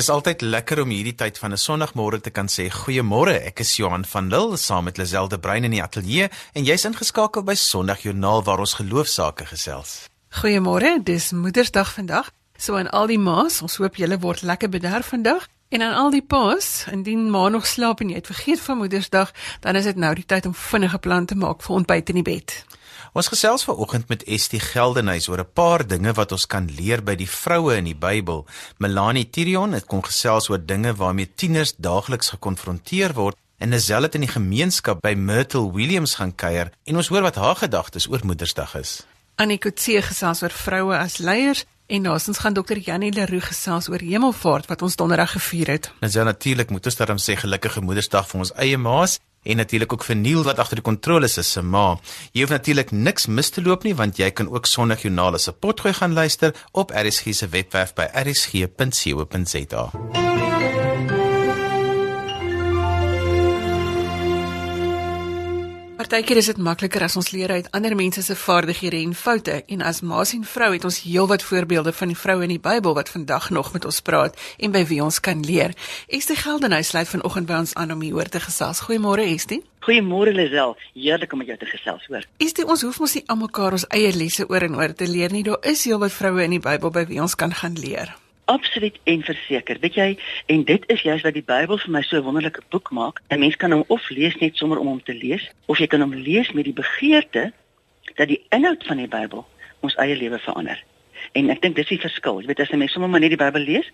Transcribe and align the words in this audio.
Dis 0.00 0.08
altyd 0.08 0.40
lekker 0.40 0.80
om 0.80 0.92
hierdie 0.94 1.12
tyd 1.12 1.36
van 1.36 1.52
'n 1.52 1.60
Sondagmôre 1.60 2.20
te 2.20 2.30
kan 2.30 2.48
sê 2.48 2.70
goeiemôre. 2.72 3.36
Ek 3.44 3.60
is 3.60 3.76
Johan 3.76 4.04
van 4.04 4.30
Lille 4.32 4.56
saam 4.56 4.84
met 4.84 4.96
Lazelle 4.96 5.28
de 5.28 5.38
Bruin 5.38 5.64
in 5.64 5.70
die 5.70 5.82
ateljee 5.82 6.30
en 6.54 6.64
jy's 6.64 6.84
ingeskakel 6.84 7.42
by 7.42 7.54
Sondagjoernaal 7.54 8.42
waar 8.42 8.58
ons 8.58 8.74
geloofsaake 8.74 9.44
gesels. 9.46 10.08
Goeiemôre, 10.40 11.02
dis 11.04 11.32
Moedersdag 11.32 11.92
vandag. 11.92 12.30
So 12.56 12.76
aan 12.76 12.90
al 12.90 13.06
die 13.06 13.18
ma's, 13.18 13.60
ons 13.62 13.76
hoop 13.76 13.96
julle 13.96 14.18
word 14.18 14.42
lekker 14.42 14.68
bederf 14.68 15.06
vandag. 15.06 15.48
En 15.68 15.82
aan 15.82 15.94
al 15.94 16.10
die 16.10 16.24
pa's, 16.24 16.86
indien 16.90 17.30
ma 17.30 17.48
nog 17.48 17.66
slaap 17.66 18.00
en 18.00 18.08
jy 18.08 18.14
het 18.14 18.26
vergeet 18.26 18.60
van 18.60 18.76
Moedersdag, 18.78 19.32
dan 19.60 19.76
is 19.76 19.84
dit 19.84 19.96
nou 19.96 20.14
die 20.14 20.26
tyd 20.26 20.46
om 20.46 20.54
vinnige 20.54 20.98
planne 20.98 21.26
te 21.26 21.34
maak 21.36 21.62
vir 21.62 21.76
ontbyt 21.76 22.08
in 22.08 22.14
die 22.14 22.30
bed. 22.32 22.64
Ons 23.10 23.26
gesels 23.26 23.64
vanoggend 23.66 24.06
met 24.06 24.20
Estie 24.30 24.60
Geldenhuys 24.62 25.26
oor 25.28 25.40
'n 25.42 25.52
paar 25.52 25.82
dinge 25.86 26.12
wat 26.12 26.32
ons 26.32 26.46
kan 26.46 26.70
leer 26.70 27.02
by 27.02 27.16
die 27.16 27.28
vroue 27.28 27.74
in 27.76 27.84
die 27.84 27.94
Bybel. 27.94 28.46
Melanie 28.78 29.30
Tirion 29.30 29.72
het 29.72 29.86
kom 29.86 30.02
gesels 30.02 30.48
oor 30.48 30.66
dinge 30.66 30.94
waarmee 30.94 31.34
tieners 31.34 31.74
daagliks 31.76 32.30
gekonfronteer 32.30 33.12
word 33.14 33.36
en 33.58 33.68
Nazelle 33.68 34.06
het 34.06 34.14
in 34.14 34.20
die 34.20 34.30
gemeenskap 34.30 35.00
by 35.02 35.14
Myrtle 35.14 35.72
Williams 35.72 36.14
gaan 36.14 36.34
kuier 36.34 36.70
en 36.84 36.96
ons 36.96 37.08
hoor 37.08 37.22
wat 37.22 37.34
haar 37.34 37.56
gedagtes 37.56 38.06
oor 38.08 38.20
Moedersdag 38.22 38.74
is. 38.74 39.02
Annie 39.34 39.58
Kutse 39.58 40.02
gesels 40.02 40.42
oor 40.42 40.50
vroue 40.54 40.96
as 40.96 41.18
leiers 41.18 41.64
en 41.86 42.02
nasens 42.02 42.38
gaan 42.38 42.54
dokter 42.54 42.78
Janie 42.78 43.12
Leroux 43.12 43.44
gesels 43.44 43.88
oor 43.88 43.98
Hemelvaart 43.98 44.66
wat 44.66 44.82
ons 44.82 44.96
donderdag 44.96 45.32
gevier 45.32 45.66
het. 45.66 45.90
Nazelle 46.00 46.24
natuurlik 46.24 46.70
moet 46.70 46.86
ons 46.86 46.96
daarom 46.96 47.18
sê 47.18 47.34
gelukkige 47.34 47.80
Moedersdag 47.80 48.28
vir 48.28 48.40
ons 48.40 48.52
eie 48.54 48.78
ma's 48.78 49.18
en 49.42 49.56
natuurlik 49.56 49.92
ook 49.92 50.04
verniel 50.04 50.42
wat 50.42 50.58
agter 50.58 50.80
die 50.80 50.84
kontroles 50.84 51.38
is 51.38 51.52
se 51.52 51.62
ma. 51.62 51.98
Jy 52.32 52.44
hoef 52.44 52.54
natuurlik 52.54 52.90
niks 52.90 53.26
mis 53.26 53.50
te 53.50 53.62
loop 53.62 53.84
nie 53.84 53.94
want 53.94 54.20
jy 54.20 54.30
kan 54.30 54.48
ook 54.48 54.66
Sondag 54.66 55.02
Joernale 55.02 55.38
se 55.38 55.52
potgooi 55.52 55.94
gaan 55.94 56.12
luister 56.12 56.54
op 56.72 56.90
RSG 56.90 57.34
se 57.34 57.48
webwerf 57.48 57.94
by 57.94 58.08
rsg.co.za. 58.24 60.29
Partykeer 66.10 66.40
is 66.40 66.48
dit 66.50 66.58
makliker 66.58 67.04
as 67.06 67.14
ons 67.14 67.28
leer 67.30 67.52
uit 67.54 67.66
ander 67.76 67.94
mense 67.94 68.22
se 68.26 68.34
vaardighede 68.34 68.98
en 68.98 69.12
foute 69.14 69.60
en 69.70 69.82
as 69.86 70.00
maas 70.02 70.32
en 70.34 70.42
vrou 70.52 70.72
het 70.72 70.84
ons 70.88 70.96
heelwat 71.04 71.44
voorbeelde 71.46 71.92
van 71.94 72.10
die 72.10 72.16
vroue 72.18 72.42
in 72.48 72.50
die 72.50 72.62
Bybel 72.64 72.96
wat 72.96 73.12
vandag 73.14 73.46
nog 73.54 73.68
met 73.76 73.84
ons 73.86 74.00
praat 74.02 74.34
en 74.58 74.72
by 74.74 74.82
wie 74.88 74.98
ons 75.04 75.20
kan 75.22 75.44
leer. 75.46 75.70
Estie 76.10 76.34
Geldenhuys 76.34 76.90
sluit 76.90 77.06
vanoggend 77.12 77.46
by 77.46 77.60
ons 77.62 77.74
aan 77.78 77.94
om 77.94 78.02
hieroor 78.02 78.26
te 78.26 78.42
gesels. 78.42 78.80
Goeiemôre 78.88 79.22
Estie. 79.22 79.60
Goeiemôre 79.86 80.32
Lisel. 80.34 80.74
Heerlik 80.96 81.30
om 81.30 81.44
met 81.44 81.52
jou 81.52 81.58
te 81.60 81.68
gesels, 81.70 82.08
hoor. 82.10 82.26
Estie, 82.42 82.66
ons 82.66 82.82
hoef 82.82 82.98
mos 82.98 83.14
nie 83.14 83.22
almekaar 83.30 83.78
ons 83.78 83.86
eie 83.94 84.10
lesse 84.10 84.48
oor 84.50 84.66
en 84.66 84.74
oor 84.80 84.96
te 84.98 85.06
leer 85.06 85.30
nie. 85.30 85.44
Daar 85.46 85.62
is 85.62 85.86
heelwat 85.86 86.16
vroue 86.18 86.42
in 86.42 86.58
die 86.58 86.64
Bybel 86.66 86.90
by 86.90 87.06
wie 87.06 87.22
ons 87.22 87.38
kan 87.38 87.54
gaan 87.54 87.78
leer 87.78 88.10
absoluut 88.50 88.98
en 89.04 89.22
verseker. 89.22 89.78
Weet 89.80 89.94
jy, 89.94 90.08
en 90.46 90.64
dit 90.64 90.86
is 90.90 91.02
juist 91.06 91.26
wat 91.26 91.36
die 91.36 91.46
Bybel 91.46 91.78
vir 91.78 91.92
my 91.94 92.02
so 92.02 92.16
'n 92.18 92.26
wonderlike 92.26 92.62
boek 92.74 92.90
maak. 92.90 93.22
'n 93.30 93.38
Mens 93.38 93.56
kan 93.56 93.72
hom 93.72 93.84
of 93.86 94.08
lees 94.10 94.36
net 94.40 94.56
sommer 94.56 94.78
om 94.78 94.86
hom 94.86 95.02
te 95.02 95.14
lees, 95.14 95.50
of 95.66 95.78
jy 95.78 95.86
kan 95.86 96.00
hom 96.00 96.14
lees 96.14 96.52
met 96.52 96.64
die 96.64 96.78
begeerte 96.82 97.52
dat 98.14 98.28
die 98.28 98.42
inhoud 98.50 98.86
van 98.86 98.96
die 98.96 99.08
Bybel 99.08 99.46
ons 99.80 99.94
eie 99.94 100.16
lewe 100.16 100.38
verander. 100.38 100.82
En 101.32 101.50
ek 101.50 101.62
dink 101.62 101.76
dis 101.76 101.88
die 101.88 102.00
verskil. 102.00 102.40
Jy 102.40 102.46
weet 102.46 102.60
as 102.60 102.70
'n 102.70 102.78
mens 102.78 102.92
sommer 102.92 103.10
maar 103.10 103.20
net 103.20 103.30
die 103.30 103.44
Bybel 103.44 103.62
lees, 103.62 103.90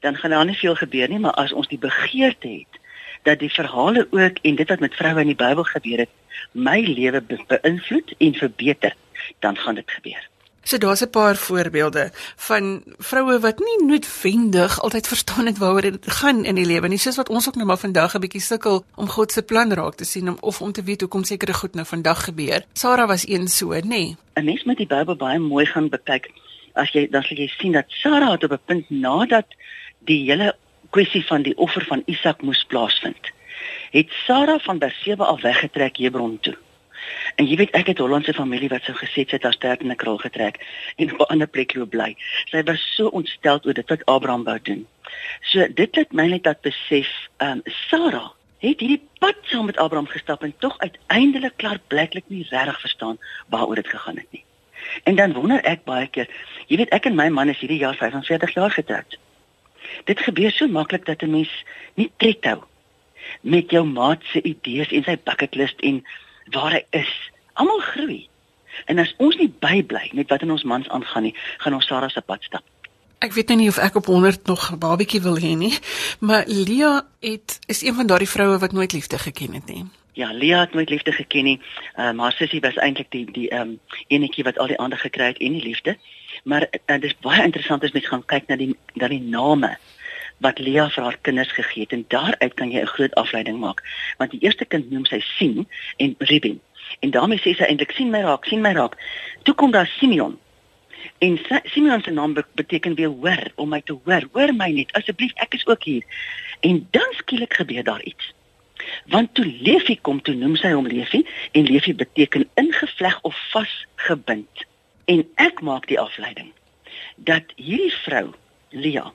dan 0.00 0.16
gaan 0.16 0.30
daar 0.30 0.44
nie 0.44 0.56
veel 0.56 0.74
gebeur 0.74 1.08
nie, 1.08 1.18
maar 1.18 1.34
as 1.34 1.52
ons 1.52 1.68
die 1.68 1.78
begeerte 1.78 2.48
het 2.48 2.80
dat 3.22 3.38
die 3.38 3.52
verhale 3.52 4.06
ook 4.10 4.38
en 4.42 4.54
dit 4.54 4.68
wat 4.68 4.80
met 4.80 4.94
vroue 4.94 5.20
in 5.20 5.32
die 5.32 5.42
Bybel 5.46 5.64
gebeur 5.64 5.98
het, 5.98 6.10
my 6.52 6.80
lewe 6.80 7.20
be 7.20 7.38
beïnvloed 7.46 8.14
en 8.18 8.34
verbeter, 8.34 8.94
dan 9.40 9.56
gaan 9.56 9.74
dit 9.74 9.90
gebeur. 9.90 10.28
So 10.64 10.78
daar's 10.78 11.02
'n 11.02 11.10
paar 11.10 11.36
voorbeelde 11.36 12.10
van 12.36 12.82
vroue 12.98 13.38
wat 13.38 13.58
nie 13.58 13.86
noodwendig 13.86 14.80
altyd 14.80 15.08
verstaan 15.08 15.46
het 15.46 15.58
waaroor 15.58 15.80
dit 15.80 16.10
gaan 16.10 16.44
in 16.44 16.54
die 16.54 16.66
lewe 16.66 16.88
nie, 16.88 16.98
soos 16.98 17.16
wat 17.16 17.28
ons 17.28 17.48
ook 17.48 17.54
nou 17.54 17.66
maar 17.66 17.78
vandag 17.78 18.14
'n 18.14 18.20
bietjie 18.20 18.40
sukkel 18.40 18.84
om 18.94 19.08
God 19.08 19.32
se 19.32 19.42
plan 19.42 19.72
raak 19.72 19.94
te 19.94 20.04
sien 20.04 20.28
om 20.28 20.36
of 20.40 20.60
om 20.60 20.72
te 20.72 20.82
weet 20.82 21.00
hoekom 21.00 21.24
sekere 21.24 21.52
goed 21.52 21.74
nou 21.74 21.86
vandag 21.86 22.24
gebeur. 22.24 22.64
Sarah 22.72 23.08
was 23.08 23.28
een 23.28 23.48
so, 23.48 23.68
nê. 23.68 23.80
Nee. 23.82 24.16
'n 24.34 24.44
Mens 24.44 24.64
moet 24.64 24.76
die 24.76 24.86
Bybel 24.86 25.16
baie 25.16 25.38
mooi 25.38 25.66
gaan 25.66 25.88
bekyk. 25.88 26.30
As 26.72 26.90
jy 26.90 27.08
dan 27.10 27.22
sal 27.22 27.36
jy 27.36 27.46
sien 27.46 27.72
dat 27.72 27.84
Sarah 27.88 28.30
het 28.30 28.44
op 28.44 28.52
'n 28.52 28.60
punt 28.64 28.90
nadat 28.90 29.46
die 29.98 30.30
hele 30.30 30.56
kwessie 30.90 31.26
van 31.26 31.42
die 31.42 31.56
offer 31.56 31.84
van 31.84 32.02
Isak 32.06 32.42
moes 32.42 32.64
plaasvind, 32.64 33.30
het 33.90 34.10
Sarah 34.26 34.60
van 34.60 34.78
Berseba 34.78 35.24
af 35.24 35.42
weggetrek 35.42 35.96
Hebron 35.96 36.38
toe. 36.40 36.56
En 37.34 37.46
jy 37.46 37.56
weet 37.56 37.74
ek 37.74 37.86
het 37.86 37.98
Hollandse 37.98 38.34
familie 38.34 38.68
wat 38.68 38.86
sou 38.86 38.94
gesê 38.96 39.24
het 39.26 39.44
as 39.44 39.54
sterk 39.54 39.80
in 39.80 39.90
'n 39.90 39.96
kraal 39.96 40.18
getrek 40.18 40.60
en 40.96 41.12
op 41.12 41.20
'n 41.20 41.32
ander 41.32 41.46
plek 41.46 41.74
loop 41.74 41.90
bly. 41.90 42.16
Sy 42.50 42.62
was 42.62 42.94
so 42.94 43.08
ontstel 43.08 43.60
oor 43.64 43.74
dit 43.74 43.88
wat 43.88 44.04
Abraham 44.04 44.44
wou 44.44 44.58
doen. 44.62 44.86
So 45.40 45.66
dit 45.68 45.94
het 45.94 46.12
my 46.12 46.26
net 46.26 46.42
dat 46.42 46.60
besef, 46.60 47.08
ehm 47.36 47.50
um, 47.50 47.62
Sarah 47.64 48.30
het 48.58 48.80
hierdie 48.80 49.02
pad 49.18 49.36
saam 49.42 49.66
met 49.66 49.76
Abraham 49.76 50.06
gestap 50.06 50.42
en 50.42 50.54
tog 50.58 50.78
uiteindelik 50.78 51.56
klaar 51.56 51.80
bliklik 51.86 52.24
nie 52.28 52.46
regtig 52.50 52.80
verstaan 52.80 53.18
waaroor 53.48 53.74
dit 53.74 53.88
gegaan 53.88 54.16
het 54.16 54.30
nie. 54.30 54.44
En 55.02 55.16
dan 55.16 55.32
wonder 55.32 55.64
ek 55.64 55.84
baie 55.84 56.06
keer, 56.06 56.28
jy 56.66 56.76
weet 56.76 56.92
ek 56.96 57.06
en 57.06 57.14
my 57.14 57.28
man 57.28 57.48
is 57.48 57.60
hierdie 57.60 57.80
jaar 57.82 57.96
45 57.96 58.54
jaar 58.54 58.70
getroud. 58.70 59.18
Dit 60.04 60.20
gebeur 60.20 60.52
so 60.52 60.68
maklik 60.68 61.04
dat 61.04 61.22
'n 61.22 61.30
mens 61.30 61.64
nie 61.94 62.10
tred 62.16 62.44
hou 62.44 62.62
met 63.40 63.70
jou 63.70 63.84
maat 63.84 64.22
se 64.32 64.42
idees 64.42 64.92
en 64.92 65.04
sy 65.04 65.16
bucket 65.24 65.54
list 65.54 65.80
en 65.80 66.02
waar 66.52 66.72
hy 66.72 66.84
is. 66.90 67.12
Almal 67.52 67.80
groei. 67.80 68.28
En 68.84 68.98
as 68.98 69.14
ons 69.22 69.36
nie 69.36 69.48
bybly 69.48 70.10
met 70.12 70.28
wat 70.28 70.42
in 70.42 70.50
ons 70.50 70.64
mans 70.64 70.88
aangaan 70.88 71.28
nie, 71.28 71.34
gaan 71.62 71.74
ons 71.74 71.86
Sarah 71.86 72.10
se 72.10 72.20
pad 72.20 72.42
stap. 72.42 72.64
Ek 73.24 73.32
weet 73.32 73.48
nou 73.48 73.58
nie 73.62 73.68
of 73.70 73.78
ek 73.80 73.94
op 73.96 74.06
100 74.10 74.46
nog 74.46 74.72
'n 74.72 74.78
babatjie 74.78 75.20
wil 75.22 75.38
hê 75.38 75.56
nie, 75.56 75.72
maar 76.20 76.44
Lia 76.46 77.06
het 77.20 77.58
is 77.66 77.82
een 77.82 77.94
van 77.94 78.06
daardie 78.06 78.28
vroue 78.28 78.58
wat 78.58 78.72
nooit 78.72 78.92
liefde 78.92 79.18
geken 79.18 79.54
het 79.54 79.66
nie. 79.66 79.84
Ja, 80.12 80.32
Lia 80.32 80.60
het 80.60 80.74
nooit 80.74 80.88
liefde 80.88 81.12
geken 81.12 81.44
nie. 81.44 81.60
Uh, 81.96 82.12
maar 82.12 82.32
sussie 82.32 82.60
was 82.60 82.76
eintlik 82.76 83.10
die 83.10 83.30
die 83.32 83.48
ehm 83.48 83.60
um, 83.60 83.80
enetjie 84.06 84.44
wat 84.44 84.58
al 84.58 84.66
die 84.66 84.78
aandag 84.78 85.00
gekry 85.00 85.26
het 85.26 85.38
en 85.38 85.52
die 85.52 85.62
liefde. 85.62 85.96
Maar 86.44 86.62
uh, 86.62 87.00
dit 87.00 87.04
is 87.04 87.16
baie 87.20 87.42
interessant 87.42 87.82
as 87.84 87.92
mens 87.92 88.06
gaan 88.06 88.24
kyk 88.24 88.46
na 88.46 88.56
die 88.56 88.76
na 88.94 89.08
die 89.08 89.22
name 89.22 89.78
wat 90.44 90.60
Lia 90.60 90.88
vir 90.92 91.06
haar 91.06 91.16
kinders 91.26 91.52
gegee 91.56 91.86
het. 91.86 91.92
En 91.96 92.04
daaruit 92.08 92.54
kan 92.54 92.70
jy 92.70 92.80
'n 92.80 92.94
groot 92.96 93.14
afleiding 93.14 93.58
maak. 93.58 93.82
Want 94.18 94.30
die 94.30 94.40
eerste 94.40 94.64
kind 94.64 94.90
noem 94.90 95.04
sy 95.04 95.20
sien 95.20 95.68
en 95.96 96.14
Ruben. 96.18 96.60
En 97.00 97.10
daarmee 97.10 97.38
sê 97.38 97.56
sy 97.56 97.64
eintlik 97.64 97.90
sien 97.90 98.10
my 98.10 98.20
raak 98.20 98.44
sien 98.44 98.60
my 98.60 98.72
raak. 98.72 98.96
Toe 99.42 99.54
kom 99.54 99.70
daar 99.70 99.86
Simeon. 99.86 100.38
En 101.18 101.38
Simeon 101.64 102.02
se 102.02 102.10
naam 102.10 102.36
beteken 102.54 102.94
weer 102.94 103.08
hoor 103.08 103.52
om 103.54 103.68
my 103.68 103.80
te 103.80 103.96
hoor. 104.04 104.28
Hoor 104.32 104.54
my 104.54 104.70
net 104.70 104.92
asseblief 104.92 105.32
ek 105.34 105.54
is 105.54 105.66
ook 105.66 105.82
hier. 105.82 106.04
En 106.60 106.88
dan 106.90 107.10
skielik 107.10 107.54
gebeur 107.54 107.84
daar 107.84 108.02
iets. 108.02 108.32
Want 109.06 109.34
toe 109.34 109.46
Levi 109.60 109.98
kom 110.00 110.22
toe 110.22 110.34
noem 110.34 110.56
sy 110.56 110.72
hom 110.72 110.86
Levi 110.86 111.26
en 111.52 111.64
Levi 111.64 111.94
beteken 111.94 112.48
ingevleg 112.54 113.20
of 113.20 113.36
vasgebind. 113.50 114.66
En 115.04 115.28
ek 115.34 115.60
maak 115.60 115.86
die 115.86 116.00
afleiding 116.00 116.52
dat 117.16 117.42
hierdie 117.56 117.92
vrou 117.92 118.32
Lia 118.70 119.12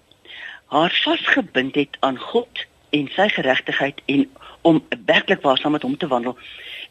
haar 0.69 0.93
vasgebind 1.03 1.75
het 1.75 1.97
aan 1.99 2.17
God 2.17 2.65
en 2.89 3.09
sy 3.15 3.27
geregtigheid 3.33 4.01
en 4.05 4.25
om 4.61 4.81
werklik 5.05 5.41
waar 5.41 5.57
saam 5.57 5.71
met 5.71 5.81
hom 5.81 5.97
te 5.97 6.07
wandel. 6.07 6.37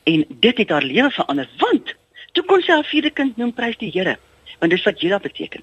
En 0.02 0.24
dit 0.28 0.58
het 0.58 0.68
haar 0.68 0.82
lewe 0.82 1.10
verander 1.10 1.48
want 1.58 1.94
toe 2.32 2.44
kon 2.44 2.62
sy 2.62 2.72
haar 2.72 2.88
vierde 2.90 3.10
kind 3.10 3.36
noem 3.36 3.52
prys 3.54 3.78
die 3.82 3.90
Here 3.94 4.18
want 4.58 4.72
dis 4.74 4.82
wat 4.82 5.00
Juda 5.00 5.18
beteken. 5.18 5.62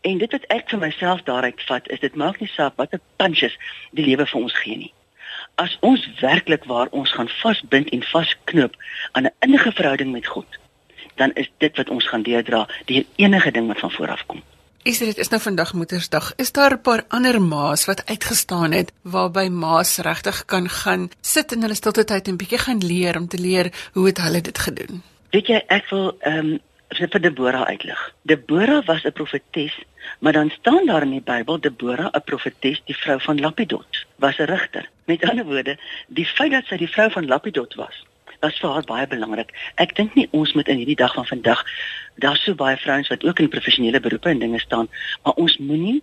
En 0.00 0.18
dit 0.18 0.32
wat 0.32 0.46
ek 0.50 0.70
vir 0.70 0.80
myself 0.82 1.22
daaruit 1.22 1.62
vat 1.68 1.86
is 1.94 2.00
dit 2.02 2.14
maak 2.18 2.40
nie 2.40 2.50
saak 2.50 2.74
watter 2.76 3.00
punches 3.22 3.54
die 3.90 4.06
lewe 4.06 4.26
vir 4.26 4.40
ons 4.40 4.58
gee 4.64 4.76
nie. 4.76 4.92
As 5.62 5.76
ons 5.80 6.08
werklik 6.20 6.64
waar 6.66 6.90
ons 6.90 7.12
gaan 7.14 7.30
vasbind 7.42 7.92
en 7.94 8.02
vasknoop 8.02 8.74
aan 9.12 9.30
'n 9.30 9.34
innige 9.46 9.72
verhouding 9.72 10.12
met 10.12 10.26
God 10.26 10.58
dan 11.14 11.32
is 11.32 11.50
dit 11.58 11.76
wat 11.76 11.90
ons 11.90 12.08
gaan 12.08 12.22
deurdra 12.22 12.68
deur 12.84 13.04
enige 13.16 13.50
ding 13.50 13.66
wat 13.66 13.78
van 13.78 13.90
vooraf 13.90 14.26
kom 14.26 14.42
Is 14.82 14.98
dit 14.98 15.18
is 15.18 15.28
nou 15.30 15.38
vandag 15.38 15.72
Moedersdag. 15.78 16.32
Is 16.42 16.52
daar 16.52 16.72
'n 16.74 16.80
paar 16.80 17.04
ander 17.08 17.42
ma's 17.42 17.84
wat 17.84 18.06
uitgestaan 18.06 18.72
het 18.72 18.92
waarby 19.02 19.48
ma's 19.48 19.98
regtig 19.98 20.44
kan 20.44 20.68
gaan 20.68 21.10
sit 21.20 21.52
in 21.52 21.60
hulle 21.60 21.74
stilte 21.74 22.04
tyd 22.04 22.28
en 22.28 22.36
bietjie 22.36 22.58
gaan 22.58 22.78
leer 22.78 23.16
om 23.16 23.28
te 23.28 23.38
leer 23.38 23.72
hoe 23.92 24.06
het 24.06 24.18
hulle 24.18 24.40
dit 24.40 24.58
gedoen? 24.58 25.02
Weet 25.30 25.46
jy, 25.46 25.62
ek 25.66 25.90
wil 25.90 26.16
ehm 26.18 26.38
um, 26.38 26.60
vir 26.88 27.20
Debora 27.20 27.64
uitlig. 27.66 28.14
Debora 28.22 28.82
was 28.82 29.04
'n 29.04 29.12
profetes, 29.12 29.78
maar 30.18 30.32
dan 30.32 30.50
staan 30.50 30.86
daar 30.86 31.02
in 31.02 31.10
die 31.10 31.20
Bybel 31.20 31.60
Debora 31.60 32.10
'n 32.12 32.22
profetes, 32.24 32.82
die 32.84 32.96
vrou 32.96 33.20
van 33.20 33.40
Lapidot, 33.40 34.06
was 34.16 34.38
'n 34.38 34.44
rigter. 34.44 34.88
Met 35.04 35.22
ander 35.28 35.44
woorde, 35.44 35.78
die 36.06 36.26
feit 36.26 36.50
dat 36.50 36.64
sy 36.66 36.76
die 36.76 36.90
vrou 36.90 37.10
van 37.10 37.26
Lapidot 37.26 37.74
was, 37.74 38.06
was 38.40 38.58
vir 38.58 38.70
haar 38.70 38.84
baie 38.84 39.06
belangrik. 39.06 39.50
Ek 39.74 39.94
dink 39.94 40.14
nie 40.14 40.28
ons 40.30 40.52
moet 40.52 40.68
in 40.68 40.76
hierdie 40.76 40.96
dag 40.96 41.14
van 41.14 41.26
vandag 41.26 41.64
daar's 42.14 42.44
so 42.44 42.54
baie 42.54 42.76
vrouens 42.76 43.08
wat 43.08 43.24
ook 43.24 43.38
in 43.38 43.48
professionele 43.48 44.00
beroepe 44.00 44.28
en 44.28 44.38
dinge 44.38 44.58
staan, 44.58 44.88
maar 45.22 45.34
ons 45.34 45.58
moenie 45.58 46.02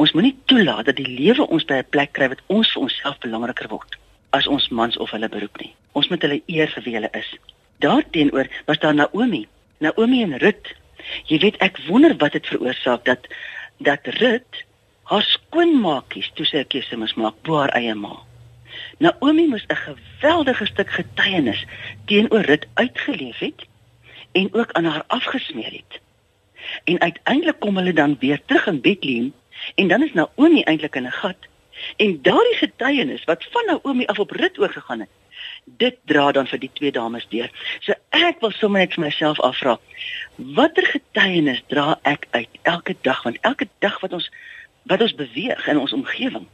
ons 0.00 0.12
moenie 0.12 0.36
toelaat 0.44 0.84
dat 0.84 0.96
die 0.96 1.08
lewe 1.08 1.46
ons 1.46 1.64
by 1.64 1.74
'n 1.74 1.90
plek 1.90 2.12
kry 2.12 2.28
wat 2.28 2.40
ons 2.46 2.72
vir 2.72 2.82
onsself 2.82 3.18
belangriker 3.18 3.68
word 3.68 3.98
as 4.30 4.46
ons 4.46 4.68
mans 4.68 4.96
of 4.96 5.10
hulle 5.10 5.28
beroep 5.28 5.60
nie. 5.60 5.74
Ons 5.92 6.08
moet 6.08 6.22
hulle 6.22 6.42
eer 6.46 6.68
vir 6.68 6.82
wie 6.82 6.94
hulle 6.94 7.10
is. 7.12 7.36
Daarteenoor 7.78 8.48
was 8.66 8.78
daar 8.78 8.94
Naomi, 8.94 9.48
Naomi 9.78 10.22
en 10.22 10.38
Rut. 10.38 10.74
Jy 11.26 11.38
weet 11.38 11.56
ek 11.64 11.78
wonder 11.88 12.16
wat 12.16 12.32
dit 12.32 12.46
veroorsaak 12.46 13.04
dat 13.04 13.26
dat 13.78 14.06
Rut 14.20 14.64
haar 15.10 15.22
skoonmaakies 15.26 16.30
toe 16.34 16.46
sy 16.46 16.58
'n 16.62 16.68
keuse 16.68 16.96
moes 16.96 17.14
maak 17.14 17.42
bo 17.42 17.58
haar 17.58 17.74
eie 17.74 17.94
ma. 17.94 18.16
Naomi 18.98 19.46
moes 19.48 19.66
'n 19.68 19.76
geweldige 19.76 20.66
stuk 20.66 20.90
getuienis 20.90 21.64
teenoor 22.06 22.44
Rut 22.44 22.66
uitgeleef 22.74 23.38
het 23.38 23.66
en 24.32 24.54
ook 24.54 24.72
aan 24.72 24.84
haar 24.84 25.04
afgesmeer 25.06 25.72
het. 25.72 26.00
En 26.84 27.00
uiteindelik 27.00 27.60
kom 27.60 27.76
hulle 27.76 27.92
dan 27.92 28.16
weer 28.18 28.40
terug 28.44 28.66
in 28.66 28.80
Bethlehem 28.80 29.32
en 29.74 29.88
dan 29.88 30.02
is 30.02 30.12
Naomi 30.12 30.62
eintlik 30.62 30.94
in 30.94 31.06
'n 31.06 31.12
gat. 31.12 31.36
En 31.96 32.22
daardie 32.22 32.56
getuienis 32.56 33.24
wat 33.24 33.46
van 33.50 33.64
Naomi 33.66 34.04
af 34.04 34.18
op 34.18 34.30
Rut 34.30 34.58
oorgegaan 34.58 35.00
het, 35.00 35.08
dit 35.64 35.96
dra 36.04 36.32
dan 36.32 36.46
vir 36.46 36.58
die 36.58 36.70
twee 36.72 36.92
dames 36.92 37.26
deur. 37.28 37.50
So 37.80 37.92
ek 38.08 38.40
wil 38.40 38.50
sommer 38.50 38.80
net 38.80 38.94
vir 38.94 39.04
myself 39.04 39.40
afvra, 39.40 39.78
watter 40.36 40.86
getuienis 40.86 41.62
dra 41.66 41.98
ek 42.02 42.26
uit 42.30 42.48
elke 42.62 42.96
dag 43.00 43.22
want 43.22 43.38
elke 43.40 43.68
dag 43.78 44.00
wat 44.00 44.12
ons 44.12 44.30
wat 44.82 45.00
ons 45.00 45.14
beweeg 45.14 45.66
in 45.66 45.78
ons 45.78 45.92
omgewing, 45.92 46.46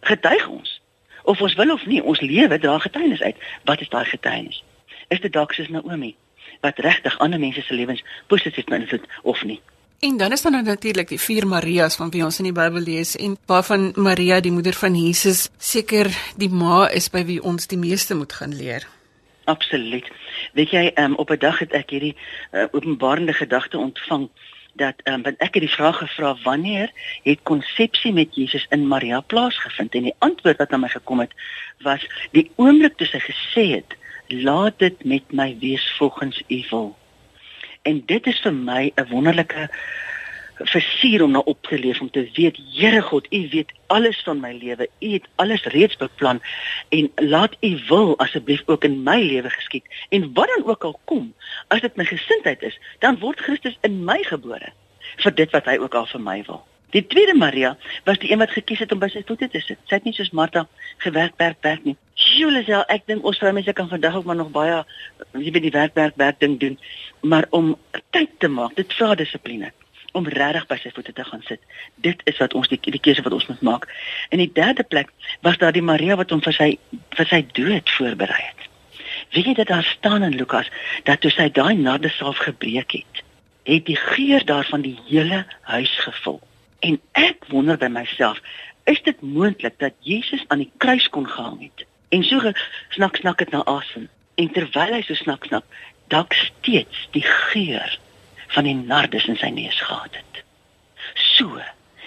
getuig 0.00 0.48
ons 0.48 0.80
of 1.22 1.40
ons 1.40 1.54
wil 1.54 1.72
of 1.72 1.86
nie, 1.86 2.02
ons 2.02 2.20
lewe 2.20 2.58
dra 2.58 2.78
getuienis 2.78 3.22
uit. 3.22 3.36
Wat 3.64 3.80
is 3.80 3.88
daai 3.88 4.04
getuienis? 4.04 4.62
Is 5.08 5.20
dit 5.20 5.32
dalk 5.32 5.52
soos 5.52 5.68
Naomi 5.68 6.16
wat 6.60 6.78
regtig 6.78 7.18
ander 7.18 7.40
mense 7.40 7.62
se 7.62 7.74
lewens 7.74 8.04
positief 8.26 8.64
beïnvloed 8.64 9.04
of 9.22 9.42
nie? 9.44 9.60
En 10.00 10.16
dan 10.16 10.32
is 10.32 10.42
daar 10.42 10.52
nou 10.52 10.64
natuurlik 10.64 11.08
die 11.08 11.20
vier 11.20 11.46
Marias 11.46 11.96
van 11.96 12.10
wie 12.10 12.24
ons 12.24 12.38
in 12.38 12.50
die 12.50 12.56
Bybel 12.56 12.84
lees 12.84 13.16
en 13.16 13.38
waarvan 13.46 13.92
Maria 13.96 14.40
die 14.40 14.52
moeder 14.52 14.76
van 14.76 14.94
Jesus 14.94 15.48
seker 15.58 16.10
die 16.36 16.50
ma 16.52 16.88
is 16.88 17.08
by 17.10 17.24
wie 17.24 17.40
ons 17.42 17.66
die 17.66 17.80
meeste 17.80 18.14
moet 18.14 18.32
gaan 18.32 18.52
leer. 18.54 18.84
Absoluut. 19.44 20.10
Weet 20.52 20.70
jy, 20.70 20.90
um, 21.00 21.14
op 21.14 21.30
'n 21.30 21.38
dag 21.38 21.58
het 21.58 21.72
ek 21.72 21.90
hierdie 21.90 22.16
uh, 22.52 22.66
openbarende 22.70 23.32
gedagte 23.32 23.78
ontvang 23.78 24.28
dat 24.76 24.94
um, 25.04 25.22
want 25.22 25.38
ek 25.38 25.54
het 25.54 25.64
die 25.64 25.74
vraag 25.74 25.98
gevra 25.98 26.36
wanneer 26.44 26.90
het 27.22 27.40
konsepsie 27.42 28.12
met 28.12 28.34
Jesus 28.34 28.66
in 28.70 28.86
Maria 28.86 29.20
plaasgevind 29.20 29.94
en 29.94 30.02
die 30.02 30.16
antwoord 30.18 30.58
wat 30.58 30.72
aan 30.72 30.80
my 30.80 30.88
gekom 30.88 31.20
het 31.24 31.32
was 31.80 32.04
die 32.36 32.50
oomblik 32.56 32.96
toe 32.96 33.06
sy 33.06 33.20
gesê 33.24 33.64
het 33.78 33.96
laat 34.28 34.78
dit 34.78 35.04
met 35.04 35.32
my 35.32 35.56
wees 35.60 35.94
volgens 35.98 36.42
u 36.48 36.64
wil 36.70 36.96
en 37.82 38.02
dit 38.06 38.26
is 38.26 38.40
vir 38.40 38.54
my 38.54 38.92
'n 38.94 39.08
wonderlike 39.10 39.68
versier 40.64 41.22
om 41.22 41.30
na 41.30 41.38
op 41.38 41.62
te 41.62 41.78
leef 41.78 42.00
om 42.00 42.10
te 42.10 42.30
weet 42.32 42.58
Here 42.72 43.02
God, 43.02 43.26
U 43.32 43.48
weet 43.50 43.72
alles 43.86 44.22
van 44.22 44.40
my 44.40 44.52
lewe. 44.52 44.88
U 45.00 45.12
het 45.12 45.28
alles 45.34 45.64
reeds 45.64 45.96
beplan 45.96 46.40
en 46.88 47.10
laat 47.14 47.56
U 47.60 47.78
wil 47.88 48.18
asseblief 48.18 48.62
ook 48.66 48.84
in 48.84 49.02
my 49.02 49.20
lewe 49.22 49.50
geskied. 49.50 49.84
En 50.08 50.32
wat 50.32 50.48
dan 50.54 50.66
ook 50.66 50.84
al 50.84 51.00
kom, 51.04 51.34
as 51.68 51.80
dit 51.80 51.96
my 51.96 52.04
gesindheid 52.04 52.62
is, 52.62 52.78
dan 52.98 53.18
word 53.18 53.40
Christus 53.40 53.78
in 53.80 54.04
my 54.04 54.22
gebore 54.22 54.72
vir 55.16 55.34
dit 55.34 55.50
wat 55.50 55.64
hy 55.64 55.76
ook 55.78 55.94
al 55.94 56.06
vir 56.06 56.20
my 56.20 56.42
wil. 56.46 56.64
Die 56.96 57.04
tweede 57.06 57.34
Maria 57.36 57.76
was 58.04 58.18
die 58.18 58.30
een 58.30 58.40
wat 58.40 58.54
gekies 58.56 58.78
het 58.80 58.92
om 58.94 59.00
by 59.02 59.10
sy 59.12 59.20
voete 59.28 59.50
te 59.52 59.60
sit. 59.60 59.76
Sy 59.84 59.98
het 59.98 60.06
nie 60.08 60.14
soos 60.16 60.30
Martha 60.32 60.62
gewerk, 61.04 61.34
werk, 61.42 61.58
werk 61.66 61.82
nie. 61.84 61.92
Julisel, 62.16 62.86
ek 62.92 63.04
dink 63.10 63.26
ons 63.28 63.36
vroumense 63.36 63.72
kan 63.76 63.90
vandag 63.90 64.16
ook 64.16 64.24
maar 64.24 64.38
nog 64.38 64.48
baie 64.54 64.78
jy 65.36 65.50
weet 65.52 65.66
die 65.66 65.74
werk, 65.74 65.92
werk, 65.98 66.16
werk 66.16 66.38
ding 66.40 66.54
doen, 66.62 66.78
maar 67.20 67.44
om 67.50 67.74
tyd 68.16 68.32
te 68.40 68.48
maak, 68.48 68.72
dit 68.80 68.96
vra 68.96 69.12
dissipline 69.18 69.72
om 70.16 70.24
regtig 70.32 70.64
by 70.70 70.78
sy 70.80 70.94
voete 70.96 71.12
te 71.12 71.26
gaan 71.28 71.44
sit. 71.44 71.60
Dit 72.00 72.24
is 72.24 72.40
wat 72.40 72.56
ons 72.56 72.72
die, 72.72 72.80
die 72.80 73.02
keuse 73.04 73.26
wat 73.26 73.36
ons 73.36 73.50
moet 73.50 73.60
maak. 73.68 73.84
In 74.32 74.40
die 74.40 74.48
derde 74.48 74.86
plek 74.88 75.12
was 75.44 75.60
daar 75.60 75.76
die 75.76 75.84
Maria 75.84 76.16
wat 76.16 76.32
hom 76.32 76.40
vir 76.40 76.56
sy 76.56 76.70
vir 77.18 77.28
sy 77.28 77.42
dood 77.60 77.92
voorberei 77.98 78.40
het. 78.40 78.66
Weet 79.36 79.52
jy 79.52 79.56
dat 79.60 79.74
daar 79.74 79.84
staan 79.92 80.24
in 80.24 80.40
Lukas 80.40 80.72
dat 81.04 81.20
toe 81.20 81.34
sy 81.34 81.50
daai 81.52 81.76
narde 81.76 82.08
self 82.16 82.40
gebreek 82.48 83.02
het, 83.02 83.24
het 83.68 83.84
die 83.84 84.00
geur 84.00 84.48
daarvan 84.48 84.88
die 84.88 84.96
hele 85.10 85.44
huis 85.68 85.92
gevul. 86.08 86.40
En 86.80 87.00
ek 87.12 87.46
wonder 87.48 87.78
by 87.80 87.88
myself, 87.92 88.40
is 88.84 89.02
dit 89.02 89.20
moontlik 89.20 89.78
dat 89.78 89.94
Jesus 90.00 90.44
aan 90.48 90.62
die 90.64 90.72
kruis 90.76 91.08
kon 91.08 91.28
gehang 91.28 91.60
het 91.60 91.86
en 92.14 92.22
so 92.24 92.52
snak 92.94 93.16
snak 93.16 93.38
dit 93.42 93.50
na 93.50 93.64
asem 93.66 94.06
en 94.38 94.50
terwyl 94.54 94.94
hy 94.94 95.00
so 95.02 95.16
snak 95.18 95.46
snak, 95.48 95.64
dalk 96.12 96.36
steeds 96.38 97.08
die 97.16 97.24
geur 97.26 97.96
van 98.54 98.68
die 98.68 98.76
nardus 98.76 99.26
in 99.26 99.38
sy 99.40 99.50
neus 99.50 99.78
gehad 99.80 100.14
het. 100.14 100.42
So 101.36 101.58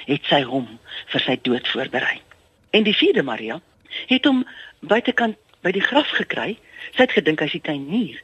het 0.05 0.29
sy 0.29 0.41
hom 0.47 0.67
vir 1.11 1.25
sy 1.25 1.35
dood 1.43 1.67
voorberei. 1.67 2.19
En 2.71 2.85
die 2.87 2.95
vierde 2.95 3.25
Maria 3.25 3.59
het 4.07 4.25
hom 4.29 4.45
buitekant 4.87 5.37
by 5.65 5.73
die 5.75 5.83
graf 5.83 6.09
gekry. 6.15 6.53
Sy 6.95 7.05
het 7.07 7.15
gedink 7.17 7.43
hy's 7.43 7.57
die 7.57 7.65
tuinier. 7.65 8.21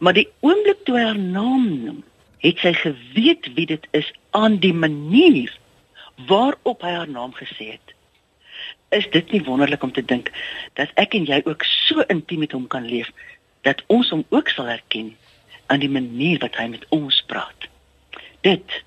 Maar 0.00 0.16
die 0.18 0.28
oomblik 0.46 0.82
toe 0.86 0.96
hy 0.98 1.06
haar 1.10 1.20
naam 1.20 1.68
noem, 1.84 2.00
het 2.42 2.58
sy 2.62 2.72
geweet 2.74 3.48
wie 3.56 3.68
dit 3.70 3.86
is 3.94 4.08
aan 4.34 4.58
die 4.62 4.74
manier 4.74 5.52
waarop 6.26 6.82
hy 6.82 6.90
haar 6.90 7.08
naam 7.08 7.34
gesê 7.34 7.72
het. 7.72 7.94
Is 8.88 9.08
dit 9.10 9.30
nie 9.32 9.42
wonderlik 9.44 9.82
om 9.82 9.92
te 9.92 10.04
dink 10.04 10.30
dat 10.78 10.88
ek 10.94 11.14
en 11.14 11.24
jy 11.24 11.40
ook 11.44 11.64
so 11.64 12.04
intiem 12.12 12.44
met 12.44 12.52
hom 12.52 12.66
kan 12.66 12.86
leef 12.86 13.10
dat 13.62 13.82
ons 13.86 14.10
hom 14.10 14.24
ook 14.28 14.48
sal 14.48 14.66
herken 14.66 15.16
aan 15.66 15.80
die 15.80 15.90
manier 15.90 16.38
wat 16.42 16.56
hy 16.56 16.66
met 16.68 16.84
ons 16.88 17.22
praat. 17.26 17.68
Dit 18.40 18.82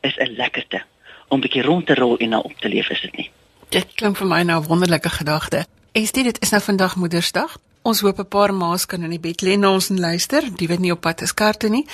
is 0.00 0.16
'n 0.16 0.36
lekkerte 0.36 0.82
om 1.28 1.38
'n 1.38 1.40
bietjie 1.40 1.62
rond 1.62 1.86
te 1.86 1.94
rol 1.94 2.16
en 2.16 2.28
na 2.28 2.38
op 2.38 2.58
te 2.58 2.68
leef 2.68 2.90
is 2.90 3.00
dit 3.00 3.16
nie. 3.16 3.30
Dit 3.68 3.94
klink 3.94 4.16
vir 4.16 4.26
my 4.26 4.42
nou 4.42 4.62
'n 4.62 4.66
wonderlike 4.66 5.08
gedagte. 5.08 5.66
En 5.92 6.04
dit 6.04 6.40
is 6.42 6.50
nou 6.50 6.62
vandag 6.62 6.96
Moedersdag. 6.96 7.58
Ons 7.88 8.02
hoop 8.04 8.18
'n 8.20 8.28
paar 8.28 8.52
ma's 8.52 8.84
kan 8.86 9.02
in 9.02 9.14
die 9.16 9.24
bed 9.26 9.40
lê 9.46 9.54
na 9.56 9.68
ons 9.72 9.88
en 9.90 10.00
luister, 10.00 10.42
die 10.60 10.68
wat 10.68 10.78
nie 10.78 10.92
op 10.92 11.00
pad 11.00 11.22
is 11.22 11.32
kar 11.32 11.56
toe 11.56 11.70
nie. 11.70 11.86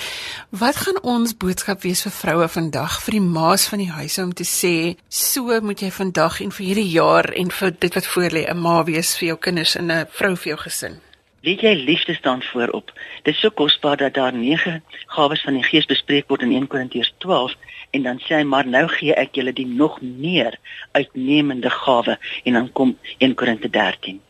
Wat 0.61 0.75
gaan 0.75 0.99
ons 1.15 1.37
boodskap 1.43 1.79
wees 1.87 2.01
vir 2.03 2.11
vroue 2.11 2.47
vandag 2.57 2.93
vir 3.03 3.13
die 3.17 3.27
ma's 3.37 3.63
van 3.71 3.79
die 3.79 3.93
huis 3.99 4.17
om 4.19 4.33
te 4.33 4.43
sê, 4.43 4.97
so 5.07 5.61
moet 5.61 5.79
jy 5.79 5.91
vandag 5.91 6.41
en 6.41 6.51
vir 6.51 6.65
hierdie 6.65 6.91
jaar 6.91 7.31
en 7.41 7.49
vir 7.59 7.71
dit 7.79 7.93
wat 7.95 8.07
voor 8.13 8.29
lê, 8.35 8.43
'n 8.49 8.59
ma 8.65 8.83
wees 8.83 9.15
vir 9.17 9.27
jou 9.27 9.37
kinders 9.37 9.75
en 9.75 9.91
'n 9.91 10.07
vrou 10.17 10.35
vir 10.35 10.49
jou 10.51 10.59
gesin. 10.67 10.99
Weet 11.43 11.61
jy 11.61 11.73
liefde 11.73 12.13
staan 12.13 12.41
voorop. 12.41 12.91
Dit 13.23 13.35
is 13.35 13.39
so 13.39 13.49
kosbaar 13.49 13.97
dat 13.97 14.13
daar 14.13 14.33
9 14.33 14.83
gawes 15.07 15.41
van 15.43 15.53
die 15.53 15.63
Gees 15.63 15.85
bespreek 15.85 16.27
word 16.27 16.41
in 16.41 16.51
1 16.51 16.67
Korintiërs 16.67 17.13
12 17.19 17.53
en 17.91 18.03
dan 18.03 18.19
sê 18.19 18.35
hy 18.35 18.43
maar 18.43 18.67
nou 18.67 18.87
gee 18.87 19.13
ek 19.13 19.35
julle 19.35 19.53
die 19.53 19.67
nog 19.67 20.01
meer 20.01 20.59
uitnemende 20.91 21.69
gawe 21.69 22.17
en 22.43 22.53
dan 22.53 22.71
kom 22.71 22.97
1 23.19 23.35
Korintiërs 23.35 23.71
13 23.71 24.24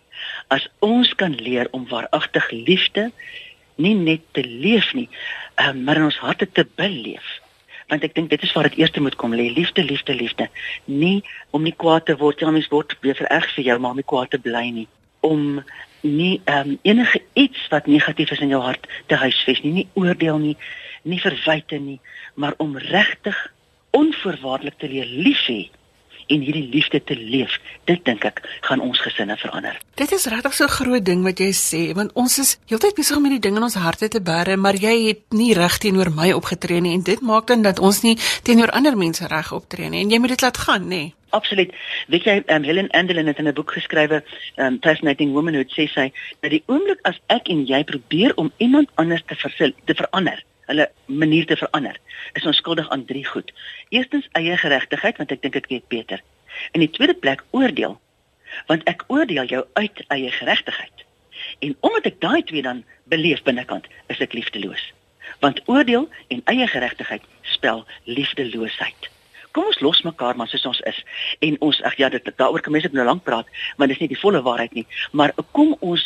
as 0.48 0.68
ons 0.80 1.14
kan 1.16 1.36
leer 1.36 1.68
om 1.72 1.88
waaragtig 1.90 2.52
liefde 2.52 3.12
nie 3.76 3.96
net 3.96 4.22
te 4.32 4.44
leef 4.44 4.94
nie, 4.96 5.10
um, 5.60 5.84
maar 5.84 6.00
in 6.00 6.08
ons 6.08 6.22
harte 6.24 6.48
te 6.48 6.64
beleef. 6.80 7.26
Want 7.92 8.06
ek 8.08 8.16
dink 8.16 8.32
dit 8.32 8.44
is 8.44 8.54
waar 8.56 8.70
dit 8.70 8.80
eers 8.80 8.96
moet 9.04 9.18
kom 9.20 9.36
lê, 9.36 9.50
liefde, 9.54 9.84
liefde, 9.84 10.16
liefde. 10.16 10.48
Nie 10.86 11.24
om 11.54 11.66
nie 11.66 11.76
kwaad 11.76 12.08
te 12.08 12.16
word, 12.18 12.40
ja, 12.40 12.52
mens 12.54 12.72
word 12.72 12.96
weer 13.04 13.18
vererg 13.20 13.52
vir 13.58 13.68
jou, 13.68 13.78
maar 13.80 13.94
om 13.94 14.00
nie 14.02 14.08
kwaad 14.08 14.32
te 14.34 14.42
bly 14.42 14.64
nie. 14.74 14.88
Om 15.26 15.60
nie 16.06 16.40
um, 16.52 16.78
enige 16.88 17.22
iets 17.34 17.68
wat 17.74 17.90
negatief 17.90 18.32
is 18.32 18.42
in 18.46 18.54
jou 18.54 18.62
hart 18.64 18.88
te 19.12 19.20
huisves 19.20 19.62
nie, 19.66 19.74
nie 19.82 19.88
oordeel 20.00 20.40
nie, 20.42 20.56
nie 21.04 21.22
verwyte 21.22 21.78
nie, 21.82 22.00
maar 22.36 22.56
om 22.62 22.78
regtig 22.78 23.38
onvoorwaardelik 23.96 24.78
te 24.82 24.90
leer 24.92 25.10
lief 25.10 25.46
hê 25.50 25.66
en 26.28 26.42
hierdie 26.42 26.70
liefde 26.72 27.04
te 27.04 27.16
leef. 27.16 27.58
Dit 27.86 28.06
dink 28.06 28.26
ek 28.26 28.42
gaan 28.62 28.80
ons 28.80 29.00
gesinne 29.00 29.38
verander. 29.38 29.78
Dit 29.96 30.12
is 30.12 30.26
regtig 30.32 30.54
so 30.54 30.66
'n 30.66 30.78
groot 30.78 31.06
ding 31.06 31.24
wat 31.24 31.40
jy 31.40 31.52
sê, 31.52 31.94
want 31.94 32.12
ons 32.14 32.40
is 32.40 32.58
heeltyd 32.68 32.96
besig 32.96 33.18
om 33.18 33.24
hierdie 33.24 33.42
ding 33.42 33.56
in 33.58 33.64
ons 33.64 33.76
harte 33.76 34.08
te 34.08 34.22
bære, 34.22 34.58
maar 34.58 34.76
jy 34.76 35.08
het 35.08 35.22
nie 35.30 35.54
reg 35.54 35.78
teenoor 35.78 36.12
my 36.12 36.32
opgetree 36.32 36.82
nie 36.82 36.94
en 36.94 37.04
dit 37.04 37.22
maak 37.22 37.48
dan 37.48 37.62
dat 37.62 37.80
ons 37.80 38.02
nie 38.02 38.18
teenoor 38.44 38.72
ander 38.72 38.98
mense 38.98 39.28
reg 39.28 39.52
optree 39.52 39.90
nie 39.90 40.02
en 40.02 40.10
jy 40.10 40.20
moet 40.20 40.30
dit 40.30 40.42
laat 40.42 40.58
gaan, 40.58 40.88
nê? 40.90 41.14
Absoluut. 41.36 41.72
Weet 42.08 42.24
jy, 42.24 42.36
um, 42.48 42.64
Helen 42.64 42.90
Andelin 42.90 43.28
het 43.28 43.40
in 43.40 43.48
'n 43.48 43.54
boek 43.54 43.72
geskrywe, 43.72 44.24
um, 44.56 44.78
Fascinating 44.82 45.34
Womanhood, 45.34 45.72
sê 45.72 45.88
sy 45.88 46.12
dat 46.40 46.52
die 46.52 46.64
oomblik 46.66 47.00
as 47.04 47.20
ek 47.28 47.50
en 47.50 47.66
jy 47.66 47.84
probeer 47.84 48.32
om 48.36 48.52
iemand 48.58 48.90
anders 48.96 49.24
te 49.28 49.36
versil, 49.36 49.72
te 49.86 49.94
verander, 49.94 50.44
hulle 50.66 50.90
manier 51.06 51.46
te 51.46 51.58
verander. 51.58 52.00
Is 52.34 52.46
ons 52.46 52.58
skuldig 52.58 52.90
aan 52.90 53.06
drie 53.06 53.26
goed. 53.26 53.52
Eerstens 53.90 54.28
eie 54.32 54.58
geregtigheid 54.58 55.18
want 55.22 55.32
ek 55.32 55.42
dink 55.42 55.56
ek 55.56 55.70
weet 55.72 55.88
beter. 55.88 56.24
In 56.72 56.84
die 56.84 56.92
tweede 56.92 57.16
plek 57.16 57.44
oordeel 57.52 58.00
want 58.70 58.86
ek 58.90 59.04
oordeel 59.12 59.50
jou 59.52 59.64
uit 59.74 60.04
eie 60.14 60.32
geregtigheid. 60.32 61.04
En 61.60 61.76
omdat 61.80 62.06
ek 62.12 62.22
daai 62.24 62.44
twee 62.44 62.64
dan 62.64 62.84
beleef 63.12 63.44
binnekant, 63.44 63.88
is 64.08 64.22
ek 64.24 64.34
liefdeloos. 64.34 64.94
Want 65.44 65.62
oordeel 65.66 66.08
en 66.34 66.42
eie 66.52 66.68
geregtigheid 66.68 67.26
spel 67.56 67.84
liefdeloosheid. 68.04 69.10
Kom 69.56 69.68
ons 69.72 69.80
los 69.80 70.02
mekaar 70.04 70.36
maar 70.36 70.50
soos 70.52 70.66
ons 70.68 70.82
is 70.90 70.98
en 71.48 71.58
ons 71.64 71.82
ag 71.88 71.96
ja 72.00 72.10
dit 72.12 72.32
daaroor 72.36 72.64
kan 72.64 72.76
mense 72.76 72.92
nou 72.92 73.06
lank 73.08 73.24
praat, 73.24 73.48
maar 73.78 73.88
dis 73.92 74.02
nie 74.04 74.12
die 74.12 74.20
volle 74.20 74.42
waarheid 74.44 74.74
nie, 74.76 74.88
maar 75.12 75.32
kom 75.56 75.76
ons 75.80 76.04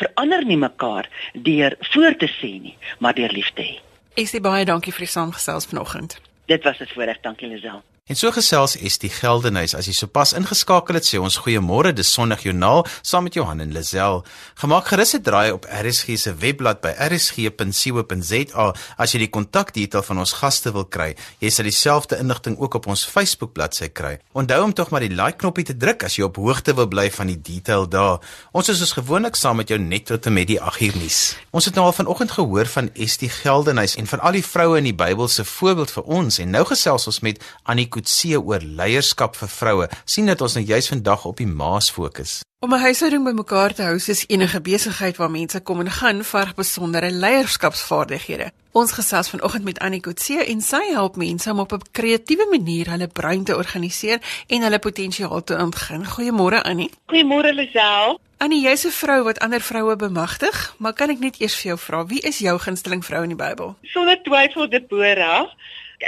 verander 0.00 0.44
nie 0.44 0.60
mekaar 0.60 1.08
deur 1.32 1.76
voor 1.92 2.16
te 2.16 2.28
sê 2.40 2.56
nie, 2.60 2.76
maar 2.98 3.16
deur 3.16 3.32
lief 3.32 3.52
te 3.56 3.64
hê. 3.64 3.78
Ek 4.18 4.28
sê 4.28 4.40
baie 4.42 4.64
dankie 4.64 4.92
vir 4.92 5.06
die 5.06 5.12
saamgesels 5.12 5.66
vanoggend. 5.70 6.18
Dit 6.46 6.64
was 6.64 6.80
'n 6.80 6.86
voorreg, 6.94 7.20
dankie 7.22 7.48
Lisel. 7.48 7.82
En 8.10 8.16
so 8.18 8.32
gesels 8.34 8.72
Estie 8.82 9.06
Geldenhuys 9.14 9.76
as 9.78 9.86
jy 9.86 9.92
sopas 9.94 10.32
ingeskakel 10.34 10.96
het, 10.98 11.06
sê 11.06 11.20
ons 11.22 11.36
goeiemôre, 11.44 11.92
dis 11.94 12.08
Sondag 12.10 12.40
Joernaal 12.42 12.80
saam 13.06 13.22
met 13.28 13.36
Johan 13.38 13.62
en 13.62 13.70
Lazel. 13.70 14.24
Gemaak 14.58 14.88
gerus 14.90 15.14
'n 15.14 15.22
draai 15.22 15.52
op 15.52 15.68
RSG 15.70 16.18
se 16.18 16.34
webblad 16.34 16.80
by 16.82 16.90
rsg.co.za 16.90 18.66
as 18.98 19.12
jy 19.12 19.18
die 19.18 19.30
kontakdetail 19.30 20.02
van 20.02 20.18
ons 20.18 20.32
gaste 20.32 20.72
wil 20.72 20.86
kry. 20.86 21.14
Jy 21.38 21.50
sal 21.50 21.64
dieselfde 21.64 22.18
inligting 22.18 22.58
ook 22.58 22.74
op 22.74 22.86
ons 22.86 23.06
Facebook 23.06 23.52
bladsy 23.52 23.88
kry. 23.88 24.18
Onthou 24.34 24.64
om 24.64 24.74
tog 24.74 24.90
maar 24.90 25.06
die 25.06 25.14
like 25.14 25.38
knoppie 25.38 25.64
te 25.64 25.76
druk 25.76 26.02
as 26.02 26.16
jy 26.16 26.24
op 26.24 26.36
hoogte 26.36 26.74
wil 26.74 26.88
bly 26.88 27.10
van 27.10 27.26
die 27.26 27.40
detail 27.40 27.88
daar. 27.88 28.18
Ons 28.52 28.68
is 28.68 28.78
soos 28.78 28.92
gewoonlik 28.92 29.36
saam 29.36 29.56
met 29.56 29.68
jou 29.68 29.78
net 29.78 30.06
tot 30.06 30.26
en 30.26 30.32
met 30.32 30.48
die 30.48 30.60
8 30.60 30.80
uur 30.80 30.96
nuus. 30.96 31.36
Ons 31.52 31.64
het 31.64 31.74
nou 31.74 31.86
al 31.86 31.92
vanoggend 31.92 32.30
gehoor 32.30 32.66
van 32.66 32.90
Estie 32.94 33.28
Geldenhuys 33.28 33.96
en 33.96 34.06
van 34.06 34.20
al 34.20 34.32
die 34.32 34.44
vroue 34.44 34.78
in 34.78 34.84
die 34.84 34.94
Bybel 34.94 35.28
se 35.28 35.44
voorbeeld 35.44 35.90
vir 35.90 36.02
ons 36.02 36.38
en 36.38 36.50
nou 36.50 36.64
gesels 36.64 37.06
ons 37.06 37.20
met 37.20 37.38
Annie 37.62 37.88
Kutse 38.00 38.38
oor 38.40 38.62
leierskap 38.64 39.36
vir 39.36 39.48
vroue. 39.52 39.88
sien 40.04 40.26
dat 40.26 40.40
ons 40.40 40.54
nou 40.56 40.64
juis 40.64 40.88
vandag 40.88 41.24
op 41.28 41.36
die 41.36 41.46
maas 41.46 41.90
fokus. 41.90 42.40
Om 42.64 42.74
'n 42.74 42.80
huishouding 42.80 43.24
bymekaar 43.24 43.72
te 43.74 43.82
hou 43.82 43.94
is 43.96 44.24
enige 44.28 44.60
besigheid 44.60 45.16
waar 45.16 45.30
mense 45.30 45.60
kom 45.60 45.80
en 45.80 45.90
gaan 45.90 46.24
verg 46.24 46.54
besondere 46.54 47.10
leierskapsvaardighede. 47.10 48.52
Ons 48.72 48.92
gesels 48.92 49.28
vanoggend 49.28 49.64
met 49.64 49.78
Annie 49.78 50.00
Kutse 50.00 50.44
en 50.44 50.60
sy 50.60 50.92
help 50.92 51.16
mense 51.16 51.50
om 51.50 51.58
op 51.58 51.72
'n 51.72 51.90
kreatiewe 51.90 52.46
manier 52.50 52.90
hulle 52.90 53.08
brein 53.08 53.44
te 53.44 53.56
organiseer 53.56 54.18
en 54.46 54.62
hulle 54.62 54.78
potensiaal 54.78 55.44
te 55.44 55.56
ontgin. 55.56 56.06
Goeiemôre 56.06 56.62
Annie. 56.62 56.90
Goeiemôre 57.06 57.52
Lisel. 57.54 58.20
Annie, 58.38 58.62
jy's 58.62 58.84
'n 58.86 58.90
vrou 58.90 59.22
wat 59.22 59.38
ander 59.38 59.60
vroue 59.60 59.96
bemagtig, 59.96 60.74
maar 60.78 60.92
kan 60.92 61.10
ek 61.10 61.18
net 61.18 61.40
eers 61.40 61.54
vir 61.54 61.68
jou 61.68 61.78
vra, 61.78 62.06
wie 62.06 62.20
is 62.20 62.38
jou 62.38 62.58
gunsteling 62.58 63.04
vrou 63.04 63.22
in 63.22 63.28
die 63.28 63.44
Bybel? 63.46 63.76
Sonder 63.82 64.22
twyfel 64.22 64.68
Deborah 64.68 65.46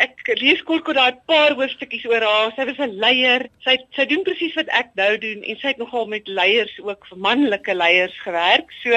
ek 0.01 0.29
lees 0.41 0.63
kort 0.67 0.85
kort 0.87 0.97
daai 0.97 1.17
paar 1.29 1.55
hoofstukkies 1.59 2.05
oor 2.09 2.25
haar. 2.25 2.53
Sy 2.57 2.65
was 2.69 2.79
'n 2.79 2.99
leier. 3.05 3.49
Sy 3.65 3.77
sy 3.97 4.07
doen 4.07 4.25
presies 4.25 4.55
wat 4.55 4.69
ek 4.69 4.91
nou 4.95 5.19
doen 5.19 5.43
en 5.43 5.57
sy 5.57 5.69
het 5.69 5.79
nogal 5.79 6.07
met 6.07 6.27
leiers 6.29 6.75
ook 6.81 7.07
vir 7.07 7.19
manlike 7.19 7.75
leiers 7.75 8.17
gewerk. 8.25 8.73
So 8.83 8.91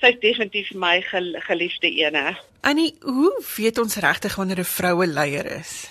sy's 0.00 0.20
definitief 0.20 0.74
my 0.74 1.00
gel 1.02 1.34
geliefde 1.40 1.90
ene. 1.90 2.36
Annie, 2.62 2.94
hoe 3.02 3.32
weet 3.56 3.78
ons 3.78 3.96
regtig 3.96 4.36
wanneer 4.36 4.60
'n 4.60 4.74
vroue 4.78 5.06
leier 5.06 5.46
is? 5.46 5.90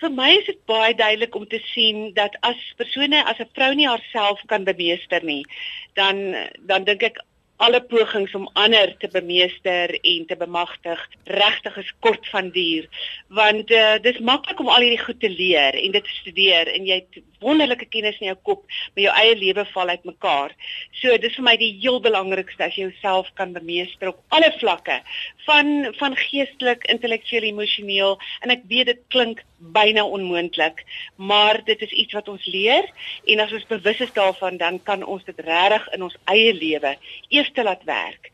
Vir 0.00 0.10
my 0.10 0.30
is 0.34 0.46
dit 0.46 0.64
baie 0.66 0.94
duidelik 0.94 1.34
om 1.34 1.46
te 1.46 1.60
sien 1.62 2.12
dat 2.14 2.36
as 2.40 2.58
persone 2.76 3.24
as 3.24 3.38
'n 3.38 3.50
vrou 3.54 3.74
nie 3.74 3.86
haarself 3.86 4.40
kan 4.46 4.64
bemeester 4.64 5.24
nie, 5.24 5.46
dan 5.94 6.34
dan 6.66 6.84
dink 6.84 7.02
ek 7.02 7.18
alle 7.56 7.80
pogings 7.80 8.34
om 8.34 8.48
ander 8.58 8.94
te 8.98 9.08
bemeester 9.12 9.92
en 10.00 10.26
te 10.26 10.36
bemagtig 10.36 11.02
regtig 11.24 11.76
is 11.76 11.92
kort 12.00 12.28
van 12.32 12.50
duur 12.50 12.88
want 13.28 13.70
uh, 13.70 13.98
dis 14.02 14.18
maklik 14.18 14.60
om 14.60 14.68
al 14.68 14.84
hierdie 14.86 15.04
goed 15.04 15.20
te 15.20 15.30
leer 15.30 15.78
en 15.78 15.92
dit 15.92 16.04
te 16.04 16.16
studeer 16.20 16.72
en 16.72 16.86
jy 16.86 17.02
het 17.04 17.22
wonderlike 17.42 17.88
kennis 17.90 18.18
in 18.20 18.30
jou 18.30 18.38
kop 18.48 18.64
maar 18.94 19.04
jou 19.04 19.14
eie 19.22 19.36
lewe 19.38 19.64
val 19.72 19.92
uitmekaar. 19.92 20.54
So 21.00 21.14
dis 21.20 21.34
vir 21.38 21.46
my 21.46 21.54
die 21.60 21.72
heel 21.82 22.00
belangrikste 22.04 22.66
as 22.66 22.76
jy 22.76 22.88
jouself 22.88 23.30
kan 23.38 23.54
bemeester 23.56 24.12
op 24.12 24.20
alle 24.36 24.52
vlakke 24.58 25.00
van 25.46 25.90
van 25.98 26.16
geestelik, 26.18 26.86
intellektueel, 26.92 27.48
emosioneel 27.50 28.18
en 28.42 28.54
ek 28.54 28.66
weet 28.70 28.92
dit 28.92 29.02
klink 29.14 29.42
byna 29.62 30.02
onmoontlik, 30.02 30.82
maar 31.16 31.60
dit 31.64 31.82
is 31.86 31.92
iets 32.04 32.16
wat 32.18 32.28
ons 32.28 32.46
leer 32.50 32.88
en 33.30 33.42
as 33.44 33.52
ons 33.54 33.66
bewus 33.70 34.00
is 34.02 34.14
daarvan 34.16 34.58
dan 34.58 34.80
kan 34.82 35.04
ons 35.06 35.22
dit 35.24 35.44
regtig 35.46 35.86
in 35.94 36.06
ons 36.08 36.16
eie 36.34 36.54
lewe 36.54 36.96
eers 37.42 37.52
te 37.58 37.66
laat 37.66 37.82
werk 37.90 38.30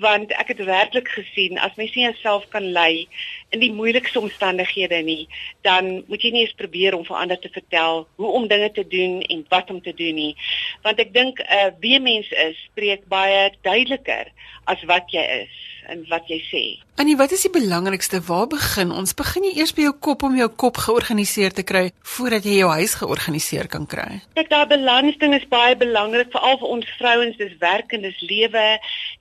want 0.00 0.32
ek 0.40 0.54
het 0.54 0.62
werklik 0.64 1.08
gesien 1.12 1.58
as 1.60 1.74
mens 1.76 1.92
nie 1.94 2.04
jouself 2.06 2.46
kan 2.52 2.64
lei 2.72 3.08
in 3.52 3.60
die 3.60 3.72
moeilikste 3.72 4.20
omstandighede 4.20 5.02
nie, 5.04 5.28
dan 5.66 6.02
moet 6.08 6.24
jy 6.24 6.30
nie 6.32 6.44
eens 6.46 6.56
probeer 6.56 6.96
om 6.96 7.04
vir 7.04 7.18
ander 7.20 7.40
te 7.40 7.50
vertel 7.52 8.06
hoe 8.16 8.30
om 8.38 8.48
dinge 8.48 8.70
te 8.72 8.86
doen 8.88 9.20
en 9.22 9.44
wat 9.52 9.70
om 9.70 9.82
te 9.82 9.92
doen 9.94 10.16
nie. 10.16 10.32
Want 10.86 10.98
ek 11.04 11.12
dink 11.12 11.40
'n 11.40 11.44
uh, 11.58 11.70
wie 11.84 12.00
mens 12.00 12.30
is, 12.30 12.56
spreek 12.72 13.04
baie 13.08 13.52
duideliker 13.62 14.32
as 14.64 14.82
wat 14.88 15.12
jy 15.12 15.24
is 15.44 15.54
en 15.92 16.06
wat 16.08 16.28
jy 16.28 16.40
sê. 16.48 16.64
Annie, 17.00 17.16
wat 17.16 17.32
is 17.32 17.40
die 17.46 17.50
belangrikste? 17.50 18.18
Waar 18.20 18.46
begin 18.52 18.90
ons? 18.92 19.14
Begin 19.16 19.46
jy 19.46 19.52
eers 19.56 19.70
by 19.72 19.86
jou 19.86 19.92
kop 20.06 20.26
om 20.28 20.34
jou 20.36 20.48
kop 20.60 20.76
georganiseer 20.76 21.54
te 21.56 21.64
kry 21.64 21.86
voordat 22.14 22.44
jy 22.44 22.58
jou 22.58 22.68
huis 22.68 22.96
georganiseer 23.00 23.70
kan 23.72 23.86
kry? 23.88 24.18
Kyk, 24.36 24.50
daai 24.52 24.68
balansding 24.74 25.32
is 25.32 25.46
baie 25.48 25.72
belangrik 25.80 26.28
veral 26.34 26.60
vir 26.60 26.74
ons 26.74 26.90
vrouens, 26.98 27.38
dis 27.40 27.54
werk 27.64 27.96
en 27.96 28.04
dis 28.04 28.20
lewe 28.28 28.66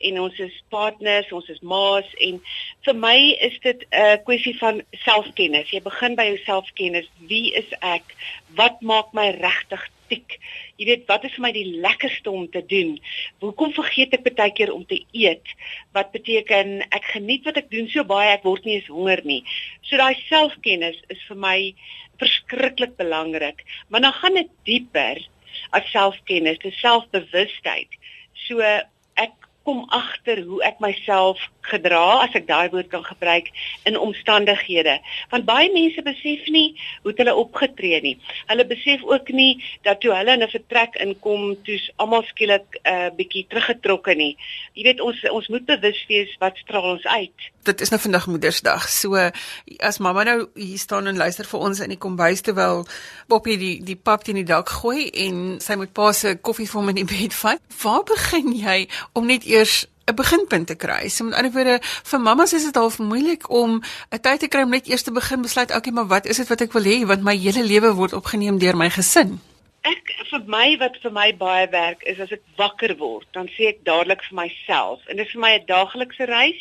en 0.10 0.20
ons 0.26 0.44
is 0.44 0.58
partners, 0.76 1.32
ons 1.32 1.48
is 1.56 1.64
ma's 1.64 2.12
en 2.28 2.44
vir 2.90 3.00
my 3.06 3.16
is 3.48 3.56
dit 3.64 3.88
'n 3.88 4.20
kwessie 4.28 4.58
van 4.60 4.84
selfkennis. 5.06 5.72
Jy 5.72 5.82
begin 5.88 6.20
by 6.20 6.28
jouselfkennis. 6.28 7.08
Wie 7.32 7.56
is 7.56 7.72
ek? 7.80 8.04
Wat 8.60 8.82
maak 8.82 9.16
my 9.16 9.32
regtig 9.40 9.88
tik. 10.12 10.38
Jy 10.80 10.88
weet, 10.90 11.04
wat 11.10 11.26
is 11.28 11.36
vir 11.38 11.46
my 11.46 11.52
die 11.56 11.68
lekkerste 11.84 12.32
om 12.34 12.48
te 12.52 12.64
doen? 12.68 12.96
Hoekom 13.44 13.74
vergeet 13.76 14.16
ek 14.18 14.26
baie 14.28 14.54
keer 14.58 14.74
om 14.74 14.84
te 14.88 15.00
eet? 15.16 15.54
Wat 15.96 16.12
beteken 16.16 16.82
ek 16.90 17.12
geniet 17.14 17.48
wat 17.48 17.60
ek 17.61 17.61
doen 17.70 17.90
so 17.92 18.04
baie 18.08 18.32
ek 18.34 18.46
word 18.48 18.66
nie 18.66 18.80
eens 18.80 18.90
honger 18.92 19.22
nie. 19.28 19.42
So 19.88 20.00
daai 20.02 20.16
selfkennis 20.28 20.98
is 21.14 21.22
vir 21.28 21.38
my 21.38 21.58
verskriklik 22.22 22.98
belangrik. 22.98 23.66
Maar 23.90 24.02
dan 24.08 24.14
gaan 24.14 24.40
dit 24.40 24.52
dieper 24.70 25.22
as 25.76 25.92
selfkennis, 25.92 26.60
dis 26.64 26.80
selfbewustheid. 26.80 28.00
So 28.48 28.62
ek 28.62 29.34
kom 29.68 29.86
agter 29.94 30.44
hoe 30.48 30.62
ek 30.66 30.80
myself 30.84 31.42
gedra 31.62 32.24
as 32.26 32.36
ek 32.38 32.48
daai 32.48 32.70
woord 32.74 32.90
kan 32.92 33.04
gebruik 33.06 33.52
in 33.90 33.98
omstandighede. 33.98 34.98
Want 35.30 35.46
baie 35.46 35.70
mense 35.74 36.02
besef 36.06 36.48
nie 36.54 36.76
hoe 37.04 37.14
hulle 37.16 37.36
opgetree 37.36 38.02
nie. 38.02 38.18
Hulle 38.50 38.66
besef 38.66 39.04
ook 39.04 39.30
nie 39.36 39.64
dat 39.86 40.02
toe 40.02 40.14
hulle 40.16 40.34
in 40.34 40.44
'n 40.44 40.50
vertrek 40.50 40.96
inkom 40.96 41.56
toe's 41.64 41.92
almal 41.96 42.24
skielik 42.24 42.66
'n 42.84 42.90
uh, 42.94 43.10
bietjie 43.16 43.46
teruggetrokke 43.50 44.16
nie. 44.16 44.38
Jy 44.74 44.84
weet 44.84 45.02
ons 45.02 45.18
ons 45.30 45.48
moet 45.48 45.66
bewus 45.66 46.06
wees 46.08 46.36
wat 46.40 46.58
straal 46.58 46.92
ons 46.98 47.06
uit. 47.06 47.52
Dit 47.64 47.82
is 47.82 47.90
nou 47.90 48.02
vandag 48.02 48.28
moedersdag. 48.28 48.90
So 48.90 49.16
as 49.80 50.00
mamma 50.00 50.24
nou 50.24 50.50
hier 50.56 50.80
staan 50.80 51.08
en 51.08 51.18
luister 51.18 51.46
vir 51.46 51.60
ons 51.60 51.80
in 51.80 51.90
die 51.90 51.98
kombuis 51.98 52.42
terwyl 52.42 52.86
Poppy 53.28 53.58
die 53.58 53.84
die 53.84 53.96
pap 53.96 54.24
teen 54.24 54.36
die 54.36 54.48
dak 54.48 54.70
gooi 54.70 55.10
en 55.10 55.60
sy 55.62 55.76
moet 55.76 55.94
pa 55.94 56.12
se 56.12 56.36
koffie 56.42 56.68
vir 56.68 56.82
hom 56.82 56.90
in 56.90 57.02
die 57.02 57.10
bed 57.10 57.34
vat 57.34 57.62
waar 57.84 58.04
begin 58.04 58.52
jy 58.58 58.88
om 59.14 59.26
net 59.30 59.46
eers 59.46 59.86
'n 60.12 60.16
beginpunt 60.16 60.68
te 60.68 60.76
kry. 60.76 61.08
So 61.10 61.24
met 61.24 61.34
ander 61.40 61.52
woorde, 61.52 61.80
vir 61.82 62.20
mammas 62.20 62.54
is 62.54 62.66
dit 62.68 62.76
half 62.76 63.00
moeilik 63.00 63.50
om 63.50 63.82
'n 64.12 64.20
tyd 64.20 64.40
te 64.40 64.48
kry 64.48 64.62
om 64.64 64.70
net 64.70 64.88
eers 64.88 65.04
te 65.04 65.12
begin 65.12 65.42
besluit, 65.42 65.76
okay, 65.76 65.94
maar 65.94 66.08
wat 66.08 66.26
is 66.26 66.38
dit 66.38 66.48
wat 66.48 66.62
ek 66.62 66.74
wil 66.74 66.84
hê 66.84 67.06
want 67.06 67.24
my 67.24 67.36
hele 67.38 67.64
lewe 67.64 67.94
word 67.94 68.14
opgeneem 68.14 68.58
deur 68.60 68.78
my 68.78 68.90
gesin. 68.90 69.40
Ek 69.82 70.12
vir 70.30 70.44
my 70.46 70.68
wat 70.78 70.98
vir 71.02 71.12
my 71.12 71.32
baie 71.38 71.68
werk 71.74 72.04
is 72.04 72.20
as 72.20 72.32
ek 72.36 72.44
wakker 72.58 72.92
word, 73.00 73.26
dan 73.34 73.48
sê 73.56 73.72
ek 73.72 73.80
dadelik 73.88 74.22
vir 74.28 74.36
myself 74.44 75.08
en 75.08 75.18
dit 75.18 75.26
is 75.26 75.34
vir 75.34 75.42
my 75.42 75.54
'n 75.58 75.66
daaglikse 75.66 76.26
reis. 76.30 76.60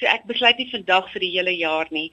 So 0.00 0.06
ek 0.06 0.24
besluit 0.30 0.58
nie 0.58 0.70
vandag 0.70 1.10
vir 1.12 1.20
die 1.20 1.34
hele 1.36 1.52
jaar 1.52 1.88
nie. 1.90 2.10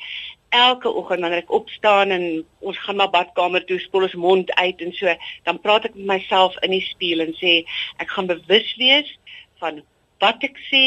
Elke 0.52 0.90
oggend 0.90 1.22
wanneer 1.22 1.44
ek 1.46 1.56
opstaan 1.60 2.12
en 2.12 2.44
ons 2.60 2.78
gaan 2.78 2.98
na 2.98 3.08
badkamer 3.08 3.66
toe, 3.66 3.80
spoel 3.80 4.04
ons 4.10 4.14
mond 4.16 4.52
uit 4.52 4.82
en 4.82 4.92
so, 4.94 5.16
dan 5.46 5.62
praat 5.62 5.86
ek 5.86 5.96
met 5.96 6.06
myself 6.06 6.58
in 6.62 6.72
die 6.72 6.84
spieël 6.92 7.22
en 7.22 7.34
sê 7.40 7.64
ek 7.98 8.10
gaan 8.10 8.28
bewus 8.28 8.76
wees 8.78 9.18
van 9.60 9.84
wat 10.24 10.44
ek 10.46 10.60
sê, 10.70 10.84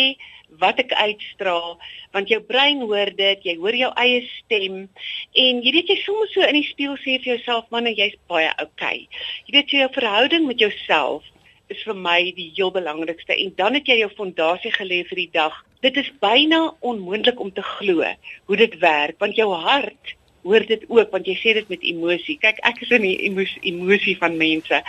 wat 0.60 0.80
ek 0.82 0.92
uitstraal, 0.92 1.78
want 2.12 2.28
jou 2.28 2.40
brein 2.44 2.82
hoor 2.84 3.10
dit, 3.16 3.44
jy 3.48 3.56
hoor 3.60 3.76
jou 3.76 3.90
eie 4.04 4.20
stem 4.28 4.78
en 4.84 5.62
jy 5.64 5.74
weet 5.78 5.92
jy 5.94 5.98
soms 6.02 6.34
so 6.34 6.44
in 6.44 6.58
die 6.58 6.68
spieël 6.68 6.98
sê 7.00 7.16
vir 7.16 7.36
jouself 7.36 7.68
man, 7.72 7.88
jy's 7.88 8.18
baie 8.30 8.50
okay. 8.60 9.06
Jy 9.48 9.56
weet 9.56 9.76
jou 9.78 9.90
verhouding 9.96 10.48
met 10.48 10.60
jouself 10.60 11.24
is 11.72 11.80
vir 11.88 11.96
my 11.96 12.18
die 12.36 12.50
heel 12.52 12.72
belangrikste 12.74 13.32
en 13.32 13.54
dan 13.56 13.78
het 13.78 13.88
jy 13.88 14.02
jou 14.02 14.10
fondasie 14.16 14.72
gelê 14.74 15.02
vir 15.08 15.24
die 15.24 15.30
dag. 15.32 15.54
Dit 15.82 15.96
is 15.98 16.10
byna 16.22 16.66
onmoontlik 16.84 17.40
om 17.40 17.50
te 17.54 17.64
glo 17.64 18.04
hoe 18.04 18.58
dit 18.60 18.76
werk 18.82 19.16
want 19.22 19.40
jou 19.40 19.48
hart 19.64 20.16
hoor 20.42 20.64
dit 20.66 20.84
ook 20.88 21.10
want 21.14 21.26
jy 21.26 21.34
sê 21.38 21.54
dit 21.56 21.68
met 21.70 21.84
emosie. 21.86 22.36
Kyk, 22.42 22.58
ek 22.66 22.80
is 22.84 22.92
in 22.94 23.04
die 23.06 23.16
emosie, 23.28 23.60
emosie 23.70 24.14
van 24.18 24.36
mense. 24.40 24.80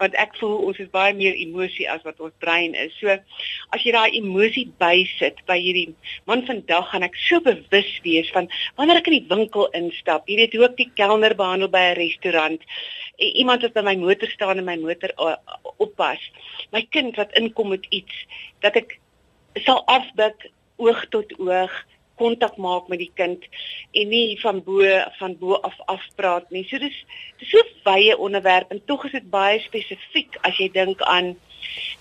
Want 0.00 0.16
ek 0.20 0.36
voel 0.40 0.56
ons 0.68 0.80
is 0.82 0.90
baie 0.92 1.14
meer 1.16 1.36
emosie 1.40 1.88
as 1.90 2.04
wat 2.06 2.20
ons 2.20 2.36
brein 2.44 2.76
is. 2.78 2.92
So 3.00 3.12
as 3.12 3.84
jy 3.84 3.94
daai 3.96 4.16
emosie 4.20 4.66
bysit 4.82 5.40
by 5.48 5.58
hierdie 5.60 5.94
man 6.30 6.44
vandag 6.48 6.90
gaan 6.92 7.06
ek 7.06 7.18
so 7.26 7.40
bewus 7.44 7.90
wees 8.04 8.30
van 8.36 8.50
wanneer 8.78 9.00
ek 9.00 9.10
in 9.12 9.18
die 9.18 9.30
winkel 9.32 9.68
instap. 9.78 10.28
Jy 10.28 10.40
weet 10.42 10.56
hoe 10.58 10.66
ek 10.68 10.78
die 10.80 10.90
kelner 11.00 11.36
behandel 11.36 11.72
by 11.72 11.90
'n 11.90 12.00
restaurant. 12.00 12.60
Iemand 13.20 13.62
wat 13.62 13.74
by 13.74 13.84
my 13.84 13.96
motor 13.96 14.28
staan 14.28 14.58
en 14.58 14.64
my 14.64 14.76
motor 14.76 15.12
oppas. 15.78 16.20
My 16.72 16.82
kind 16.90 17.16
wat 17.16 17.32
inkom 17.36 17.70
met 17.70 17.86
iets 17.90 18.26
dat 18.60 18.76
ek 18.76 18.98
sal 19.64 19.82
afbid 19.86 20.50
oog 20.76 21.00
tot 21.12 21.32
oog 21.38 21.72
kontak 22.20 22.56
maak 22.60 22.88
met 22.92 23.00
die 23.02 23.12
kind 23.18 23.44
en 23.96 24.10
nie 24.12 24.38
van 24.44 24.62
bo 24.64 24.86
van 25.18 25.36
bo 25.40 25.58
af 25.66 25.76
afpraat 25.96 26.50
nie. 26.54 26.66
So 26.70 26.78
dis 26.78 26.96
dis 27.40 27.52
so 27.52 27.64
wye 27.88 28.16
onderwerp 28.16 28.70
en 28.70 28.84
tog 28.86 29.08
is 29.08 29.16
dit 29.18 29.30
baie 29.32 29.60
spesifiek 29.66 30.40
as 30.46 30.60
jy 30.60 30.70
dink 30.76 31.02
aan 31.08 31.34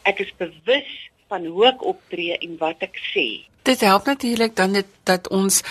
ek 0.09 0.25
is 0.25 0.33
bewus 0.37 0.89
van 1.29 1.45
hoe 1.45 1.69
ek 1.69 1.85
optree 1.85 2.37
en 2.41 2.57
wat 2.61 2.83
ek 2.85 2.97
sê. 3.13 3.27
Dit 3.67 3.83
help 3.85 4.07
natuurlik 4.09 4.55
dan 4.55 4.73
dit 4.73 4.87
dat 5.05 5.27
ons 5.35 5.61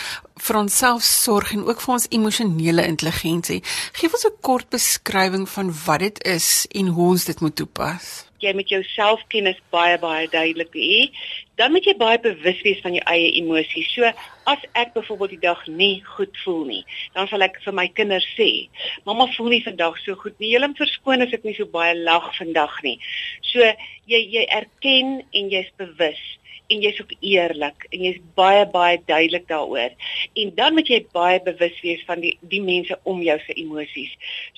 vir 0.46 0.56
onsself 0.60 1.02
sorg 1.02 1.50
en 1.56 1.64
ook 1.66 1.80
vir 1.82 1.94
ons 1.96 2.06
emosionele 2.14 2.84
intelligensie. 2.86 3.58
Geef 3.98 4.14
ons 4.14 4.26
'n 4.28 4.38
kort 4.40 4.68
beskrywing 4.70 5.48
van 5.48 5.72
wat 5.86 6.00
dit 6.00 6.18
is 6.24 6.66
en 6.70 6.86
hoe 6.86 7.08
ons 7.08 7.24
dit 7.24 7.40
moet 7.40 7.56
toepas. 7.56 8.26
Jy 8.38 8.54
moet 8.54 8.68
jou 8.68 8.82
selfkennis 8.82 9.58
baie 9.70 9.98
baie 9.98 10.28
duidelik 10.28 10.72
hê. 10.74 11.10
Dan 11.58 11.72
moet 11.74 11.86
jy 11.88 11.94
baie 11.98 12.20
bewus 12.22 12.60
wees 12.62 12.80
van 12.84 12.94
jou 12.94 13.02
eie 13.10 13.32
emosies. 13.40 13.88
So 13.90 14.06
as 14.48 14.64
ek 14.78 14.92
byvoorbeeld 14.94 15.34
die 15.36 15.42
dag 15.42 15.64
nie 15.66 15.98
goed 16.16 16.36
voel 16.44 16.64
nie, 16.68 16.82
dan 17.16 17.26
sal 17.30 17.42
ek 17.42 17.58
vir 17.64 17.74
my 17.74 17.88
kinders 17.98 18.26
sê, 18.38 18.68
"Mamma 19.04 19.26
voel 19.34 19.50
nie 19.56 19.64
vandag 19.64 19.98
so 20.04 20.14
goed 20.14 20.38
nie. 20.38 20.52
Julle 20.54 20.68
moet 20.68 20.84
verskoon 20.84 21.22
as 21.22 21.32
ek 21.32 21.44
nie 21.44 21.54
so 21.54 21.66
baie 21.66 21.94
lag 21.94 22.30
vandag 22.38 22.82
nie." 22.82 22.98
So 23.42 23.60
jy 24.06 24.20
jy 24.36 24.46
erken 24.46 25.24
en 25.32 25.50
jy's 25.50 25.70
bewus 25.76 26.22
en 26.68 26.82
jy's 26.84 27.00
ook 27.00 27.12
eerlik 27.20 27.86
en 27.90 28.02
jy's 28.04 28.20
baie 28.36 28.66
baie 28.66 29.00
duidelik 29.06 29.48
daaroor. 29.48 29.94
En 30.34 30.54
dan 30.54 30.74
moet 30.74 30.88
jy 30.88 31.00
baie 31.12 31.40
bewus 31.42 31.80
wees 31.80 32.04
van 32.06 32.20
die 32.20 32.36
die 32.40 32.62
mense 32.62 32.98
om 33.08 33.22
jou 33.24 33.38
se 33.46 33.56
emosies. 33.56 34.12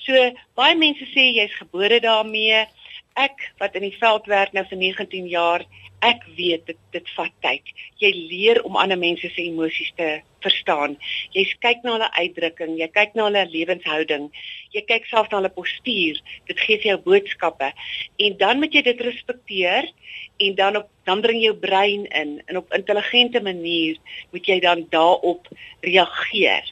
So 0.05 0.31
baie 0.59 0.75
mense 0.75 1.07
sê 1.13 1.31
jy's 1.37 1.55
gebore 1.59 1.99
daarmee. 2.03 2.65
Ek 3.19 3.51
wat 3.59 3.75
in 3.75 3.83
die 3.83 3.97
veld 3.99 4.27
werk 4.31 4.53
nou 4.55 4.63
vir 4.69 4.77
19 4.79 5.27
jaar, 5.27 5.65
ek 6.01 6.23
weet 6.37 6.65
dit 6.65 6.77
dit 6.95 7.09
vat 7.15 7.33
tyd. 7.45 7.71
Jy 8.01 8.11
leer 8.15 8.61
om 8.65 8.77
ander 8.79 8.97
mense 8.97 9.29
se 9.29 9.43
emosies 9.43 9.91
te 9.97 10.21
verstaan. 10.41 10.95
Jy 11.35 11.43
kyk 11.61 11.83
na 11.83 11.97
hulle 11.97 12.09
uitdrukking, 12.17 12.73
jy 12.79 12.87
kyk 12.93 13.13
na 13.15 13.27
hulle 13.27 13.43
lewenshouding, 13.51 14.29
jy 14.73 14.83
kyk 14.89 15.05
self 15.11 15.29
na 15.29 15.41
hulle 15.41 15.53
postuur. 15.53 16.17
Dit 16.49 16.63
gee 16.65 16.81
jou 16.87 16.97
boodskappe 17.05 17.71
en 18.25 18.37
dan 18.41 18.63
moet 18.63 18.73
jy 18.73 18.85
dit 18.89 19.05
respekteer 19.05 19.91
en 20.41 20.57
dan 20.57 20.81
op 20.81 20.89
dan 21.05 21.21
bring 21.21 21.39
jou 21.41 21.53
brein 21.57 22.05
in 22.13 22.35
en 22.45 22.61
op 22.61 22.73
intelligente 22.77 23.41
manier 23.41 23.97
moet 24.31 24.47
jy 24.47 24.59
dan 24.61 24.85
daarop 24.93 25.47
reageer. 25.81 26.65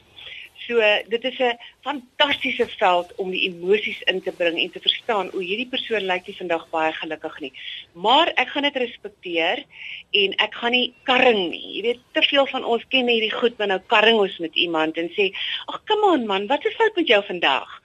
So 0.70 0.78
dit 1.08 1.24
is 1.24 1.38
'n 1.38 1.58
fantastiese 1.82 2.66
veld 2.78 3.14
om 3.16 3.30
die 3.30 3.42
emosies 3.48 4.00
in 4.02 4.22
te 4.22 4.32
bring 4.32 4.58
en 4.58 4.70
te 4.70 4.80
verstaan 4.80 5.30
hoe 5.32 5.42
hierdie 5.42 5.68
persoon 5.68 6.06
lyk 6.06 6.26
nie 6.26 6.36
vandag 6.36 6.68
baie 6.70 6.92
gelukkig 6.92 7.40
nie. 7.40 7.52
Maar 7.92 8.28
ek 8.42 8.48
gaan 8.48 8.62
dit 8.62 8.76
respekteer 8.76 9.64
en 10.10 10.36
ek 10.46 10.54
gaan 10.54 10.70
nie 10.70 10.94
karring 11.02 11.50
nie. 11.50 11.66
Jy 11.76 11.82
weet 11.82 12.00
te 12.12 12.22
veel 12.22 12.46
van 12.46 12.64
ons 12.64 12.86
ken 12.88 13.08
hierdie 13.08 13.34
goed 13.34 13.56
wanneer 13.58 13.82
nou 13.82 13.88
karring 13.94 14.18
ons 14.18 14.38
met 14.38 14.54
iemand 14.54 14.96
en 14.96 15.10
sê, 15.18 15.34
"Ag, 15.66 15.82
come 15.84 16.06
on 16.12 16.26
man, 16.26 16.46
wat 16.46 16.64
is 16.64 16.74
fout 16.74 16.96
met 16.96 17.06
jou 17.06 17.22
vandag?" 17.24 17.82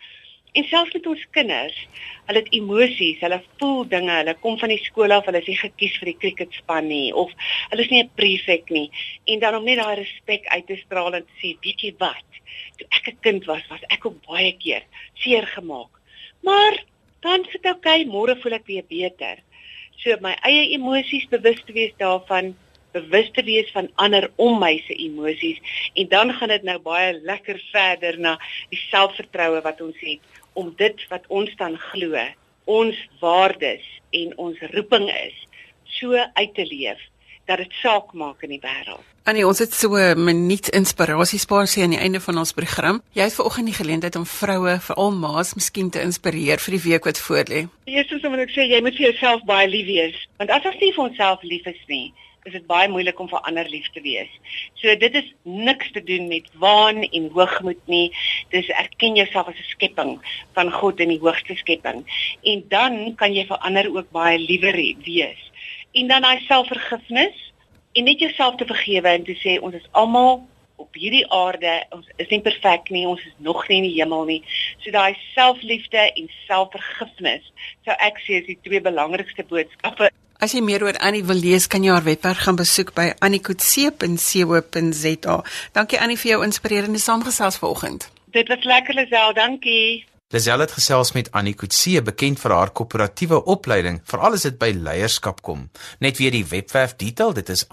En 0.55 0.63
selfs 0.63 0.93
met 0.95 1.07
ons 1.11 1.23
kinders, 1.35 1.79
hulle 2.29 2.39
het 2.39 2.53
emosies, 2.55 3.19
hulle 3.19 3.41
voel 3.59 3.81
dinge, 3.91 4.13
hulle 4.21 4.35
kom 4.39 4.55
van 4.61 4.71
die 4.71 4.79
skool 4.85 5.11
af, 5.11 5.25
hulle 5.27 5.41
is 5.43 5.49
nie 5.51 5.57
gekies 5.59 5.97
vir 5.99 6.11
die 6.13 6.19
cricketspan 6.21 6.87
nie 6.87 7.09
of 7.23 7.33
hulle 7.71 7.83
is 7.83 7.91
nie 7.91 8.03
'n 8.03 8.11
prefek 8.15 8.71
nie. 8.71 8.87
En 9.25 9.39
dan 9.43 9.57
om 9.59 9.65
net 9.67 9.81
daai 9.81 9.99
respek 9.99 10.47
uit 10.47 10.67
te 10.67 10.77
straal 10.85 11.15
en 11.19 11.25
te 11.25 11.35
sê, 11.41 11.57
weet 11.65 11.83
jy 11.83 11.91
wat? 11.99 12.29
Toe 12.77 12.87
ek 12.87 13.07
'n 13.11 13.17
kind 13.21 13.45
was, 13.51 13.67
was 13.69 13.83
ek 13.89 14.05
ook 14.05 14.21
baie 14.27 14.53
keer 14.63 14.83
seer 15.23 15.45
gemaak. 15.45 15.91
Maar 16.41 16.83
dan 17.21 17.43
sê 17.43 17.59
ek, 17.59 17.75
okay, 17.75 18.05
môre 18.05 18.39
voel 18.41 18.53
ek 18.53 18.67
weer 18.67 18.85
beter. 18.87 19.43
So 19.97 20.15
my 20.21 20.37
eie 20.41 20.71
emosies 20.77 21.27
bewus 21.27 21.59
te 21.65 21.73
wees 21.73 21.93
daarvan 21.97 22.55
bewus 22.93 23.29
te 23.31 23.43
wees 23.43 23.71
van 23.71 23.89
ander 23.95 24.31
om 24.35 24.59
my 24.59 24.77
se 24.87 24.95
emosies 24.95 25.59
en 25.93 26.07
dan 26.07 26.33
gaan 26.33 26.49
dit 26.49 26.63
nou 26.63 26.79
baie 26.79 27.13
lekker 27.13 27.59
verder 27.71 28.19
na 28.19 28.37
die 28.69 28.79
selfvertroue 28.89 29.61
wat 29.61 29.81
ons 29.81 29.99
het 29.99 30.21
om 30.55 30.71
dit 30.79 31.07
wat 31.11 31.27
ons 31.27 31.51
dan 31.59 31.75
glo, 31.91 32.21
ons 32.65 33.01
waardes 33.21 33.83
en 34.15 34.31
ons 34.41 34.63
roeping 34.73 35.09
is, 35.11 35.35
so 35.99 36.15
uit 36.15 36.55
te 36.55 36.65
leef 36.65 37.01
dat 37.45 37.61
dit 37.61 37.73
saak 37.81 38.13
maak 38.17 38.41
in 38.45 38.55
die 38.55 38.61
wêreld. 38.63 39.03
Annie, 39.25 39.45
ons 39.45 39.59
het 39.59 39.73
so 39.73 39.97
'n 39.97 40.23
minuut 40.23 40.69
inspirasiespaarsie 40.69 41.83
aan 41.83 41.95
die 41.95 41.99
einde 41.99 42.19
van 42.21 42.37
ons 42.37 42.51
program. 42.51 43.01
Jy 43.13 43.23
het 43.23 43.33
vanoggend 43.33 43.65
die 43.65 43.75
geleentheid 43.75 44.15
om 44.15 44.25
vroue, 44.25 44.79
veral 44.79 45.11
ma's, 45.11 45.53
miskien 45.53 45.89
te 45.89 46.01
inspireer 46.01 46.59
vir 46.59 46.71
die 46.71 46.89
week 46.89 47.05
wat 47.05 47.19
voorlê. 47.19 47.67
Eerstens 47.85 48.21
moet 48.21 48.39
ek 48.39 48.49
sê 48.49 48.61
jy 48.69 48.81
moet 48.81 48.95
vir 48.95 49.11
jouself 49.11 49.43
baie 49.45 49.67
lief 49.67 49.85
wees, 49.85 50.27
want 50.37 50.49
as 50.49 50.65
ons 50.65 50.79
nie 50.79 50.93
vir 50.93 51.03
onsself 51.03 51.41
lief 51.41 51.65
is 51.65 51.83
nie, 51.87 52.13
is 52.45 52.53
dit 52.53 52.65
baie 52.69 52.89
moeilik 52.89 53.19
om 53.19 53.29
vir 53.29 53.41
ander 53.49 53.65
lief 53.69 53.87
te 53.93 54.01
wees. 54.05 54.29
So 54.77 54.93
dit 55.01 55.15
is 55.17 55.29
niks 55.49 55.89
te 55.95 56.01
doen 56.05 56.27
met 56.29 56.45
waan 56.61 57.01
en 57.03 57.29
hoogmoed 57.33 57.81
nie. 57.89 58.11
Dis 58.53 58.69
erken 58.69 59.17
jouself 59.17 59.47
as 59.49 59.57
'n 59.61 59.71
skepping 59.71 60.11
van 60.53 60.71
God 60.71 60.99
in 60.99 61.09
die 61.09 61.19
hoogste 61.19 61.55
skepping. 61.55 62.05
En 62.43 62.63
dan 62.69 63.15
kan 63.15 63.33
jy 63.33 63.45
vir 63.45 63.57
ander 63.57 63.89
ook 63.89 64.11
baie 64.11 64.37
liewer 64.37 64.77
wees. 65.05 65.41
En 65.93 66.07
dan 66.07 66.21
daai 66.21 66.45
selfvergifnis 66.45 67.53
en 67.93 68.03
net 68.03 68.19
jouself 68.19 68.55
te 68.55 68.65
vergewe 68.65 69.07
en 69.07 69.23
te 69.23 69.35
sê 69.35 69.61
ons 69.61 69.73
is 69.73 69.89
almal 69.91 70.45
op 70.75 70.93
hierdie 70.93 71.25
aarde, 71.31 71.85
ons 71.89 72.07
is 72.15 72.27
nie 72.27 72.41
perfek 72.41 72.89
nie, 72.89 73.07
ons 73.07 73.25
is 73.25 73.33
nog 73.37 73.67
nie 73.67 73.77
in 73.77 73.87
die 73.89 74.01
hemel 74.01 74.25
nie. 74.25 74.43
So 74.83 74.91
daai 74.91 75.15
selfliefde 75.33 76.11
en 76.13 76.29
selfvergifnis 76.47 77.51
sou 77.85 77.95
ek 77.99 78.19
sê 78.19 78.41
is 78.41 78.45
die 78.45 78.59
twee 78.61 78.81
belangrikste 78.81 79.43
boodskappe 79.43 80.11
As 80.43 80.51
jy 80.51 80.59
meer 80.61 80.83
oor 80.83 80.97
Annie 80.99 81.23
wil 81.23 81.39
lees, 81.39 81.67
kan 81.71 81.83
jy 81.83 81.91
haar 81.95 82.03
webwerf 82.03 82.39
gaan 82.43 82.55
besoek 82.59 82.93
by 82.97 83.13
anniekutse.co.za. 83.23 85.35
Dankie 85.77 85.99
Annie 86.01 86.19
vir 86.19 86.31
jou 86.33 86.43
inspirerende 86.43 86.99
saamgesels 86.99 87.57
vanoggend. 87.61 88.09
Dit 88.35 88.47
was 88.51 88.63
lekker, 88.67 88.93
Lisel, 88.99 89.31
dankie. 89.37 90.03
Lisel 90.35 90.59
het 90.59 90.73
gesels 90.75 91.13
met 91.15 91.31
Annie 91.31 91.55
Kutse, 91.55 92.01
bekend 92.03 92.41
vir 92.41 92.51
haar 92.51 92.73
koöperatiewe 92.75 93.45
opleiding, 93.45 94.01
veral 94.09 94.33
as 94.35 94.43
dit 94.43 94.57
by 94.59 94.73
leierskap 94.75 95.39
kom. 95.45 95.69
Net 96.03 96.19
weer 96.19 96.33
die 96.35 96.43
webwerf 96.49 96.97
detail, 96.99 97.31
dit 97.37 97.47
is 97.53 97.63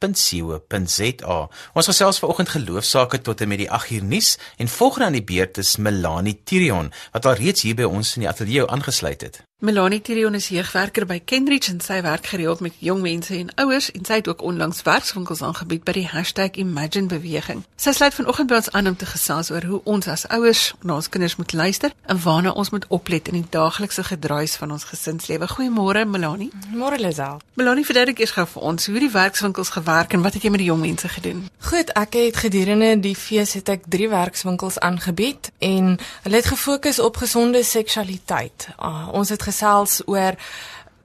anniekutse.co.za. 0.00 1.48
Ons 1.72 1.86
gesels 1.86 2.18
vanoggend 2.18 2.48
geloofsaake 2.48 3.20
tot 3.20 3.40
en 3.40 3.48
met 3.48 3.58
die 3.58 3.70
8uur 3.70 4.04
nuus 4.04 4.38
en 4.56 4.68
volgende 4.68 5.06
aan 5.06 5.18
die 5.18 5.24
beurt 5.24 5.58
is 5.58 5.76
Melanie 5.76 6.40
Tirion 6.44 6.92
wat 7.12 7.26
al 7.26 7.34
reeds 7.34 7.62
hier 7.62 7.74
by 7.74 7.88
ons 7.88 8.16
in 8.16 8.26
die 8.26 8.32
ateljee 8.32 8.66
aangesluit 8.66 9.20
het. 9.20 9.42
Melanie 9.60 10.00
Tirion 10.00 10.34
is 10.34 10.46
jeugwerker 10.48 11.04
by 11.04 11.18
Kenridge 11.20 11.68
en 11.68 11.82
sy 11.84 11.98
werk 12.00 12.30
gereeld 12.32 12.62
met 12.64 12.78
jong 12.80 13.02
mense 13.04 13.34
en 13.36 13.50
ouers 13.60 13.90
en 13.92 14.06
sy 14.08 14.16
het 14.22 14.28
ook 14.30 14.40
onlangs 14.40 14.80
werkswinkels 14.86 15.42
aangebied 15.44 15.84
by 15.84 15.92
die 15.92 16.08
#Imagine 16.54 17.06
beweging. 17.06 17.64
Sy 17.76 17.92
sluit 17.92 18.14
vanoggend 18.14 18.48
by 18.48 18.54
ons 18.54 18.70
aan 18.70 18.86
om 18.86 18.96
te 18.96 19.06
gesels 19.06 19.50
oor 19.50 19.62
hoe 19.62 19.80
ons 19.84 20.08
as 20.08 20.26
ouers 20.28 20.74
na 20.82 20.94
ons 20.94 21.08
kinders 21.08 21.36
moet 21.36 21.52
luister 21.52 21.92
en 22.06 22.22
waarna 22.22 22.52
ons 22.52 22.70
moet 22.70 22.86
oplet 22.88 23.28
in 23.28 23.34
die 23.34 23.46
daaglikse 23.50 24.04
gedraais 24.04 24.56
van 24.56 24.70
ons 24.70 24.84
gesinslewe. 24.84 25.48
Goeiemôre 25.48 26.06
Melanie. 26.06 26.50
Môre 26.72 26.98
Lisel. 26.98 27.40
Melanie, 27.54 27.84
verduidelik 27.84 28.18
eers 28.18 28.30
gou 28.30 28.46
vir 28.46 28.62
ons 28.62 28.86
hoe 28.86 28.98
die 28.98 29.10
werkswinkels 29.10 29.68
gewerk 29.68 29.89
en 30.12 30.22
wat 30.22 30.32
het 30.32 30.42
jy 30.42 30.50
met 30.50 30.62
die 30.62 30.68
jong 30.68 30.80
mense 30.80 31.08
gedoen? 31.08 31.44
Goed, 31.70 31.92
ek 31.98 32.14
het 32.18 32.36
gedurende 32.36 32.94
die 33.00 33.16
fees 33.16 33.52
het 33.58 33.68
ek 33.68 33.86
3 33.88 34.08
werkswinkels 34.08 34.78
aangebied 34.78 35.50
en 35.58 35.98
hulle 36.22 36.36
het 36.36 36.50
gefokus 36.52 36.98
op 36.98 37.16
gesonde 37.16 37.62
seksualiteit. 37.64 38.68
Uh, 38.78 39.08
ons 39.12 39.28
het 39.28 39.42
gesels 39.42 40.00
oor 40.06 40.38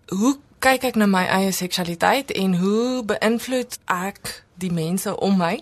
hoe 0.07 0.37
kyk 0.59 0.83
ek 0.83 0.95
na 0.95 1.05
my 1.05 1.25
eie 1.29 1.51
seksualiteit 1.51 2.31
en 2.31 2.57
hoe 2.57 3.03
beïnvloed 3.05 3.77
ek 3.85 4.43
die 4.61 4.71
mense 4.71 5.11
om 5.19 5.37
my 5.37 5.59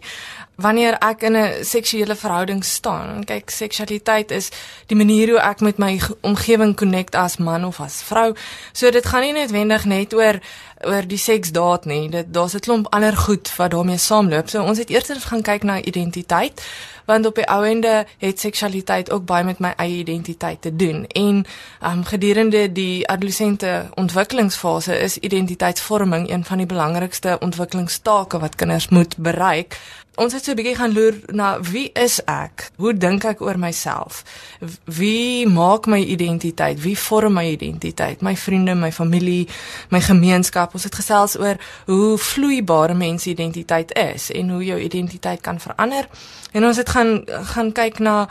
wanneer 0.56 0.98
ek 1.00 1.22
in 1.22 1.36
'n 1.36 1.64
seksuele 1.66 2.16
verhouding 2.16 2.64
staan. 2.64 3.24
Kyk, 3.24 3.50
seksualiteit 3.50 4.32
is 4.32 4.50
die 4.88 4.98
manier 4.98 5.30
hoe 5.30 5.40
ek 5.40 5.60
met 5.60 5.78
my 5.78 6.02
omgewing 6.22 6.76
connect 6.76 7.16
as 7.16 7.38
man 7.38 7.66
of 7.66 7.80
as 7.80 8.02
vrou. 8.02 8.36
So 8.72 8.90
dit 8.90 9.06
gaan 9.06 9.22
nie 9.22 9.34
noodwendig 9.34 9.86
net 9.86 10.14
oor 10.14 10.40
oor 10.86 11.08
die 11.08 11.18
seksdaad 11.18 11.86
nie. 11.86 12.10
Dit 12.10 12.34
daar's 12.34 12.54
'n 12.54 12.60
klomp 12.60 12.88
ander 12.94 13.18
goed 13.18 13.56
wat 13.56 13.72
daarmee 13.72 13.98
saamloop. 13.98 14.50
So 14.50 14.64
ons 14.64 14.78
het 14.78 14.90
eers 14.90 15.24
gaan 15.26 15.42
kyk 15.42 15.64
na 15.64 15.82
identiteit 15.82 16.62
want 17.06 17.26
op 17.26 17.36
die 17.36 17.48
ou 17.52 17.66
ende 17.68 18.06
het 18.18 18.40
seksualiteit 18.40 19.12
ook 19.12 19.26
baie 19.26 19.44
met 19.44 19.60
my 19.60 19.74
eie 19.78 19.98
identiteit 19.98 20.62
te 20.62 20.76
doen. 20.76 21.06
En 21.06 21.46
um 21.86 22.04
gedurende 22.04 22.72
die 22.72 23.08
adolessente 23.08 23.90
ontwikkelingsfase 23.96 25.00
is 25.00 25.18
identiteitsvorming 25.18 26.30
een 26.32 26.46
van 26.46 26.58
die 26.58 26.66
belangrikste 26.66 27.38
ontwikkelingstake 27.40 28.40
wat 28.40 28.56
kinders 28.56 28.88
moet 28.88 29.18
bereik. 29.18 29.80
Ons 30.16 30.34
het 30.34 30.44
so 30.46 30.52
'n 30.52 30.56
bietjie 30.56 30.76
gaan 30.76 30.94
loer 30.94 31.16
na 31.34 31.60
wie 31.62 31.90
is 31.94 32.22
ek? 32.26 32.70
Hoe 32.78 32.94
dink 32.94 33.24
ek 33.24 33.42
oor 33.42 33.58
myself? 33.60 34.24
Wie 34.86 35.48
maak 35.48 35.86
my 35.86 35.98
identiteit? 35.98 36.82
Wie 36.82 36.98
vorm 36.98 37.34
my 37.34 37.46
identiteit? 37.50 38.22
My 38.22 38.36
vriende, 38.36 38.76
my 38.76 38.92
familie, 38.92 39.48
my 39.90 40.02
gemeenskap. 40.02 40.74
Ons 40.74 40.84
het 40.84 40.96
gesels 40.96 41.38
oor 41.38 41.56
hoe 41.86 42.18
vloeibare 42.18 42.94
mens 42.94 43.26
identiteit 43.26 43.94
is 43.94 44.32
en 44.32 44.50
hoe 44.50 44.64
jou 44.64 44.80
identiteit 44.80 45.42
kan 45.42 45.60
verander. 45.60 46.08
En 46.52 46.66
ons 46.66 46.78
het 46.78 46.90
gaan 46.90 47.24
gaan 47.26 47.72
kyk 47.72 48.00
na 48.00 48.30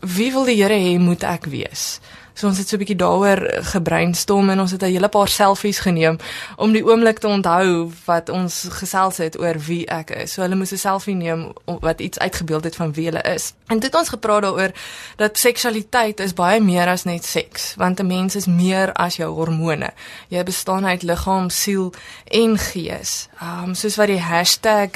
wie 0.00 0.32
wil 0.32 0.44
die 0.44 0.62
Here 0.62 0.74
hê 0.74 0.98
moet 0.98 1.22
ek 1.22 1.44
wees? 1.44 2.00
So 2.34 2.46
ons 2.46 2.58
het 2.58 2.68
so 2.68 2.76
'n 2.76 2.78
bietjie 2.78 2.96
daaroor 2.96 3.40
gebrainstorm 3.72 4.50
en 4.50 4.60
ons 4.60 4.70
het 4.70 4.82
'n 4.82 4.92
hele 4.92 5.08
paar 5.08 5.28
selfies 5.28 5.78
geneem 5.78 6.16
om 6.56 6.72
die 6.72 6.84
oomblik 6.84 7.18
te 7.18 7.28
onthou 7.28 7.90
wat 8.04 8.28
ons 8.28 8.66
gesels 8.70 9.16
het 9.16 9.38
oor 9.38 9.58
wie 9.58 9.86
ek 9.86 10.10
is. 10.10 10.32
So 10.32 10.42
hulle 10.42 10.54
moes 10.54 10.72
'n 10.72 10.76
selfie 10.76 11.14
neem 11.14 11.52
wat 11.64 12.00
iets 12.00 12.18
uitgebeeld 12.18 12.64
het 12.64 12.76
van 12.76 12.92
wie 12.92 13.04
hulle 13.04 13.22
is. 13.22 13.52
En 13.66 13.78
dit 13.78 13.94
ons 13.94 14.08
gepraat 14.08 14.42
daaroor 14.42 14.70
dat 15.16 15.38
seksualiteit 15.38 16.20
is 16.20 16.34
baie 16.34 16.60
meer 16.60 16.86
as 16.86 17.04
net 17.04 17.24
seks, 17.24 17.74
want 17.76 18.00
'n 18.00 18.06
mens 18.06 18.36
is 18.36 18.46
meer 18.46 18.92
as 18.92 19.16
jou 19.16 19.34
hormone. 19.34 19.90
Jy 20.28 20.42
bestaan 20.42 20.86
uit 20.86 21.02
liggaam, 21.02 21.50
siel 21.50 21.92
en 22.24 22.58
gees. 22.58 23.28
Um 23.42 23.74
soos 23.74 23.96
wat 23.96 24.06
die 24.06 24.20
hashtag 24.20 24.90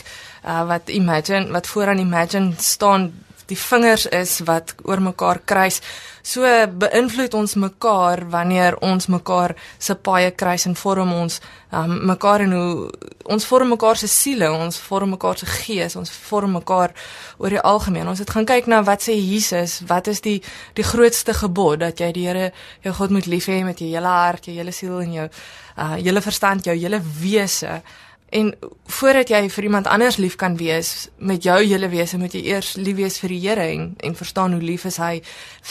uh, 0.47 0.67
wat 0.67 0.89
imagine 0.89 1.51
wat 1.51 1.67
vooraan 1.67 1.99
imagine 1.99 2.53
staan 2.57 3.13
die 3.47 3.59
vingers 3.59 4.07
is 4.07 4.41
wat 4.47 4.75
oor 4.85 5.01
mekaar 5.03 5.41
kruis. 5.45 5.81
So 6.27 6.43
beïnvloed 6.83 7.35
ons 7.39 7.55
mekaar 7.55 8.25
wanneer 8.31 8.79
ons 8.83 9.07
mekaar 9.07 9.55
se 9.79 9.95
paaie 9.95 10.33
kruis 10.35 10.67
en 10.67 10.75
vorm 10.75 11.13
ons 11.15 11.41
um, 11.73 11.93
mekaar 12.11 12.43
en 12.47 12.53
hoe 12.53 12.91
ons 13.31 13.47
vorm 13.47 13.73
mekaar 13.75 13.99
se 13.99 14.09
siele, 14.11 14.49
ons 14.51 14.79
vorm 14.79 15.15
mekaar 15.15 15.39
se 15.39 15.47
gees, 15.51 15.97
ons 15.99 16.11
vorm 16.29 16.57
mekaar 16.59 16.95
oor 17.39 17.55
die 17.55 17.63
algemeen. 17.63 18.09
Ons 18.11 18.23
het 18.23 18.31
gaan 18.31 18.47
kyk 18.49 18.71
na 18.71 18.83
wat 18.87 19.07
sê 19.07 19.17
Jesus, 19.17 19.81
wat 19.89 20.11
is 20.11 20.23
die 20.25 20.39
die 20.79 20.87
grootste 20.87 21.35
gebod 21.35 21.83
dat 21.85 22.03
jy 22.03 22.11
die 22.15 22.27
Here 22.27 22.51
jou 22.83 22.95
God 22.99 23.15
moet 23.15 23.29
lief 23.31 23.47
hê 23.51 23.63
met 23.65 23.79
jou 23.79 23.89
hele 23.91 24.11
hart, 24.11 24.49
jou 24.49 24.57
hele 24.57 24.75
siel 24.75 24.99
en 25.03 25.15
jou 25.21 25.29
uh 25.77 25.95
hele 26.01 26.23
verstand, 26.25 26.67
jou 26.67 26.75
hele 26.75 27.03
wese. 27.21 27.83
En 28.29 28.55
voordat 28.87 29.29
jy 29.29 29.47
vir 29.51 29.65
iemand 29.65 29.87
anders 29.87 30.17
lief 30.17 30.35
kan 30.35 30.57
wees 30.57 31.09
met 31.17 31.43
jou 31.43 31.61
hele 31.63 31.89
wese, 31.89 32.19
moet 32.19 32.33
jy 32.35 32.41
eers 32.51 32.73
lief 32.75 32.97
wees 32.99 33.19
vir 33.23 33.31
die 33.31 33.39
Here 33.45 33.67
en 33.71 33.93
en 34.03 34.17
verstaan 34.19 34.53
hoe 34.53 34.63
lief 34.63 34.85
is 34.85 34.99
hy 34.99 35.21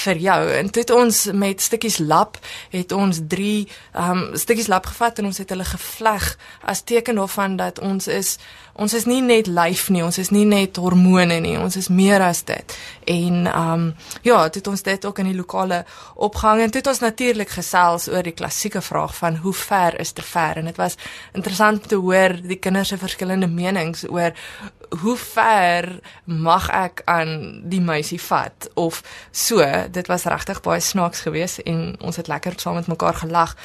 vir 0.06 0.22
jou. 0.24 0.40
En 0.60 0.72
dit 0.72 0.90
ons 0.96 1.20
met 1.34 1.62
stukkies 1.62 1.98
lap 2.00 2.40
het 2.72 2.92
ons 2.96 3.20
3 3.28 3.68
um 4.06 4.24
stukkies 4.40 4.72
lap 4.72 4.88
gevat 4.88 5.20
en 5.20 5.28
ons 5.32 5.38
het 5.44 5.52
hulle 5.52 5.68
gevleg 5.68 6.30
as 6.64 6.84
teken 6.84 7.20
daarvan 7.20 7.60
dat 7.60 7.80
ons 7.80 8.08
is 8.08 8.38
ons 8.76 8.94
is 8.94 9.06
nie 9.08 9.22
net 9.24 9.48
lyf 9.48 9.88
nie, 9.94 10.04
ons 10.04 10.18
is 10.20 10.32
nie 10.36 10.44
net 10.48 10.78
hormone 10.82 11.38
nie, 11.44 11.56
ons 11.60 11.78
is 11.80 11.88
meer 11.88 12.24
as 12.26 12.44
dit. 12.48 12.76
En 13.08 13.48
um 13.48 13.86
ja, 14.26 14.42
dit 14.50 14.68
ons 14.68 14.84
dit 14.84 15.06
ook 15.06 15.22
in 15.24 15.30
die 15.32 15.38
lokale 15.38 15.84
opgang 16.16 16.62
en 16.64 16.74
dit 16.74 16.88
ons 16.88 17.00
natuurlik 17.00 17.54
gesels 17.56 18.10
oor 18.12 18.26
die 18.26 18.36
klassieke 18.36 18.82
vraag 18.84 19.16
van 19.16 19.40
hoe 19.46 19.54
ver 19.56 20.00
is 20.02 20.12
te 20.12 20.26
ver 20.26 20.60
en 20.60 20.68
dit 20.72 20.80
was 20.82 20.98
interessant 21.34 21.88
te 21.88 22.00
hoor 22.02 22.36
die 22.44 22.60
kinders 22.60 22.92
se 22.92 23.00
verskillende 23.00 23.48
menings 23.48 24.04
oor 24.10 24.36
hoe 25.02 25.18
ver 25.18 25.90
mag 26.26 26.68
ek 26.70 27.02
aan 27.10 27.62
die 27.72 27.82
meisie 27.82 28.20
vat 28.22 28.70
of 28.76 29.02
so. 29.32 29.64
Dit 29.92 30.08
was 30.12 30.28
regtig 30.30 30.62
baie 30.66 30.82
snaaks 30.82 31.26
geweest 31.26 31.64
en 31.66 31.96
ons 32.02 32.16
het 32.16 32.28
lekker 32.28 32.60
saam 32.60 32.80
met 32.80 32.92
mekaar 32.92 33.24
gelag. 33.24 33.56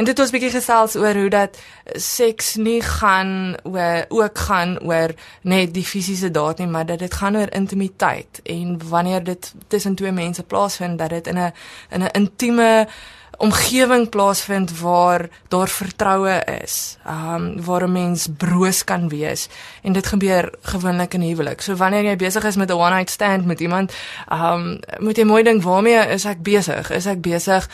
En 0.00 0.06
dit 0.06 0.18
was 0.18 0.28
'n 0.28 0.32
bietjie 0.32 0.50
gesels 0.50 0.94
oor 0.96 1.14
hoe 1.14 1.28
dat 1.28 1.58
seks 1.92 2.54
nie 2.54 2.82
gaan 2.82 3.54
oor 3.62 4.04
ook 4.08 4.38
gaan 4.38 4.78
oor 4.82 5.10
net 5.42 5.74
die 5.74 5.84
fisiese 5.84 6.30
daad 6.30 6.58
nie, 6.58 6.66
maar 6.66 6.86
dat 6.86 6.98
dit 6.98 7.14
gaan 7.14 7.36
oor 7.36 7.52
intimiteit 7.52 8.40
en 8.42 8.88
wanneer 8.88 9.24
dit 9.24 9.54
tussen 9.68 9.94
twee 9.94 10.12
mense 10.12 10.42
plaasvind 10.42 10.98
dat 10.98 11.08
dit 11.08 11.26
in 11.26 11.38
'n 11.38 11.52
in 11.90 12.02
'n 12.02 12.10
intieme 12.12 12.88
omgewing 13.36 14.08
plaasvind 14.08 14.80
waar 14.80 15.28
daar 15.48 15.68
vertroue 15.68 16.44
is, 16.62 16.96
ehm 17.04 17.34
um, 17.34 17.64
waar 17.64 17.84
'n 17.84 17.92
mens 17.92 18.28
broos 18.36 18.84
kan 18.84 19.08
wees 19.08 19.48
en 19.82 19.92
dit 19.92 20.06
gebeur 20.06 20.54
gewoonlik 20.62 21.14
in 21.14 21.20
huwelik. 21.20 21.60
So 21.60 21.76
wanneer 21.76 22.04
jy 22.04 22.16
besig 22.16 22.44
is 22.44 22.56
met 22.56 22.70
'n 22.70 22.72
one 22.72 22.94
night 22.94 23.10
stand 23.10 23.44
met 23.44 23.60
iemand, 23.60 23.92
ehm 24.28 24.52
um, 24.52 24.80
moet 24.98 25.16
jy 25.16 25.24
mooi 25.24 25.42
dink 25.42 25.62
waarmee 25.62 26.08
is 26.08 26.24
ek 26.24 26.42
besig? 26.42 26.90
Is 26.90 27.06
ek 27.06 27.20
besig 27.20 27.68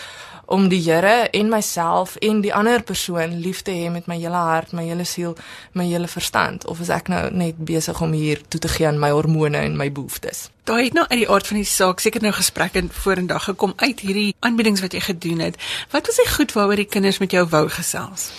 om 0.46 0.68
die 0.68 0.80
Here 0.80 1.28
en 1.30 1.48
myself 1.50 2.16
en 2.16 2.40
die 2.40 2.54
ander 2.54 2.82
persoon 2.82 3.38
lief 3.42 3.62
te 3.66 3.74
hê 3.74 3.90
met 3.90 4.06
my 4.06 4.18
hele 4.20 4.38
hart, 4.38 4.72
my 4.72 4.84
hele 4.86 5.04
siel, 5.04 5.34
my 5.72 5.86
hele 5.88 6.08
verstand 6.08 6.66
of 6.70 6.80
is 6.80 6.90
ek 6.94 7.10
nou 7.10 7.22
net 7.34 7.58
besig 7.58 8.00
om 8.02 8.14
hier 8.14 8.42
toe 8.48 8.60
te 8.62 8.70
gee 8.70 8.86
aan 8.86 9.00
my 9.02 9.10
hormone 9.14 9.58
en 9.58 9.78
my 9.78 9.88
behoeftes? 9.92 10.46
Daai 10.66 10.88
het 10.88 10.98
nou 10.98 11.06
uit 11.08 11.20
die 11.22 11.30
aard 11.30 11.46
van 11.46 11.60
die 11.60 11.68
saak 11.70 12.02
seker 12.02 12.22
nou 12.22 12.34
gesprekke 12.34 12.84
vorendag 13.02 13.48
gekom 13.50 13.74
uit 13.76 14.02
hierdie 14.02 14.34
aanbiedings 14.46 14.82
wat 14.82 14.94
jy 14.94 15.02
gedoen 15.08 15.42
het. 15.48 15.58
Wat 15.94 16.06
was 16.06 16.22
die 16.22 16.30
goed 16.30 16.54
waaroor 16.54 16.82
die 16.82 16.90
kinders 16.90 17.18
met 17.22 17.34
jou 17.34 17.46
wou 17.50 17.66
gesels? 17.70 18.30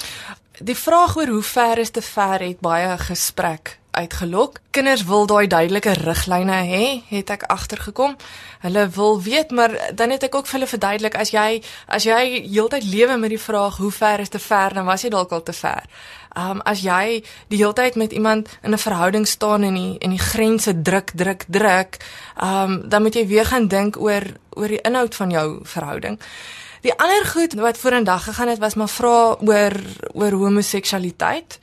Die 0.57 0.75
vraag 0.75 1.17
oor 1.17 1.29
hoe 1.35 1.43
ver 1.43 1.83
is 1.83 1.91
te 1.93 2.01
ver 2.01 2.41
het 2.41 2.63
baie 2.63 2.97
gesprek 2.97 3.77
uitgelok. 3.97 4.59
Kinders 4.71 5.03
wil 5.09 5.25
daai 5.29 5.47
duidelike 5.47 5.93
riglyne 6.03 6.59
hê, 6.69 6.83
het 7.09 7.31
ek 7.33 7.47
agtergekom. 7.51 8.15
Hulle 8.63 8.85
wil 8.95 9.21
weet, 9.21 9.51
maar 9.51 9.73
dan 9.95 10.13
het 10.13 10.27
ek 10.27 10.35
ook 10.35 10.47
vir 10.47 10.59
hulle 10.59 10.69
verduidelik 10.69 11.17
as 11.17 11.33
jy 11.33 11.61
as 11.87 12.05
jy 12.05 12.21
heeltyd 12.45 12.85
lewe 12.85 13.17
met 13.17 13.33
die 13.33 13.41
vraag 13.41 13.77
hoe 13.81 13.91
ver 13.91 14.23
is 14.23 14.33
te 14.33 14.39
ver, 14.39 14.73
dan 14.73 14.85
was 14.85 15.05
jy 15.05 15.11
dalk 15.13 15.31
al 15.31 15.43
te 15.43 15.53
ver. 15.53 15.89
Um 16.37 16.61
as 16.69 16.83
jy 16.85 17.23
die 17.49 17.57
hele 17.57 17.73
tyd 17.73 17.95
met 17.95 18.13
iemand 18.13 18.49
in 18.61 18.73
'n 18.73 18.77
verhouding 18.77 19.27
staan 19.27 19.63
en 19.63 19.73
die 19.73 19.97
en 19.99 20.09
die 20.09 20.25
grense 20.31 20.81
druk, 20.81 21.11
druk, 21.15 21.43
druk, 21.47 21.97
um 22.41 22.89
dan 22.89 23.01
moet 23.01 23.15
jy 23.15 23.27
weer 23.27 23.45
gaan 23.45 23.67
dink 23.67 23.97
oor 23.97 24.23
oor 24.55 24.67
die 24.67 24.81
inhoud 24.81 25.15
van 25.15 25.29
jou 25.29 25.59
verhouding. 25.63 26.19
Die 26.81 26.93
ander 26.93 27.25
goed 27.25 27.53
wat 27.53 27.77
vorendag 27.77 28.23
gegaan 28.23 28.47
het 28.47 28.59
was 28.59 28.75
maar 28.75 28.89
vra 28.89 29.37
oor 29.39 29.73
oor 30.13 30.31
homoseksualiteit. 30.31 31.59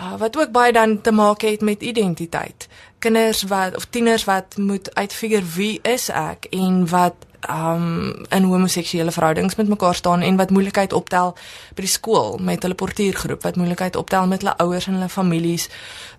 Uh, 0.00 0.14
wat 0.20 0.36
ook 0.36 0.50
baie 0.52 0.72
dan 0.72 1.00
te 1.00 1.10
maak 1.10 1.40
het 1.40 1.60
met 1.60 1.82
identiteit. 1.82 2.68
Kinders 2.98 3.42
wat 3.42 3.76
of 3.76 3.84
tieners 3.84 4.24
wat 4.24 4.56
moet 4.56 4.94
uitfigure 4.94 5.44
wie 5.54 5.78
is 5.82 6.08
ek 6.08 6.46
en 6.50 6.88
wat 6.88 7.14
um 7.50 8.26
in 8.28 8.42
homoseksuele 8.42 9.10
verhoudings 9.10 9.54
met 9.54 9.68
mekaar 9.68 9.94
staan 9.94 10.20
en 10.20 10.36
wat 10.36 10.50
moeilikheid 10.50 10.92
optel 10.92 11.34
by 11.74 11.84
die 11.84 11.90
skool 11.90 12.38
met 12.42 12.62
hulle 12.62 12.74
portuïergroep, 12.74 13.42
wat 13.42 13.56
moeilikheid 13.56 13.96
optel 13.96 14.26
met 14.26 14.42
hulle 14.42 14.56
ouers 14.62 14.86
en 14.86 14.98
hulle 14.98 15.08
families 15.08 15.68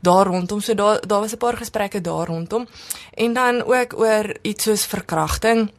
daar 0.01 0.25
rondom. 0.25 0.61
So 0.61 0.73
daar 0.73 1.01
daar 1.07 1.19
was 1.19 1.33
'n 1.33 1.37
paar 1.37 1.57
gesprekke 1.57 2.01
daar 2.01 2.27
rondom. 2.27 2.67
En 3.13 3.33
dan 3.33 3.63
ook 3.63 3.99
oor 3.99 4.35
iets 4.41 4.63
soos 4.63 4.85
verkrachting. 4.85 5.71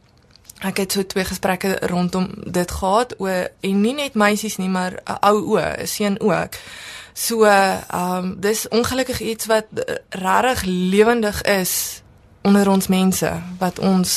Ek 0.58 0.76
het 0.76 0.92
so 0.92 1.06
twee 1.06 1.24
gesprekke 1.24 1.78
rondom 1.80 2.30
dit 2.34 2.70
gehad 2.70 3.14
oor 3.18 3.50
en 3.60 3.80
nie 3.80 3.94
net 3.94 4.14
meisies 4.14 4.56
nie, 4.56 4.68
maar 4.68 4.92
'n 4.92 5.18
ou 5.20 5.56
o, 5.56 5.58
'n 5.58 5.86
seun 5.86 6.20
ook. 6.20 6.54
So, 7.18 7.44
ehm 7.44 7.84
um, 7.90 8.36
dis 8.40 8.68
ongelukkig 8.68 9.20
iets 9.20 9.46
wat 9.50 9.66
uh, 9.74 9.94
regtig 10.08 10.62
lewendig 10.64 11.42
is 11.42 12.02
onder 12.42 12.68
ons 12.70 12.86
mense 12.86 13.32
wat 13.58 13.78
ons 13.78 14.12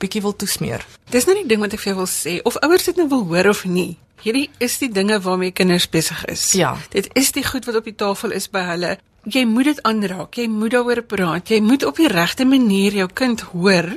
bietjie 0.00 0.22
wil 0.24 0.36
toesmeer. 0.36 0.86
Dis 1.12 1.28
nou 1.28 1.36
die 1.36 1.46
ding 1.46 1.60
wat 1.60 1.76
ek 1.76 1.82
vir 1.82 1.92
jou 1.92 1.98
wil 2.00 2.08
sê 2.10 2.38
of 2.48 2.56
ouers 2.64 2.88
dit 2.88 2.96
nou 2.96 3.08
wil 3.12 3.26
hoor 3.28 3.50
of 3.52 3.64
nie. 3.68 3.98
Hierdie 4.24 4.48
is 4.64 4.78
die 4.80 4.88
dinge 4.88 5.20
waarmee 5.20 5.52
kinders 5.52 5.88
besig 5.92 6.24
is. 6.32 6.46
Ja. 6.56 6.72
Dit 6.94 7.10
is 7.18 7.34
die 7.36 7.44
goed 7.44 7.68
wat 7.68 7.82
op 7.82 7.90
die 7.90 7.98
tafel 8.00 8.32
is 8.32 8.48
by 8.48 8.64
hulle. 8.70 8.96
Jy 9.28 9.44
moet 9.46 9.68
dit 9.68 9.82
aanraak. 9.86 10.34
Jy 10.34 10.48
moet 10.50 10.72
daaroor 10.72 11.02
praat. 11.06 11.52
Jy 11.52 11.60
moet 11.62 11.84
op 11.84 12.00
die 12.00 12.08
regte 12.10 12.46
manier 12.48 12.96
jou 13.02 13.08
kind 13.12 13.44
hoor 13.52 13.92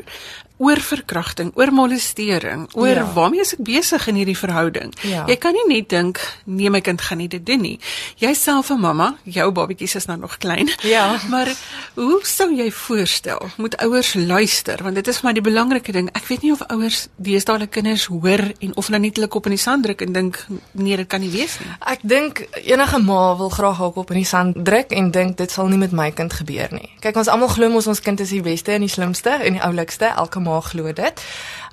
oor 0.58 0.80
verkrachting, 0.80 1.52
oor 1.60 1.72
molestering, 1.76 2.68
oor 2.74 2.96
ja. 2.96 3.06
waarmee 3.14 3.44
is 3.44 3.54
ek 3.58 3.64
besig 3.68 4.08
in 4.08 4.20
hierdie 4.20 4.38
verhouding. 4.40 4.94
Ja. 5.04 5.26
Jy 5.28 5.36
kan 5.44 5.56
nie 5.58 5.66
net 5.68 5.90
dink 5.92 6.22
nee 6.46 6.72
my 6.72 6.80
kind 6.86 7.02
gaan 7.04 7.20
nie 7.20 7.28
dit 7.32 7.44
doen 7.46 7.62
nie. 7.62 7.80
Jouself 8.22 8.70
'n 8.72 8.80
mamma, 8.80 9.16
jou 9.24 9.52
babatjies 9.52 9.96
is 9.96 10.08
nou 10.08 10.18
nog 10.20 10.38
klein. 10.38 10.70
Ja. 10.84 11.20
Maar 11.36 11.52
hoe 11.96 12.20
sou 12.24 12.54
jy 12.54 12.72
voorstel 12.72 13.50
moet 13.58 13.76
ouers 13.78 14.14
luister 14.14 14.84
want 14.84 14.96
dit 14.96 15.08
is 15.08 15.18
vir 15.20 15.28
my 15.28 15.34
die 15.34 15.42
belangrike 15.42 15.92
ding. 15.92 16.10
Ek 16.14 16.28
weet 16.28 16.42
nie 16.42 16.52
of 16.52 16.62
ouers 16.70 17.08
deesdae 17.18 17.58
hulle 17.58 17.68
kinders 17.68 18.06
hoor 18.06 18.54
en 18.60 18.76
of 18.76 18.88
hulle 18.88 19.00
net 19.00 19.16
hulle 19.16 19.28
kop 19.28 19.46
in 19.46 19.56
die 19.56 19.60
sand 19.60 19.84
druk 19.84 20.02
en 20.02 20.14
dink 20.14 20.46
nee 20.72 20.96
dit 20.96 21.08
kan 21.08 21.20
nie 21.20 21.32
wees 21.32 21.60
nie. 21.60 21.68
Ek 21.82 22.00
dink 22.04 22.48
enige 22.64 23.00
ma 23.00 23.36
wil 23.36 23.50
graag 23.50 23.78
haar 23.78 23.92
kop 23.92 24.12
in 24.12 24.22
die 24.22 24.30
sand 24.30 24.56
druk 24.66 24.92
en 24.92 25.12
dink 25.12 25.38
dit 25.38 25.52
sal 25.52 25.68
nie 25.68 25.78
met 25.82 25.92
my 25.92 26.12
kind 26.12 26.34
gebeur 26.34 26.72
nie. 26.72 26.90
Kyk 27.02 27.18
ons 27.18 27.28
almal 27.28 27.52
glo 27.52 27.74
ons 27.76 27.88
ons 27.88 28.02
kind 28.02 28.20
is 28.20 28.30
die 28.30 28.42
beste 28.46 28.72
en 28.72 28.86
die 28.86 28.92
slimste 28.92 29.36
en 29.42 29.58
die 29.58 29.64
oulikste. 29.66 30.14
Elke 30.16 30.40
ma 30.46 30.60
glo 30.64 30.94
dit. 30.94 31.26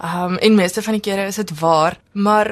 Um 0.02 0.38
en 0.40 0.56
meeste 0.58 0.82
van 0.82 0.96
die 0.98 1.04
kere 1.04 1.28
is 1.30 1.38
dit 1.40 1.52
waar, 1.61 1.98
maar 2.12 2.50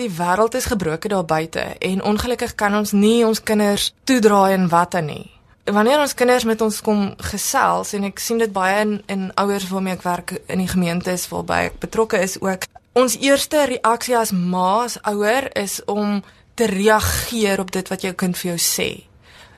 die 0.00 0.10
wêreld 0.16 0.54
is 0.54 0.70
gebroke 0.70 1.08
daar 1.08 1.24
buite 1.24 1.60
en 1.78 2.02
ongelukkig 2.02 2.54
kan 2.54 2.74
ons 2.74 2.92
nie 2.92 3.26
ons 3.26 3.42
kinders 3.42 3.90
toedraai 4.08 4.54
in 4.54 4.68
watte 4.72 5.02
nie. 5.04 5.26
Wanneer 5.70 6.00
ons 6.00 6.14
kinders 6.16 6.46
met 6.48 6.60
ons 6.64 6.80
kom 6.82 7.10
gesels 7.30 7.92
en 7.94 8.06
ek 8.08 8.22
sien 8.22 8.40
dit 8.40 8.52
baie 8.52 8.80
in 8.84 8.96
in 9.12 9.28
ouers 9.42 9.68
waarmee 9.70 9.98
ek 9.98 10.06
werk 10.06 10.34
in 10.46 10.62
die 10.62 10.70
gemeentes 10.70 11.28
waarby 11.30 11.66
ek 11.68 11.80
betrokke 11.82 12.22
is 12.22 12.38
ook 12.40 12.66
ons 12.98 13.18
eerste 13.20 13.66
reaksie 13.74 14.16
as 14.18 14.32
ma 14.32 14.84
as 14.86 14.98
ouer 15.06 15.50
is 15.58 15.80
om 15.86 16.22
te 16.54 16.66
reageer 16.66 17.60
op 17.60 17.70
dit 17.70 17.92
wat 17.92 18.02
jou 18.06 18.14
kind 18.24 18.38
vir 18.38 18.54
jou 18.54 18.60
sê 18.64 18.90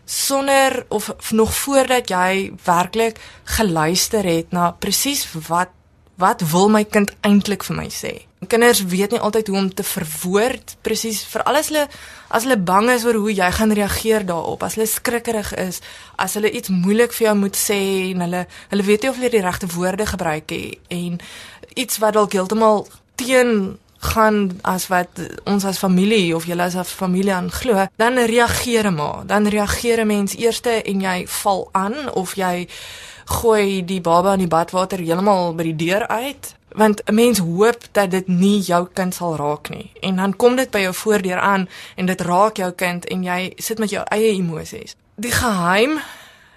sonder 0.04 0.84
of 0.88 1.32
nog 1.32 1.54
voordat 1.54 2.10
jy 2.10 2.52
werklik 2.64 3.20
geluister 3.56 4.26
het 4.26 4.52
na 4.52 4.72
presies 4.72 5.24
wat 5.48 5.70
wat 6.16 6.42
wil 6.52 6.68
my 6.68 6.84
kind 6.84 7.12
eintlik 7.20 7.64
vir 7.64 7.76
my 7.76 7.88
sê? 7.90 8.12
Kinders 8.48 8.82
weet 8.90 9.14
nie 9.14 9.20
altyd 9.22 9.48
hoe 9.48 9.58
om 9.58 9.68
te 9.74 9.84
verwoord 9.86 10.76
presies 10.82 11.22
vir 11.30 11.44
alles 11.46 11.70
hulle 11.70 11.86
as 12.28 12.42
hulle 12.42 12.58
bang 12.58 12.90
is 12.90 13.04
oor 13.06 13.20
hoe 13.22 13.32
jy 13.32 13.50
gaan 13.54 13.72
reageer 13.72 14.26
daarop, 14.26 14.62
as 14.62 14.74
hulle 14.74 14.88
skrikkerig 14.90 15.52
is, 15.62 15.80
as 16.18 16.34
hulle 16.34 16.50
iets 16.50 16.72
moeilik 16.72 17.12
vir 17.12 17.28
jou 17.28 17.36
moet 17.44 17.58
sê 17.58 17.78
en 18.10 18.26
hulle 18.26 18.46
hulle 18.72 18.88
weet 18.88 19.02
nie 19.02 19.12
of 19.12 19.20
hulle 19.20 19.30
die 19.30 19.44
regte 19.44 19.70
woorde 19.76 20.06
gebruik 20.06 20.50
nie 20.50 20.78
en 20.90 21.20
iets 21.76 22.02
wat 22.02 22.18
dalk 22.18 22.34
heeltemal 22.34 22.86
teen 23.16 23.78
gaan 24.02 24.58
as 24.66 24.88
wat 24.90 25.20
ons 25.46 25.64
as 25.64 25.78
familie 25.78 26.34
of 26.36 26.46
julle 26.46 26.62
as 26.62 26.74
'n 26.74 26.84
familie 26.84 27.34
aan 27.34 27.50
glo, 27.50 27.86
dan 27.96 28.18
reageer 28.18 28.92
maar. 28.92 29.22
Dan 29.26 29.46
reageer 29.46 30.00
'n 30.00 30.06
mens 30.06 30.36
eerste 30.36 30.82
en 30.82 31.00
jy 31.00 31.26
val 31.26 31.68
aan 31.72 32.12
of 32.12 32.34
jy 32.34 32.68
gooi 33.32 33.84
die 33.88 34.00
baba 34.00 34.36
in 34.36 34.44
die 34.44 34.50
badwater 34.50 35.00
heeltemal 35.00 35.54
by 35.56 35.70
die 35.70 35.78
deur 35.86 36.06
uit 36.08 36.54
want 36.74 37.02
'n 37.04 37.14
mens 37.14 37.38
hoop 37.38 37.84
dat 37.92 38.10
dit 38.10 38.28
nie 38.28 38.60
jou 38.60 38.88
kind 38.92 39.14
sal 39.14 39.36
raak 39.36 39.68
nie. 39.68 39.92
En 40.00 40.16
dan 40.16 40.36
kom 40.36 40.56
dit 40.56 40.70
by 40.70 40.78
jou 40.78 40.94
voordeur 40.94 41.38
aan 41.38 41.68
en 41.96 42.06
dit 42.06 42.20
raak 42.20 42.56
jou 42.56 42.72
kind 42.72 43.04
en 43.04 43.22
jy 43.22 43.52
sit 43.56 43.78
met 43.78 43.90
jou 43.90 44.04
eie 44.08 44.32
emosies. 44.32 44.96
Die 45.14 45.30
geheim 45.30 46.00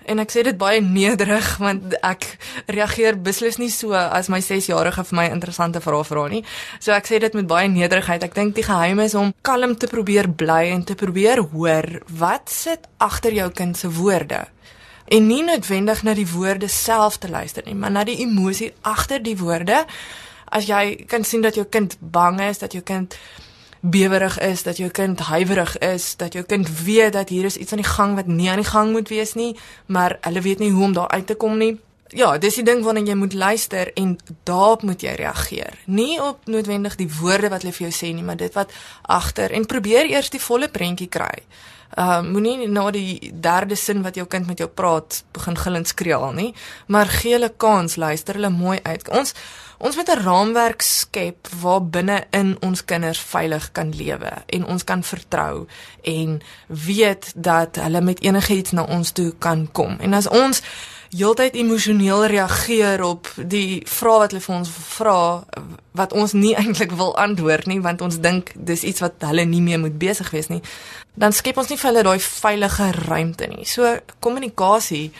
en 0.05 0.19
ek 0.19 0.31
sê 0.31 0.43
dit 0.43 0.57
baie 0.57 0.81
nederig 0.81 1.57
want 1.57 1.95
ek 2.05 2.37
reageer 2.67 3.21
beslis 3.21 3.57
nie 3.57 3.69
so 3.69 3.93
as 3.93 4.29
my 4.29 4.39
6-jarige 4.39 5.03
vir 5.03 5.15
my 5.15 5.25
interessante 5.29 5.81
vrae 5.81 6.03
vra 6.03 6.27
nie. 6.27 6.43
So 6.79 6.91
ek 6.91 7.07
sê 7.07 7.19
dit 7.19 7.33
met 7.33 7.47
baie 7.47 7.67
nederigheid. 7.67 8.23
Ek 8.23 8.35
dink 8.35 8.55
die 8.55 8.63
geheim 8.63 8.99
is 8.99 9.15
om 9.15 9.33
kalm 9.41 9.75
te 9.75 9.87
probeer 9.87 10.29
bly 10.29 10.71
en 10.71 10.83
te 10.83 10.95
probeer 10.95 11.41
hoor 11.53 12.01
wat 12.09 12.49
sit 12.49 12.87
agter 12.97 13.33
jou 13.33 13.49
kind 13.51 13.77
se 13.77 13.89
woorde 13.89 14.45
en 15.07 15.27
nie 15.27 15.43
noodwendig 15.43 16.03
na 16.03 16.13
die 16.13 16.27
woorde 16.27 16.67
self 16.67 17.17
te 17.17 17.29
luister 17.29 17.63
nie, 17.65 17.75
maar 17.75 17.91
na 17.91 18.03
die 18.03 18.17
emosie 18.23 18.73
agter 18.81 19.23
die 19.23 19.37
woorde. 19.37 19.85
As 20.45 20.69
jy 20.69 21.05
kan 21.09 21.23
sien 21.23 21.41
dat 21.41 21.55
jou 21.55 21.65
kind 21.65 21.97
bang 21.99 22.39
is, 22.41 22.61
dat 22.61 22.73
jou 22.73 22.83
kind 22.83 23.17
bewerig 23.85 24.39
is, 24.39 24.63
dat 24.63 24.77
jou 24.77 24.89
kind 24.89 25.19
huiwerig 25.19 25.77
is, 25.77 26.15
dat 26.15 26.33
jou 26.33 26.45
kind 26.45 26.69
weet 26.83 27.13
dat 27.13 27.29
hier 27.29 27.45
is 27.45 27.57
iets 27.57 27.71
aan 27.71 27.81
die 27.81 27.89
gang 27.89 28.15
wat 28.15 28.27
nie 28.27 28.49
aan 28.49 28.61
die 28.61 28.69
gang 28.69 28.91
moet 28.91 29.09
wees 29.09 29.33
nie, 29.33 29.55
maar 29.85 30.17
hulle 30.21 30.41
weet 30.41 30.59
nie 30.59 30.71
hoe 30.71 30.83
om 30.83 30.93
daar 30.93 31.09
uit 31.09 31.27
te 31.27 31.35
kom 31.35 31.57
nie. 31.57 31.75
Ja, 32.13 32.37
dis 32.37 32.55
die 32.59 32.63
ding 32.63 32.83
waarna 32.85 33.01
jy 33.01 33.15
moet 33.17 33.33
luister 33.33 33.89
en 33.97 34.17
daarop 34.45 34.83
moet 34.85 35.01
jy 35.01 35.15
reageer. 35.17 35.77
Nie 35.85 36.21
op 36.21 36.45
noodwendig 36.45 36.95
die 36.95 37.09
woorde 37.19 37.49
wat 37.49 37.65
hulle 37.65 37.73
vir 37.73 37.87
jou 37.87 37.95
sê 37.97 38.11
nie, 38.13 38.23
maar 38.23 38.37
dit 38.37 38.53
wat 38.53 38.73
agter 39.01 39.51
en 39.51 39.65
probeer 39.65 40.09
eers 40.13 40.29
die 40.29 40.41
volle 40.41 40.69
prentjie 40.69 41.09
kry. 41.09 41.41
Uh 41.95 42.21
moenie 42.21 42.67
na 42.67 42.89
die 42.91 43.31
derde 43.33 43.75
sin 43.75 44.01
wat 44.03 44.15
jou 44.19 44.25
kind 44.27 44.47
met 44.47 44.59
jou 44.59 44.67
praat 44.67 45.23
begin 45.31 45.55
gillend 45.57 45.87
skreeu 45.87 46.33
nie, 46.35 46.53
maar 46.87 47.07
gee 47.07 47.37
hulle 47.37 47.53
kans, 47.57 47.95
luister 47.95 48.35
hulle 48.35 48.49
mooi 48.51 48.79
uit. 48.83 49.09
Ons 49.09 49.33
ons 49.77 49.95
moet 49.95 50.09
'n 50.09 50.23
raamwerk 50.23 50.81
skep 50.81 51.47
waar 51.61 51.83
binne 51.83 52.23
in 52.31 52.57
ons 52.61 52.85
kinders 52.85 53.19
veilig 53.19 53.71
kan 53.71 53.95
lewe 53.95 54.31
en 54.45 54.65
ons 54.65 54.83
kan 54.83 55.03
vertrou 55.03 55.67
en 56.01 56.41
weet 56.67 57.31
dat 57.35 57.75
hulle 57.75 58.01
met 58.01 58.21
enigiets 58.21 58.71
na 58.71 58.83
ons 58.83 59.11
toe 59.11 59.33
kan 59.39 59.71
kom. 59.71 59.97
En 59.99 60.13
as 60.13 60.27
ons 60.27 60.61
heeltyd 61.15 61.55
emosioneel 61.55 62.25
reageer 62.25 63.03
op 63.03 63.29
die 63.37 63.83
vrae 63.87 64.19
wat 64.19 64.33
hulle 64.33 64.43
vir 64.43 64.55
ons 64.55 64.69
vra 64.69 65.19
wat 65.95 66.13
ons 66.13 66.33
nie 66.33 66.55
eintlik 66.61 66.91
wil 66.99 67.13
antwoord 67.21 67.69
nie 67.71 67.79
want 67.81 68.01
ons 68.01 68.19
dink 68.19 68.51
dis 68.55 68.83
iets 68.83 69.03
wat 69.05 69.23
hulle 69.29 69.45
nie 69.45 69.61
meer 69.61 69.79
moet 69.79 69.97
besig 70.01 70.31
wees 70.35 70.49
nie 70.51 70.61
dan 71.15 71.35
skep 71.35 71.57
ons 71.57 71.69
nie 71.71 71.79
vir 71.79 71.89
hulle 71.91 72.03
daai 72.07 72.19
veilige 72.19 72.91
ruimte 73.05 73.47
nie. 73.51 73.65
So 73.65 73.95
kommunikasie 74.19 75.11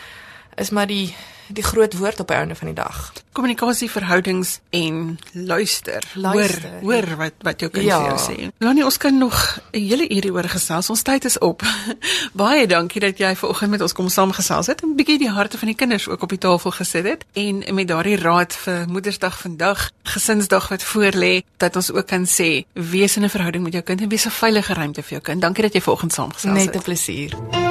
is 0.56 0.70
maar 0.70 0.86
die 0.86 1.14
die 1.48 1.62
groot 1.62 1.94
woord 1.98 2.20
op 2.20 2.28
die 2.28 2.36
einde 2.36 2.54
van 2.54 2.66
die 2.66 2.76
dag. 2.76 3.12
Kommunikasie, 3.32 3.90
verhoudings 3.90 4.58
en 4.70 5.18
luister. 5.32 6.04
luister 6.14 6.70
hoor, 6.80 6.92
hoor 6.92 7.16
wat 7.16 7.32
wat 7.46 7.60
jou 7.60 7.70
kind 7.70 7.86
ja. 7.86 7.98
vir 8.00 8.08
jou 8.08 8.18
sê. 8.24 8.48
Lani, 8.58 8.82
ons 8.84 8.96
kan 8.96 9.18
nog 9.18 9.58
'n 9.70 9.78
hele 9.78 10.08
uur 10.08 10.22
hieroor 10.22 10.48
gesels. 10.48 10.90
Ons 10.90 11.02
tyd 11.02 11.24
is 11.24 11.38
op. 11.38 11.62
Baie 12.32 12.66
dankie 12.66 13.00
dat 13.00 13.18
jy 13.18 13.36
vanoggend 13.36 13.70
met 13.70 13.80
ons 13.80 13.92
kom 13.92 14.08
saamgesels 14.08 14.66
het 14.66 14.82
en 14.82 14.88
'n 14.88 14.96
bietjie 14.96 15.18
die 15.18 15.30
harte 15.30 15.58
van 15.58 15.68
die 15.68 15.76
kinders 15.76 16.08
ook 16.08 16.22
op 16.22 16.28
die 16.28 16.38
tafel 16.38 16.70
gesit 16.70 17.04
het 17.04 17.24
en 17.32 17.74
met 17.74 17.88
daardie 17.88 18.16
raad 18.16 18.54
vir 18.54 18.88
Moedersdag 18.88 19.38
vandag, 19.38 19.90
Gesinsdag 20.02 20.68
wat 20.68 20.82
voorlê, 20.82 21.42
dat 21.56 21.76
ons 21.76 21.92
ook 21.92 22.06
kan 22.06 22.26
sê 22.26 22.64
wees 22.72 23.16
in 23.16 23.24
'n 23.24 23.30
verhouding 23.30 23.62
met 23.62 23.72
jou 23.72 23.84
kind 23.84 24.00
en 24.00 24.08
wees 24.08 24.26
'n 24.26 24.30
veilige 24.30 24.74
ruimte 24.74 25.02
vir 25.02 25.10
jou 25.10 25.22
kind. 25.22 25.40
Dankie 25.40 25.62
dat 25.62 25.72
jy 25.72 25.80
vanoggend 25.80 26.12
saamgesels 26.12 26.54
Net 26.54 26.70
'n 26.70 26.72
het. 26.72 26.82
plesier. 26.82 27.65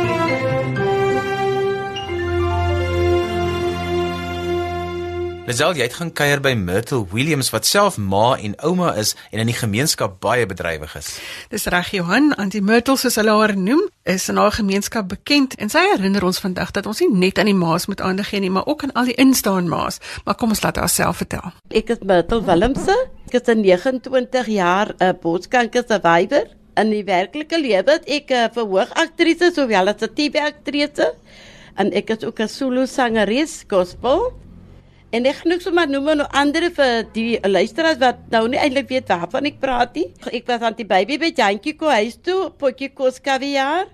Lisel, 5.45 5.75
jy 5.77 5.85
het 5.85 5.93
gaan 5.93 6.09
kuier 6.09 6.39
by 6.41 6.55
Myrtle 6.57 7.03
Williams 7.11 7.51
wat 7.53 7.67
self 7.69 7.99
ma 8.01 8.31
en 8.33 8.55
ouma 8.65 8.95
is 8.97 9.11
en 9.29 9.43
in 9.43 9.51
die 9.51 9.53
gemeenskap 9.53 10.15
baie 10.23 10.47
bedrywig 10.49 10.95
is. 10.97 11.09
Dis 11.51 11.67
reg 11.69 11.91
Johan, 11.93 12.31
Auntie 12.41 12.63
Myrtle 12.65 12.95
soos 12.97 13.19
hulle 13.21 13.35
haar 13.37 13.51
noem, 13.53 13.83
is 14.09 14.23
in 14.33 14.39
haar 14.41 14.55
gemeenskap 14.55 15.11
bekend 15.11 15.53
en 15.61 15.69
sy 15.69 15.83
herinner 15.91 16.23
ons 16.25 16.39
vandag 16.41 16.71
dat 16.73 16.87
ons 16.89 17.03
nie 17.03 17.11
net 17.13 17.37
aan 17.37 17.51
die 17.51 17.53
ma's 17.53 17.85
moet 17.85 18.01
aandag 18.01 18.31
gee 18.31 18.41
nie, 18.41 18.49
maar 18.49 18.65
ook 18.65 18.87
aan 18.87 18.93
al 18.97 19.11
die 19.11 19.13
instaan 19.21 19.69
ma's. 19.69 19.99
Maar 20.25 20.33
kom 20.39 20.55
ons 20.55 20.63
laat 20.65 20.79
haar 20.81 20.89
self 20.89 21.21
vertel. 21.21 21.53
Ek 21.69 21.93
is 21.93 22.01
Myrtle 22.01 22.41
Willemse. 22.47 22.95
Ek 23.29 23.37
is 23.37 23.45
'n 23.53 23.61
29 23.61 24.49
jaar 24.49 24.95
'n 24.97 25.03
uh, 25.03 25.11
borskanker 25.13 25.85
survivor. 25.85 26.49
In 26.73 26.89
die 26.89 27.03
werklike 27.05 27.59
lewe 27.61 27.91
het 27.91 28.09
ek 28.09 28.31
'n 28.31 28.33
uh, 28.33 28.49
verhoogaktrise 28.49 29.51
sowel 29.53 29.93
as 29.93 30.01
'n 30.01 30.09
TV-aktrise 30.09 31.13
en 31.77 31.93
ek 31.93 32.09
is 32.09 32.25
ook 32.25 32.41
'n 32.41 32.49
solo 32.49 32.85
sangeres 32.85 33.63
gospel. 33.69 34.33
En 35.15 35.23
ek 35.29 35.37
genoeg 35.45 35.61
sommer 35.63 35.87
noem 35.87 36.09
nou 36.19 36.25
ander 36.35 36.65
vir 36.75 37.05
die 37.15 37.37
luisteraars 37.47 37.99
wat 38.01 38.17
nou 38.33 38.41
nie 38.51 38.59
eintlik 38.59 38.89
weet 38.89 39.11
waarvan 39.13 39.45
ek 39.47 39.61
praat 39.61 39.93
nie. 39.95 40.09
Ek 40.27 40.49
was 40.49 40.65
aan 40.65 40.75
die 40.75 40.87
baby 40.89 41.15
by 41.21 41.29
Jantjie 41.37 41.75
ko 41.79 41.91
huis 41.93 42.17
toe, 42.25 42.49
potjie 42.59 42.89
kos 42.97 43.21
kaviaar. 43.23 43.87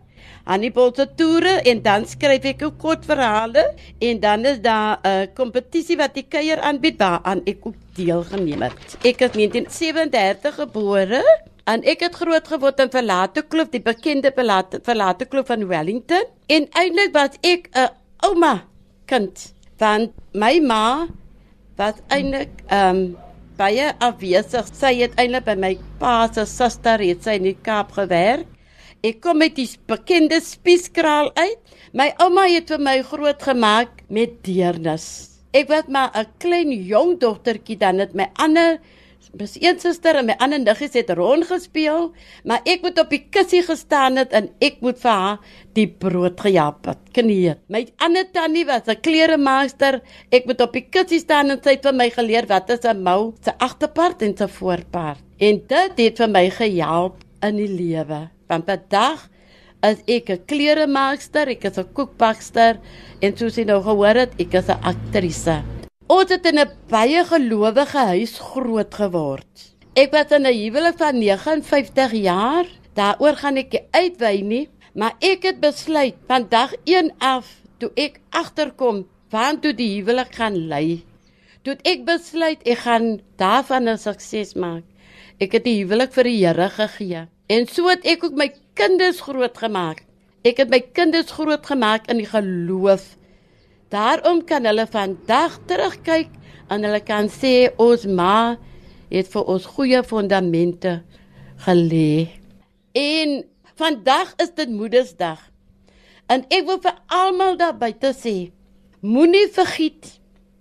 Hannibal 0.49 0.89
se 0.97 1.05
toere 1.19 1.59
en 1.69 1.83
dan 1.85 2.07
skryf 2.09 2.47
ek 2.53 2.65
ook 2.65 2.79
kort 2.81 3.05
verhale 3.05 3.67
en 4.01 4.23
dan 4.23 4.49
is 4.49 4.57
daar 4.65 4.97
'n 4.97 5.07
uh, 5.11 5.27
kompetisie 5.37 5.97
wat 6.01 6.17
die 6.17 6.25
kuier 6.25 6.57
aanbied 6.57 6.97
waaraan 6.97 7.45
ek 7.45 7.69
ook 7.69 7.77
deelgeneem 7.95 8.65
het. 8.65 8.97
Ek 9.05 9.21
is 9.21 9.37
1937 9.37 10.55
gebore 10.55 11.21
en 11.65 11.83
ek 11.85 11.99
het 11.99 12.15
groot 12.15 12.47
geword 12.47 12.79
in 12.79 12.89
Verlate 12.89 13.45
Kloof, 13.45 13.69
die 13.69 13.81
bekende 13.81 14.31
Verlate 14.33 14.81
Verlate 14.83 15.25
Kloof 15.25 15.53
van 15.53 15.67
Wellington 15.67 16.25
en 16.47 16.69
eintlik 16.73 17.13
was 17.13 17.37
ek 17.41 17.69
'n 17.73 17.89
ouma 18.25 18.63
kind 19.05 19.53
want 19.81 20.13
my 20.37 20.59
ma 20.61 21.07
was 21.77 21.99
eintlik 22.13 22.53
ehm 22.69 22.95
um, 22.95 23.03
baie 23.61 23.91
afwesig. 24.01 24.69
Sy 24.73 24.95
het 25.01 25.17
eintlik 25.21 25.45
by 25.45 25.55
my 25.59 25.75
pa 26.01 26.15
se 26.33 26.45
suster 26.49 27.01
het 27.03 27.25
sy 27.25 27.37
in 27.39 27.49
die 27.51 27.57
Kaap 27.65 27.93
gewerk. 27.97 28.47
Ek 29.05 29.19
kom 29.21 29.41
met 29.41 29.55
die 29.57 29.67
bekende 29.89 30.37
spieskraal 30.45 31.31
uit. 31.37 31.59
My 31.97 32.11
ouma 32.21 32.45
het 32.49 32.69
vir 32.73 32.81
my 32.81 32.97
groot 33.05 33.41
gemaak 33.41 34.03
met 34.13 34.39
deernis. 34.45 35.07
Ek 35.53 35.69
was 35.69 35.89
maar 35.89 36.11
'n 36.15 36.29
klein 36.39 36.71
jong 36.71 37.19
dogtertjie 37.19 37.77
dan 37.77 37.99
het 37.99 38.13
my 38.13 38.29
ander 38.35 38.79
Bes 39.31 39.53
een 39.55 39.77
suster 39.79 40.17
en 40.19 40.25
my 40.27 40.33
ander 40.43 40.59
niggies 40.59 40.95
het 40.97 41.11
rond 41.15 41.45
gespeel, 41.47 42.09
maar 42.43 42.65
ek 42.67 42.81
moet 42.83 42.97
op 42.99 43.13
die 43.13 43.21
kussie 43.31 43.61
gestaan 43.63 44.19
het 44.19 44.33
en 44.35 44.49
ek 44.59 44.81
moet 44.83 44.99
vir 44.99 45.11
haar 45.11 45.53
die 45.77 45.85
brood 45.87 46.41
gejap 46.43 46.89
het. 46.89 46.99
Knie. 47.15 47.53
My 47.71 47.85
ander 48.03 48.27
tannie 48.27 48.65
was 48.67 48.91
'n 48.91 48.99
kleremaakster. 48.99 50.01
Ek 50.31 50.45
moet 50.45 50.61
op 50.61 50.73
die 50.73 50.83
kussie 50.83 51.19
staan 51.19 51.49
en 51.49 51.63
sy 51.63 51.77
het 51.77 51.83
vir 51.83 51.95
my 51.95 52.09
geleer 52.09 52.45
wat 52.47 52.69
is 52.69 52.83
'n 52.83 53.03
mou, 53.03 53.33
se 53.41 53.51
agterpart 53.57 54.21
en 54.21 54.37
se 54.37 54.47
voorpart. 54.47 55.23
En 55.39 55.61
dit 55.67 55.97
het 55.97 56.17
vir 56.17 56.29
my 56.29 56.49
gehelp 56.49 57.23
in 57.41 57.55
die 57.55 57.71
lewe. 57.71 58.29
Want 58.47 58.65
vandag 58.65 59.29
is 59.81 59.99
ek 60.07 60.29
'n 60.29 60.45
kleremaakster, 60.45 61.47
ek 61.47 61.63
is 61.63 61.77
'n 61.77 61.93
koekbakster 61.93 62.79
en 63.21 63.37
soos 63.37 63.55
jy 63.55 63.63
nou 63.63 63.81
gehoor 63.81 64.15
het, 64.15 64.33
ek 64.39 64.53
is 64.53 64.67
'n 64.67 64.81
aktrise. 64.83 65.80
Ons 66.11 66.27
het 66.33 66.45
in 66.49 66.59
'n 66.59 66.71
baie 66.91 67.21
gelowige 67.23 68.01
huis 68.11 68.33
groot 68.51 68.93
geword. 68.93 69.51
Ek 69.95 70.11
was 70.11 70.31
in 70.37 70.43
'n 70.45 70.57
huwelik 70.61 70.97
van 70.97 71.15
59 71.17 72.11
jaar. 72.11 72.65
Daaroor 72.93 73.35
gaan 73.35 73.55
ek 73.55 73.83
uitwy 73.91 74.41
nie, 74.43 74.69
maar 74.93 75.15
ek 75.19 75.43
het 75.43 75.59
besluit 75.59 76.15
van 76.27 76.47
dag 76.49 76.73
1 76.83 77.13
af 77.17 77.47
toe 77.77 77.91
ek 77.95 78.19
agterkom 78.29 79.07
waantoe 79.29 79.73
die 79.73 79.95
huwelik 79.95 80.35
gaan 80.35 80.67
lei. 80.67 81.05
Toe 81.63 81.77
ek 81.83 82.03
besluit 82.05 82.59
ek 82.63 82.77
gaan 82.77 83.21
daarvan 83.37 83.87
'n 83.87 83.97
sukses 83.97 84.53
maak. 84.53 84.83
Ek 85.39 85.51
het 85.51 85.63
die 85.63 85.79
huwelik 85.83 86.11
vir 86.13 86.23
die 86.23 86.45
Here 86.45 86.69
gegee. 86.69 87.27
En 87.47 87.67
so 87.67 87.87
het 87.87 88.05
ek 88.05 88.23
ook 88.23 88.35
my 88.35 88.51
kinders 88.73 89.21
grootgemaak. 89.21 90.03
Ek 90.43 90.57
het 90.57 90.69
my 90.69 90.79
kinders 90.79 91.31
grootgemaak 91.31 92.07
in 92.09 92.17
die 92.17 92.25
geloof. 92.27 93.17
Daarom 93.91 94.45
kan 94.47 94.63
hulle 94.65 94.85
vandag 94.87 95.57
terugkyk 95.67 96.29
en 96.71 96.85
hulle 96.87 97.01
kan 97.03 97.27
sê 97.27 97.73
ons 97.75 98.05
ma 98.07 98.55
het 99.11 99.27
vir 99.33 99.49
ons 99.51 99.65
goeie 99.75 99.99
fondamente 100.07 101.01
gelê. 101.65 102.31
En 102.95 103.41
vandag 103.75 104.31
is 104.39 104.53
dit 104.55 104.71
Moedersdag. 104.71 105.41
En 106.31 106.45
ek 106.47 106.63
wil 106.69 106.79
vir 106.79 106.95
almal 107.11 107.57
daar 107.59 107.75
buite 107.75 108.13
sê, 108.15 108.35
moenie 109.03 109.49
vergiet 109.51 110.13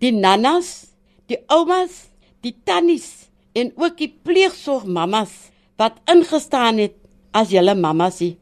die 0.02 0.10
nannas, 0.10 0.90
die 1.30 1.38
oumas, 1.46 2.08
die 2.42 2.56
tannies 2.66 3.30
en 3.54 3.70
ook 3.78 3.94
die 4.00 4.10
pleegsorgmammas 4.10 5.36
wat 5.78 6.02
ingestaan 6.10 6.82
het 6.82 6.96
as 7.30 7.54
julle 7.54 7.76
mammas 7.78 8.18
nie. 8.24 8.34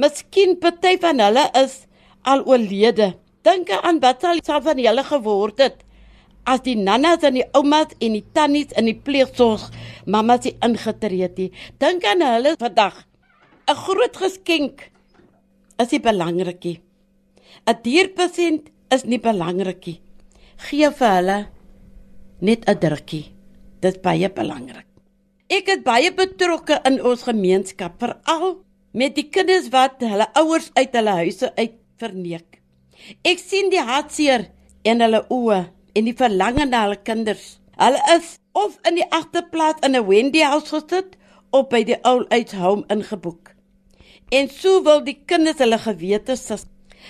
Miskien 0.00 0.56
party 0.62 0.96
van 1.02 1.20
hulle 1.20 1.44
is 1.60 1.82
al 2.24 2.46
oorlede. 2.48 3.12
Dink 3.44 3.70
aan 3.70 4.00
wat 4.00 4.22
sal 4.24 4.40
sal 4.44 4.62
van 4.64 4.78
julle 4.80 5.04
geword 5.04 5.58
het 5.60 5.82
as 6.48 6.62
die 6.64 6.76
nannas 6.76 7.24
en 7.24 7.36
die 7.38 7.46
oumas 7.56 7.92
en 8.00 8.16
die 8.16 8.24
tannies 8.36 8.72
in 8.76 8.88
die 8.88 8.96
pleegsorg 8.96 9.64
mammas 10.06 10.44
die 10.44 10.56
ingetree 10.64 11.24
het. 11.24 11.40
Dink 11.80 12.04
aan 12.04 12.24
hulle 12.24 12.54
vandag. 12.60 13.04
'n 13.68 13.76
Groot 13.84 14.16
geskenk 14.16 14.90
is 15.78 15.90
nie 15.92 16.00
belangrikie. 16.00 16.80
'n 17.66 17.76
Dierpasiënt 17.84 18.68
is 18.90 19.04
nie 19.04 19.20
belangrikie. 19.20 20.00
Gee 20.56 20.90
vir 20.90 21.14
hulle 21.16 21.38
net 22.40 22.68
'n 22.68 22.78
drukkie. 22.78 23.32
Dit 23.80 24.02
baie 24.02 24.28
belangrik. 24.28 24.86
Ek 25.48 25.68
is 25.68 25.82
baie 25.84 26.12
betrokke 26.12 26.80
in 26.88 27.02
ons 27.04 27.22
gemeenskap, 27.22 28.00
veral 28.00 28.64
met 28.92 29.14
die 29.14 29.28
kinders 29.28 29.68
wat 29.68 30.00
hulle 30.00 30.26
ouers 30.34 30.70
uit 30.74 30.92
hulle 30.92 31.10
huise 31.10 31.52
uit 31.56 31.74
verneek. 32.00 32.63
Ek 33.22 33.38
sien 33.38 33.70
die 33.72 33.82
hartseer 33.82 34.48
in 34.88 35.02
hulle 35.04 35.24
oë 35.32 35.60
en 35.94 36.08
die 36.08 36.16
verlange 36.16 36.66
na 36.68 36.84
hulle 36.86 37.00
kinders. 37.06 37.58
Hulle 37.76 38.00
is 38.14 38.38
of 38.54 38.78
in 38.88 39.00
die 39.00 39.08
agterplaas 39.10 39.82
in 39.86 39.96
'n 39.96 40.06
Wendy 40.08 40.42
house 40.42 40.70
gesit 40.70 41.16
of 41.52 41.68
by 41.68 41.82
die 41.84 41.98
old 42.04 42.32
age 42.32 42.56
home 42.56 42.84
ingeboek. 42.88 43.52
En 44.30 44.48
so 44.48 44.82
wil 44.82 45.04
die 45.04 45.20
kinders 45.26 45.58
hulle 45.58 45.78
gewete 45.78 46.36
sis. 46.36 46.66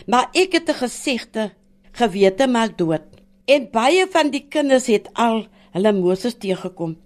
Maar 0.07 0.29
ek 0.33 0.53
het 0.53 0.69
'n 0.69 0.83
gesegde, 0.83 1.53
gewete 1.93 2.47
maak 2.47 2.79
dood. 2.79 3.07
En 3.47 3.71
baie 3.71 4.07
van 4.11 4.31
die 4.31 4.47
kinders 4.49 4.87
het 4.87 5.09
al 5.15 5.47
hulle 5.73 5.93
Moses 5.93 6.35
teëgekom. 6.35 6.97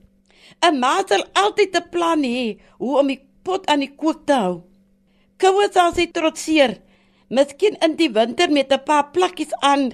'n 0.63 0.79
Ma 0.79 1.03
sal 1.07 1.25
altyd 1.33 1.77
'n 1.77 1.89
plan 1.91 2.23
hê 2.23 2.59
hoe 2.79 2.99
om 2.99 3.07
die 3.07 3.23
pot 3.43 3.67
aan 3.67 3.81
die 3.81 3.95
kook 3.95 4.27
te 4.27 4.33
hou. 4.33 4.63
Kouers 5.37 5.73
sal 5.73 5.93
sy 5.95 6.07
trotseer, 6.07 6.81
miskien 7.29 7.77
in 7.85 7.97
die 7.97 8.11
winter 8.11 8.51
met 8.51 8.73
'n 8.73 8.83
paar 8.85 9.11
plakkies 9.11 9.53
aan 9.61 9.93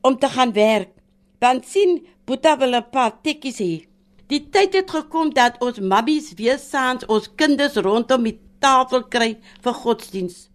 om 0.00 0.18
te 0.18 0.28
gaan 0.28 0.52
werk. 0.52 0.90
Dan 1.38 1.62
sien 1.62 2.06
Boeta 2.24 2.58
wil 2.58 2.74
'n 2.74 2.90
paar 2.90 3.20
tekkies 3.22 3.58
hê. 3.58 3.86
Die 4.26 4.48
tyd 4.50 4.72
het 4.74 4.90
gekom 4.90 5.34
dat 5.34 5.60
ons 5.60 5.80
mabbies 5.80 6.32
weer 6.34 6.58
saans 6.58 7.06
ons 7.06 7.28
kinders 7.34 7.76
rondom 7.76 8.22
die 8.22 8.38
tafel 8.58 9.04
kry 9.04 9.38
vir 9.62 9.74
godsdiens. 9.74 10.48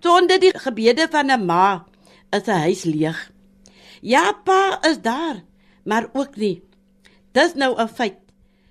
Sonder 0.00 0.38
die 0.40 0.52
gebede 0.54 1.08
van 1.10 1.30
'n 1.30 1.46
ma 1.46 1.84
is 2.30 2.46
'n 2.46 2.62
huis 2.66 2.84
leeg. 2.84 3.32
Ja, 4.00 4.32
pa 4.32 4.78
is 4.82 5.00
daar, 5.02 5.42
maar 5.84 6.08
ook 6.12 6.36
nie. 6.36 6.62
Dis 7.32 7.54
nou 7.54 7.74
'n 7.76 7.88
feit. 7.88 8.18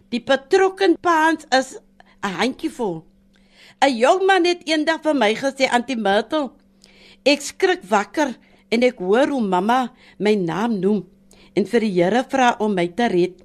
Die 0.09 0.23
betrokke 0.23 0.95
paans 1.01 1.45
is 1.49 1.77
'n 2.23 2.33
handjievol. 2.39 3.05
'n 3.81 3.97
Jong 3.97 4.25
man 4.25 4.45
het 4.45 4.61
eendag 4.65 5.01
vir 5.01 5.15
my 5.15 5.35
gesê 5.35 5.67
Auntie 5.69 5.97
Myrtle, 5.97 6.51
ek 7.27 7.43
skrik 7.43 7.83
wakker 7.91 8.31
en 8.71 8.85
ek 8.87 9.01
hoor 9.03 9.33
hoe 9.35 9.43
mamma 9.43 9.79
my 10.23 10.33
naam 10.39 10.79
noem 10.79 11.03
en 11.57 11.67
vir 11.67 11.83
die 11.83 11.93
Here 11.97 12.23
vra 12.31 12.53
om 12.63 12.75
my 12.77 12.87
te 12.95 13.09
red. 13.11 13.35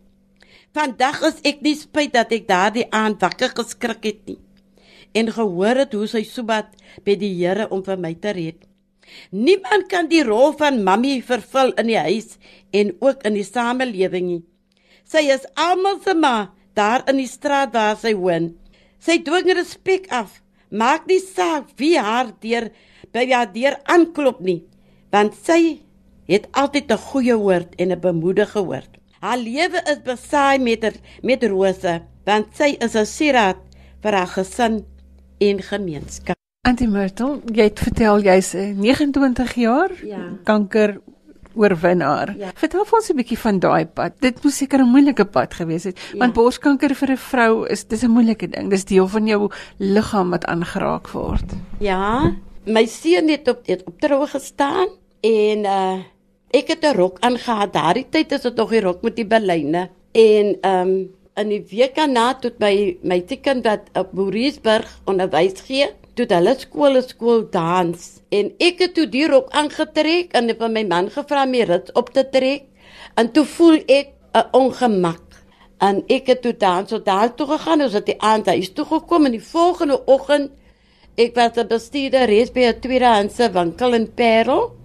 Vandag 0.76 1.20
is 1.28 1.42
ek 1.48 1.62
nie 1.64 1.74
spyt 1.76 2.14
dat 2.14 2.32
ek 2.32 2.48
daardie 2.48 2.88
aand 2.94 3.20
wakker 3.22 3.52
geskrik 3.58 4.06
het 4.08 4.22
nie 4.30 4.38
en 5.12 5.28
gehoor 5.28 5.82
het 5.82 5.94
hoe 5.96 6.06
sy 6.08 6.22
sobat 6.24 6.70
by 7.04 7.16
die 7.20 7.34
Here 7.36 7.68
om 7.74 7.82
vir 7.84 7.98
my 8.00 8.14
te 8.16 8.32
red. 8.36 8.62
Niemand 9.32 9.90
kan 9.92 10.08
die 10.08 10.22
rol 10.24 10.54
van 10.56 10.80
mammy 10.86 11.18
vervul 11.26 11.74
in 11.80 11.90
die 11.90 12.00
huis 12.00 12.38
en 12.72 12.94
ook 13.00 13.26
in 13.28 13.36
die 13.36 13.46
samelewing 13.46 14.28
nie. 14.30 14.42
Sy 15.04 15.26
is 15.34 15.44
almal 15.58 15.98
se 16.04 16.14
ma 16.16 16.52
daar 16.78 17.04
in 17.10 17.18
die 17.20 17.28
straat 17.28 17.74
waar 17.74 17.98
sy 18.00 18.14
woon. 18.16 18.52
Sy 19.02 19.18
dwing 19.24 19.50
respek 19.58 20.08
af. 20.14 20.40
Maak 20.72 21.04
nie 21.10 21.20
saak 21.20 21.74
wie 21.76 21.98
haar 22.00 22.32
deur 22.40 22.70
by 23.12 23.26
haar 23.30 23.52
deur 23.52 23.76
aanklop 23.84 24.40
nie, 24.40 24.62
want 25.12 25.34
sy 25.34 25.80
het 26.28 26.46
altyd 26.52 26.90
'n 26.92 26.98
goeie 26.98 27.36
woord 27.36 27.74
en 27.78 27.92
'n 27.92 28.00
bemoedigende 28.00 28.66
woord. 28.66 28.88
Haar 29.20 29.38
lewe 29.38 29.80
is 29.86 30.00
besaai 30.04 30.58
met 30.58 31.00
met 31.22 31.44
rose, 31.44 32.02
want 32.24 32.46
sy 32.56 32.76
is 32.80 32.94
'n 32.96 33.04
sieraad 33.06 33.56
vir 34.02 34.12
haar 34.12 34.26
gesin 34.26 34.84
en 35.40 35.62
gemeenskap. 35.62 36.36
Auntie 36.66 36.88
Myrtle, 36.88 37.40
jy 37.52 37.62
het 37.64 37.78
vertel 37.80 38.20
jy's 38.22 38.52
29 38.54 39.54
jaar 39.54 39.90
Ja. 40.04 40.38
kanker 40.44 41.00
oorwinnaar. 41.54 42.34
Ja. 42.38 42.50
Vertel 42.54 42.84
vir 42.84 42.98
ons 42.98 43.10
'n 43.10 43.16
bietjie 43.16 43.38
van 43.38 43.58
daai 43.58 43.86
pad. 43.86 44.12
Dit 44.20 44.42
moes 44.44 44.56
seker 44.56 44.78
'n 44.80 44.88
moeilike 44.90 45.24
pad 45.24 45.54
gewees 45.54 45.84
het, 45.84 45.98
Ja. 46.12 46.18
want 46.18 46.34
borskanker 46.34 46.94
vir 46.94 47.10
'n 47.10 47.16
vrou 47.16 47.66
is 47.68 47.84
dis 47.84 48.02
'n 48.02 48.10
moeilike 48.10 48.48
ding. 48.48 48.70
Dis 48.70 48.84
deel 48.84 49.06
van 49.08 49.26
jou 49.26 49.50
liggaam 49.78 50.30
wat 50.30 50.44
aangeraak 50.46 51.08
word. 51.12 51.52
Ja, 51.80 52.32
my 52.64 52.86
seun 52.86 53.28
het 53.28 53.48
op 53.48 53.66
het 53.66 53.82
op 53.86 54.00
troue 54.00 54.26
gestaan 54.26 54.88
en 55.20 55.64
uh 55.66 55.98
ek 56.52 56.68
het 56.68 56.84
'n 56.84 56.96
rok 56.96 57.16
aangehad. 57.20 57.72
Daardie 57.72 58.06
tyd 58.10 58.32
is 58.32 58.42
dit 58.42 58.56
nog 58.56 58.70
die 58.70 58.80
rok 58.80 59.02
met 59.02 59.16
die 59.16 59.26
belyne. 59.26 59.88
En 60.12 60.58
um 60.60 61.14
in 61.34 61.48
die 61.48 61.64
week 61.70 61.94
daarna 61.94 62.34
tot 62.34 62.58
my 62.58 62.96
my 63.02 63.20
teken 63.20 63.62
wat 63.62 63.80
op 63.94 64.12
Boeriesburg 64.12 65.00
onderwys 65.04 65.60
gee, 65.64 65.88
toe 66.14 66.26
hulle 66.28 66.52
skool 66.60 67.00
skool 67.06 67.46
dans 67.52 68.08
en 68.36 68.50
ek 68.60 68.82
het 68.84 68.94
toe 68.94 69.06
die 69.08 69.26
rok 69.30 69.48
aangetrek 69.56 70.34
en 70.36 70.50
het 70.50 70.58
van 70.60 70.74
my 70.76 70.84
man 70.84 71.08
gevra 71.10 71.44
om 71.46 71.54
my 71.54 71.62
rits 71.68 71.92
op 71.96 72.10
te 72.12 72.24
trek 72.34 72.66
en 73.20 73.30
toe 73.32 73.44
voel 73.44 73.78
ek 73.86 74.12
'n 74.34 74.48
ongemak 74.52 75.24
en 75.80 76.02
ek 76.08 76.26
het 76.26 76.42
toe 76.42 76.52
dan 76.56 76.88
so 76.88 76.98
daar 76.98 77.34
toe 77.34 77.46
gegaan 77.46 77.82
ons 77.82 77.92
het 77.92 78.06
die 78.06 78.20
aand 78.20 78.46
huis 78.46 78.72
toe 78.72 78.84
gekom 78.84 79.24
en 79.24 79.32
die 79.32 79.48
volgende 79.54 80.04
oggend 80.06 80.50
ek 81.16 81.34
was 81.34 81.56
'n 81.56 81.68
bestuurder 81.68 82.26
reeds 82.26 82.52
by 82.52 82.60
'n 82.68 82.80
tweedehandse 82.80 83.52
winkel 83.52 83.94
in 83.94 84.08
Parel 84.14 84.82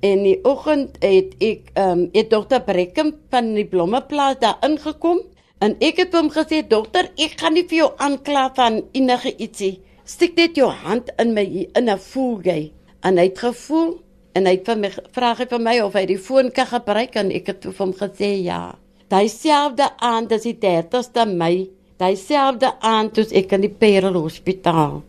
En 0.00 0.22
die 0.24 0.38
oggend 0.48 0.96
het 1.04 1.34
ek 1.44 1.74
ehm 1.76 1.90
um, 1.90 2.02
het 2.14 2.30
dokter 2.32 2.62
Brekkem 2.64 3.12
van 3.32 3.52
die 3.52 3.66
blommeplaas 3.68 4.38
daar 4.40 4.62
ingekom 4.64 5.20
en 5.60 5.74
ek 5.84 5.98
het 6.00 6.14
hom 6.16 6.30
gesê 6.32 6.62
dokter 6.68 7.10
ek 7.20 7.36
gaan 7.40 7.52
nie 7.54 7.66
vir 7.68 7.82
jou 7.82 7.88
aankla 8.00 8.46
van 8.56 8.78
enige 8.96 9.34
ietsie. 9.36 9.74
Steek 10.08 10.38
net 10.40 10.56
jou 10.56 10.70
hand 10.72 11.12
in 11.20 11.34
my 11.36 11.44
in 11.76 11.90
'n 11.90 11.98
voel 11.98 12.40
jy. 12.44 12.72
En 13.04 13.18
hy 13.18 13.28
het 13.28 13.38
gevoel 13.38 14.00
en 14.34 14.46
hy 14.46 14.56
het 14.56 14.64
vir 14.64 14.76
my 14.76 14.90
vra 15.12 15.34
hy 15.34 15.46
vir 15.46 15.60
my 15.60 15.80
of 15.80 15.92
hy 15.92 16.06
die 16.06 16.18
foon 16.18 16.50
kan 16.50 16.66
gebruik 16.66 17.16
en 17.16 17.30
ek 17.30 17.46
het 17.46 17.64
vir 17.64 17.74
hom 17.78 17.92
gesê 17.92 18.32
ja. 18.42 18.74
Daai 19.08 19.28
selfde 19.28 19.90
aand, 19.98 20.28
dis 20.28 20.42
die 20.42 20.56
30ste 20.56 21.26
Mei, 21.26 21.68
daai 21.98 22.16
selfde 22.16 22.72
aand 22.80 23.14
toe 23.14 23.26
ek 23.34 23.52
in 23.52 23.60
die 23.60 23.76
Parel 23.80 24.14
Hospitaal 24.14 25.02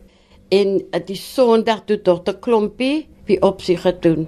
en 0.52 0.76
die 1.08 1.16
Sondag 1.16 1.86
toe 1.88 1.96
dokter 2.04 2.36
Klompie 2.44 3.06
die 3.28 3.38
opsie 3.42 3.78
gedoen. 3.80 4.26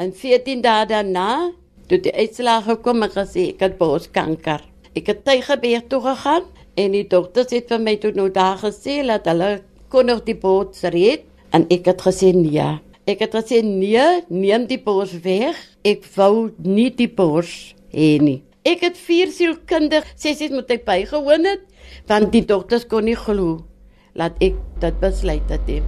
En 0.00 0.12
14 0.16 0.62
dae 0.64 0.86
daarna, 0.88 1.52
toe 1.88 1.98
die 2.02 2.14
uitslag 2.16 2.64
gekom 2.70 3.04
en 3.04 3.12
gesê 3.12 3.50
ek 3.52 3.64
het 3.64 3.76
borskanker. 3.80 4.64
Ek 4.96 5.10
het 5.12 5.24
Tygerberg 5.26 5.90
toe 5.92 6.00
gegaan 6.06 6.48
en 6.80 6.96
die 6.96 7.04
dokters 7.08 7.52
het 7.52 7.68
vir 7.72 7.82
my 7.84 7.96
toe 8.00 8.14
nou 8.16 8.30
daar 8.32 8.58
gesê 8.62 9.02
dat 9.06 9.28
hulle 9.28 9.60
kon 9.92 10.08
nog 10.08 10.24
die 10.26 10.36
bors 10.36 10.82
red 10.94 11.28
en 11.56 11.68
ek 11.72 11.92
het 11.92 12.02
gesê 12.08 12.32
nee. 12.36 12.68
Ek 13.06 13.20
het 13.22 13.36
gesê 13.36 13.60
nee, 13.62 14.06
neem 14.32 14.66
die 14.66 14.80
bors 14.82 15.12
weg. 15.22 15.60
Ek 15.86 16.02
wou 16.16 16.50
nie 16.64 16.88
die 16.90 17.06
bors 17.06 17.76
hê 17.92 18.16
nie. 18.18 18.40
Ek 18.66 18.82
het 18.82 18.98
vier 18.98 19.30
sielkundige 19.30 20.16
sessies 20.18 20.50
moet 20.50 20.72
ek 20.74 20.88
bygewoon 20.88 21.46
het 21.46 21.68
want 22.08 22.32
die 22.32 22.42
dokters 22.42 22.88
kon 22.88 23.06
nie 23.06 23.14
glo 23.14 23.60
laat 24.16 24.36
ek 24.42 24.56
dit 24.80 25.00
besluit 25.00 25.50
het. 25.52 25.66
nie. 25.66 25.82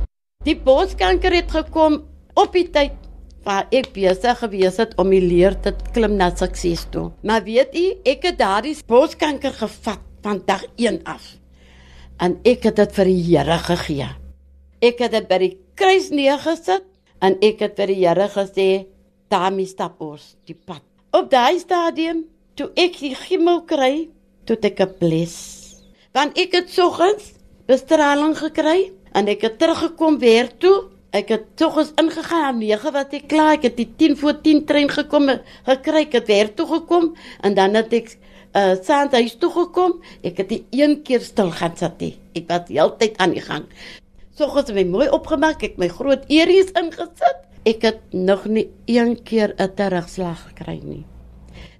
Die 0.44 0.56
borskanker 0.56 1.34
het 1.34 1.50
gekom 1.50 2.02
op 2.38 2.52
die 2.54 2.68
tyd 2.70 2.94
waar 3.44 3.66
ek 3.72 3.90
besig 3.94 4.38
gewees 4.42 4.76
het 4.80 4.94
om 5.00 5.10
die 5.10 5.22
leer 5.24 5.56
te 5.64 5.72
klim 5.94 6.18
na 6.20 6.28
sukses 6.36 6.84
toe. 6.92 7.08
Maar 7.24 7.44
weet 7.46 7.74
u, 7.74 7.86
ek 8.04 8.28
het 8.28 8.38
daardie 8.38 8.76
borskanker 8.86 9.54
gevat 9.56 10.04
van 10.22 10.42
dag 10.46 10.64
1 10.76 11.00
af. 11.04 11.38
En 12.20 12.36
ek 12.44 12.68
het 12.68 12.76
dit 12.76 12.94
vir 12.98 13.10
die 13.10 13.22
Here 13.28 13.58
gegee. 13.64 14.08
Ek 14.84 15.00
het 15.02 15.14
dit 15.14 15.28
by 15.30 15.38
die 15.42 15.54
kruis 15.78 16.10
neergesit 16.10 16.86
en 17.24 17.38
ek 17.42 17.62
het 17.64 17.76
vir 17.78 17.92
die 17.92 18.00
Here 18.02 18.28
gesê, 18.28 18.86
"Daarmee 19.30 19.66
stap 19.66 20.00
ons 20.00 20.36
die 20.46 20.54
pad." 20.54 20.82
Op 21.12 21.30
daai 21.30 21.58
stadium, 21.58 22.24
toe 22.54 22.70
ek 22.76 22.98
die 22.98 23.14
chemo 23.14 23.60
kry, 23.60 24.08
toe 24.44 24.56
ek 24.62 24.80
'n 24.80 24.94
bles. 25.00 25.36
Want 26.12 26.38
ek 26.38 26.52
het 26.52 26.70
soggens 26.70 27.37
bestraling 27.68 28.36
gekry 28.38 28.92
en 29.16 29.28
ek 29.28 29.44
het 29.44 29.58
teruggekom 29.60 30.18
weer 30.22 30.48
toe. 30.62 30.88
Ek 31.12 31.30
het 31.32 31.44
soggens 31.56 31.94
ingegaan 32.00 32.56
om 32.56 32.60
9 32.60 32.92
wat 32.92 33.14
ek 33.16 33.28
klaar, 33.30 33.54
ek 33.56 33.70
het 33.70 33.76
die 33.78 33.88
10 34.00 34.16
voor 34.20 34.40
10 34.44 34.64
trein 34.68 34.90
gekom 34.92 35.30
gekry, 35.64 36.02
ek 36.04 36.18
het 36.18 36.28
weer 36.28 36.50
toe 36.56 36.66
gekom 36.68 37.14
en 37.44 37.56
dan 37.56 37.78
het 37.78 37.92
ek 37.96 38.16
uh 38.56 38.74
saand 38.80 39.12
huis 39.12 39.36
toe 39.40 39.50
gekom. 39.52 39.98
Ek 40.24 40.40
het 40.40 40.52
nie 40.52 40.62
een 40.72 41.02
keer 41.04 41.20
stil 41.24 41.50
gaan 41.52 41.76
sit 41.76 42.00
nie. 42.00 42.14
Ek 42.36 42.48
was 42.48 42.68
heeltyd 42.72 43.18
aan 43.20 43.36
die 43.36 43.44
gang. 43.44 43.68
Soggens 44.38 44.70
het 44.70 44.76
my 44.76 44.84
mooi 44.88 45.08
opgemaak, 45.12 45.62
ek 45.62 45.76
my 45.80 45.88
groot 45.92 46.24
eries 46.32 46.72
ingesit. 46.78 47.44
Ek 47.68 47.84
het 47.84 48.00
nog 48.12 48.46
nie 48.48 48.68
een 48.86 49.16
keer 49.22 49.54
'n 49.58 49.74
terugslag 49.74 50.48
gekry 50.48 50.80
nie. 50.82 51.04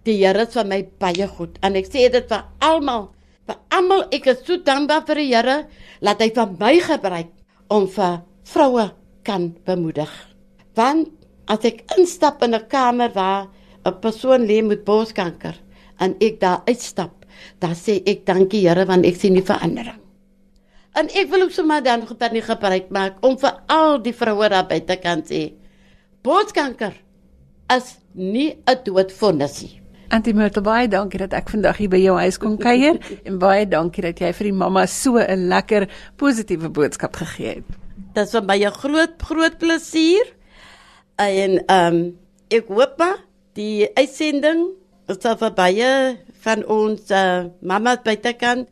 Die 0.05 0.24
Here 0.24 0.46
is 0.46 0.55
vir 0.55 0.66
my 0.66 0.88
baie 0.98 1.27
goed 1.29 1.59
en 1.62 1.77
ek 1.77 1.87
sê 1.87 2.11
dit 2.12 2.29
vir 2.29 2.44
almal, 2.59 3.11
vir 3.49 3.59
almal 3.73 4.05
ek 4.13 4.27
is 4.33 4.43
so 4.45 4.61
dankbaar 4.61 5.05
vir 5.09 5.22
die 5.22 5.31
Here 5.33 5.59
laat 6.05 6.20
hy 6.20 6.31
van 6.37 6.57
my 6.61 6.75
gebruik 6.85 7.31
om 7.72 7.87
vir 7.89 8.20
vroue 8.49 8.89
kan 9.25 9.51
bemoedig. 9.68 10.11
Want 10.77 11.09
as 11.49 11.64
ek 11.64 11.85
instap 11.97 12.43
in 12.45 12.55
'n 12.55 12.68
kamer 12.68 13.11
waar 13.14 13.49
'n 13.85 14.01
persoon 14.01 14.47
lê 14.47 14.62
met 14.62 14.85
borskanker 14.85 15.57
en 16.01 16.16
ek 16.20 16.41
daar 16.41 16.62
uitstap, 16.68 17.25
dan 17.61 17.75
sê 17.75 18.03
ek 18.07 18.27
dankie 18.27 18.68
Here 18.68 18.85
want 18.85 19.07
ek 19.07 19.16
sien 19.16 19.35
die 19.35 19.43
verandering. 19.43 20.01
En 20.95 21.09
ek 21.09 21.31
wil 21.31 21.43
ook 21.43 21.53
sommer 21.53 21.83
dan 21.83 22.07
dan 22.18 22.33
nie 22.33 22.43
gebruik 22.43 22.91
maak 22.91 23.16
om 23.22 23.39
vir 23.39 23.55
al 23.68 23.99
die 24.03 24.12
vroue 24.12 24.49
daar 24.49 24.66
buite 24.66 24.97
kan 24.97 25.22
sê 25.22 25.53
borskanker 26.22 26.95
is 27.77 27.97
nie 28.14 28.59
'n 28.66 28.85
doodvonnis 28.85 29.62
nie. 29.62 29.88
Antie 30.09 30.33
Myrtle, 30.33 30.63
baie 30.65 30.89
dankie 30.89 31.19
dat 31.21 31.35
ek 31.37 31.51
vandag 31.53 31.77
hier 31.83 31.91
by 31.93 31.99
jou 32.01 32.15
huis 32.17 32.39
kon 32.41 32.55
kuier 32.57 32.97
en 33.29 33.35
baie 33.43 33.67
dankie 33.69 34.07
dat 34.07 34.23
jy 34.23 34.31
vir 34.39 34.49
die 34.49 34.57
mamma 34.57 34.87
so 34.89 35.21
'n 35.21 35.49
lekker 35.51 35.85
positiewe 36.17 36.71
boodskap 36.73 37.17
gegee 37.17 37.61
het. 37.61 37.67
Dit 38.15 38.25
is 38.25 38.33
vir 38.33 38.43
my 38.43 38.57
'n 38.57 38.73
groot 38.73 39.23
groot 39.23 39.59
plesier. 39.59 40.25
En 41.19 41.61
ehm 41.61 41.95
um, 41.95 42.17
ek 42.49 42.69
hoop 42.69 42.97
maar 42.99 43.19
die 43.53 43.85
uitsending 43.95 44.73
sal 45.21 45.37
vir 45.37 45.53
baie 45.53 46.19
van 46.41 46.65
ons 46.65 47.11
uh, 47.11 47.45
mamas 47.61 48.01
buitekant 48.03 48.69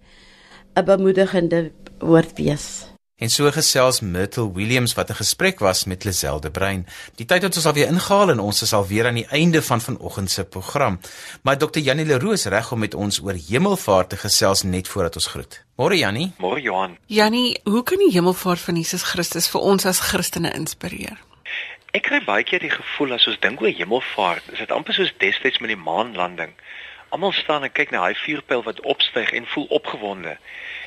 'n 0.75 0.85
bemoedigende 0.85 1.71
woord 2.01 2.33
wees. 2.39 2.86
En 3.17 3.31
so 3.33 3.49
gesels 3.49 4.03
Myrtle 4.05 4.53
Williams 4.53 4.93
wat 4.95 5.09
'n 5.11 5.15
gesprek 5.15 5.59
was 5.59 5.85
met 5.85 6.05
Liselde 6.05 6.51
Brein. 6.51 6.87
Die 7.15 7.27
tyd 7.27 7.43
het 7.43 7.57
ons 7.57 7.67
alweer 7.67 7.87
ingehaal 7.87 8.31
en 8.31 8.39
ons 8.39 8.63
is 8.63 8.73
alweer 8.73 9.07
aan 9.07 9.15
die 9.15 9.27
einde 9.27 9.63
van 9.63 9.81
vanoggend 9.81 10.31
se 10.31 10.45
program. 10.45 11.01
Maar 11.43 11.59
Dr. 11.59 11.79
Janie 11.79 12.05
Leroux 12.05 12.45
reg 12.45 12.73
om 12.73 12.79
met 12.79 12.95
ons 12.95 13.21
oor 13.23 13.37
hemelvaart 13.49 14.09
te 14.09 14.17
gesels 14.17 14.63
net 14.63 14.89
voordat 14.89 15.15
ons 15.15 15.27
groet. 15.27 15.65
Môre 15.77 15.97
Janie. 15.97 16.33
Môre 16.39 16.61
Johan. 16.61 16.99
Janie, 17.07 17.61
hoe 17.65 17.83
kan 17.83 17.99
die 17.99 18.13
hemelvaart 18.13 18.61
van 18.61 18.75
Jesus 18.75 19.03
Christus 19.03 19.49
vir 19.49 19.61
ons 19.61 19.87
as 19.87 20.01
Christene 20.01 20.53
inspireer? 20.53 21.17
Ek 21.91 22.03
kry 22.03 22.25
baie 22.25 22.45
keer 22.45 22.61
die 22.61 22.71
gevoel 22.71 23.13
as 23.13 23.27
ons 23.27 23.41
dink 23.41 23.61
oor 23.61 23.73
hemelvaart, 23.73 24.43
is 24.53 24.59
dit 24.59 24.71
amper 24.71 24.95
soos 24.95 25.15
destyds 25.17 25.59
met 25.59 25.69
die 25.69 25.83
maanlanding. 25.85 26.53
Almal 27.09 27.33
staan 27.33 27.63
en 27.63 27.73
kyk 27.73 27.91
na 27.91 27.99
daai 27.99 28.15
vuurpyl 28.15 28.63
wat 28.63 28.81
opstyg 28.81 29.33
en 29.33 29.47
voel 29.47 29.65
opgewonde. 29.65 30.37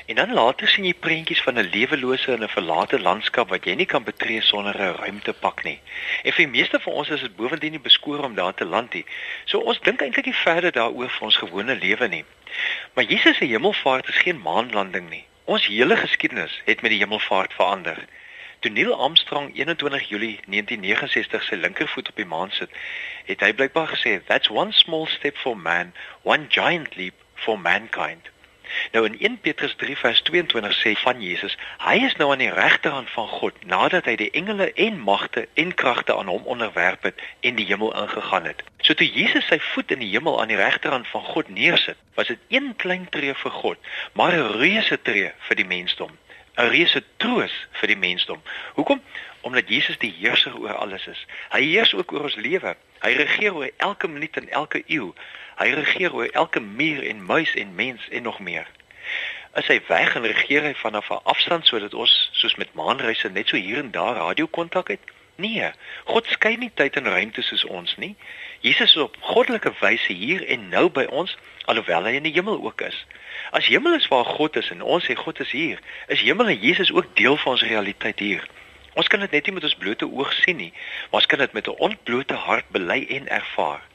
En 0.06 0.14
dan 0.14 0.32
later 0.32 0.68
sien 0.68 0.84
jy 0.84 0.94
prentjies 0.94 1.42
van 1.42 1.58
'n 1.58 1.70
lewelose 1.72 2.32
en 2.32 2.42
'n 2.42 2.48
verlate 2.48 3.00
landskap 3.00 3.48
wat 3.48 3.64
jy 3.64 3.74
nie 3.74 3.86
kan 3.86 4.04
betree 4.04 4.40
sonder 4.42 4.76
'n 4.80 4.96
ruimtepak 4.96 5.62
nie. 5.64 5.80
En 6.22 6.32
vir 6.32 6.44
die 6.44 6.56
meeste 6.58 6.80
van 6.80 6.92
ons 6.92 7.08
is 7.08 7.20
dit 7.20 7.36
bovendien 7.36 7.70
nie 7.70 7.80
beskore 7.80 8.22
om 8.22 8.34
daar 8.34 8.54
te 8.54 8.64
land 8.64 8.92
nie. 8.92 9.04
So 9.44 9.58
ons 9.58 9.80
dink 9.80 10.00
eintlik 10.00 10.24
nie 10.24 10.34
verder 10.34 10.72
daaroor 10.72 11.10
vir 11.10 11.22
ons 11.22 11.36
gewone 11.36 11.74
lewe 11.74 12.08
nie. 12.08 12.24
Maar 12.94 13.04
Jesus 13.04 13.36
se 13.36 13.44
hemelvaart 13.44 14.08
is 14.08 14.16
geen 14.16 14.40
maanlanding 14.40 15.10
nie. 15.10 15.24
Ons 15.44 15.66
hele 15.66 15.96
geskiedenis 15.96 16.60
het 16.64 16.82
met 16.82 16.90
die 16.90 17.00
hemelvaart 17.00 17.52
verander. 17.52 18.04
Toe 18.60 18.70
Neil 18.70 18.94
Armstrong 18.94 19.54
21 19.56 20.08
Julie 20.08 20.40
1969 20.46 21.42
sy 21.42 21.54
linkervoet 21.54 22.08
op 22.08 22.16
die 22.16 22.26
maan 22.28 22.50
sit, 22.50 22.70
het 23.24 23.40
hy 23.40 23.52
blykbaar 23.52 23.88
gesê, 23.88 24.24
"That's 24.24 24.50
one 24.50 24.72
small 24.72 25.06
step 25.06 25.36
for 25.36 25.56
man, 25.56 25.94
one 26.22 26.46
giant 26.48 26.96
leap 26.96 27.14
for 27.34 27.58
mankind." 27.58 28.30
Nou 28.92 29.04
in 29.06 29.18
1 29.18 29.38
Petrus 29.40 29.74
3 29.76 29.96
vers 29.96 30.20
22 30.22 30.74
sê 30.76 30.94
van 31.02 31.22
Jesus, 31.22 31.56
hy 31.78 31.96
is 32.06 32.16
nou 32.16 32.30
aan 32.32 32.42
die 32.42 32.52
regterhand 32.52 33.10
van 33.10 33.28
God 33.28 33.64
nadat 33.64 34.08
hy 34.10 34.16
die 34.16 34.30
engele 34.30 34.72
en 34.72 35.00
magte 35.00 35.46
en 35.54 35.74
kragte 35.74 36.16
aan 36.16 36.30
hom 36.32 36.46
onderwerp 36.50 37.02
het 37.08 37.20
en 37.40 37.58
die 37.58 37.66
hemel 37.66 37.94
ingegaan 38.02 38.44
het. 38.44 38.64
So 38.80 38.94
toe 38.94 39.08
Jesus 39.08 39.46
sy 39.46 39.60
voet 39.72 39.90
in 39.90 40.02
die 40.04 40.12
hemel 40.12 40.40
aan 40.40 40.52
die 40.52 40.60
regterhand 40.60 41.08
van 41.08 41.24
God 41.32 41.48
neersit, 41.48 41.98
was 42.14 42.32
dit 42.32 42.38
een 42.48 42.74
klein 42.76 43.08
tree 43.10 43.34
vir 43.34 43.54
God, 43.62 43.78
maar 44.12 44.32
'n 44.32 44.58
reuse 44.58 45.02
tree 45.02 45.32
vir 45.48 45.56
die 45.56 45.66
mensdom. 45.66 46.10
'n 46.58 46.68
Reuse 46.68 47.02
troos 47.16 47.52
vir 47.80 47.88
die 47.88 47.96
mensdom. 47.96 48.42
Hoekom? 48.74 49.02
Omdat 49.40 49.68
Jesus 49.68 49.98
die 49.98 50.12
heerser 50.18 50.56
oor 50.58 50.74
alles 50.74 51.06
is. 51.06 51.26
Hy 51.54 51.62
heers 51.62 51.94
ook 51.94 52.12
oor 52.12 52.26
ons 52.28 52.36
lewe. 52.36 52.76
Hy 53.00 53.12
regeer 53.16 53.54
oor 53.54 53.70
elke 53.76 54.08
minuut 54.08 54.36
en 54.36 54.48
elke 54.48 54.82
eeu. 54.86 55.14
Hy 55.60 55.74
regeer 55.76 56.14
oor 56.16 56.30
elke 56.32 56.60
muur 56.60 57.02
en 57.04 57.24
muis 57.24 57.54
en 57.54 57.74
mens 57.74 58.08
en 58.08 58.22
nog 58.22 58.38
meer. 58.40 58.68
As 59.52 59.66
hy 59.68 59.80
weg 59.88 60.14
en 60.16 60.24
regeer 60.24 60.64
hy 60.64 60.74
vanaf 60.80 61.10
'n 61.12 61.20
afstand 61.32 61.66
sodat 61.66 61.94
ons 61.94 62.28
soos 62.32 62.54
met 62.56 62.72
maanreise 62.74 63.28
net 63.28 63.48
so 63.48 63.56
hier 63.56 63.78
en 63.78 63.90
daar 63.90 64.16
radiokontak 64.16 64.88
het? 64.88 65.00
Nee, 65.36 65.70
God 66.04 66.26
skei 66.26 66.56
nie 66.56 66.70
tyd 66.74 66.96
en 66.96 67.08
ruimte 67.08 67.42
soos 67.42 67.64
ons 67.64 67.96
nie. 67.96 68.16
Jesus 68.60 68.94
is 68.94 69.02
op 69.02 69.16
goddelike 69.20 69.72
wyse 69.80 70.12
hier 70.12 70.46
en 70.46 70.68
nou 70.68 70.88
by 70.88 71.04
ons 71.04 71.36
alhoewel 71.64 72.08
hy 72.08 72.14
in 72.20 72.28
die 72.28 72.32
hemel 72.32 72.64
ook 72.64 72.80
is. 72.80 73.04
As 73.50 73.68
hemel 73.68 73.94
is 74.00 74.08
waar 74.08 74.24
God 74.24 74.56
is 74.56 74.70
en 74.70 74.82
ons 74.82 75.04
sê 75.04 75.16
God 75.16 75.40
is 75.40 75.52
hier, 75.52 75.80
is 76.08 76.24
hemel 76.24 76.48
en 76.48 76.60
Jesus 76.60 76.92
ook 76.92 77.16
deel 77.16 77.36
van 77.36 77.52
ons 77.52 77.68
realiteit 77.68 78.18
hier. 78.18 78.48
Ons 78.94 79.08
kan 79.08 79.20
dit 79.20 79.30
net 79.30 79.46
nie 79.46 79.54
met 79.54 79.64
ons 79.64 79.78
blote 79.84 80.08
oog 80.08 80.32
sien 80.32 80.56
nie, 80.56 80.72
maar 81.10 81.20
ons 81.20 81.26
kan 81.26 81.38
dit 81.38 81.52
met 81.52 81.68
'n 81.68 81.80
ontblote 81.88 82.34
hart 82.34 82.68
bely 82.70 83.06
en 83.08 83.28
ervaar. 83.28 83.89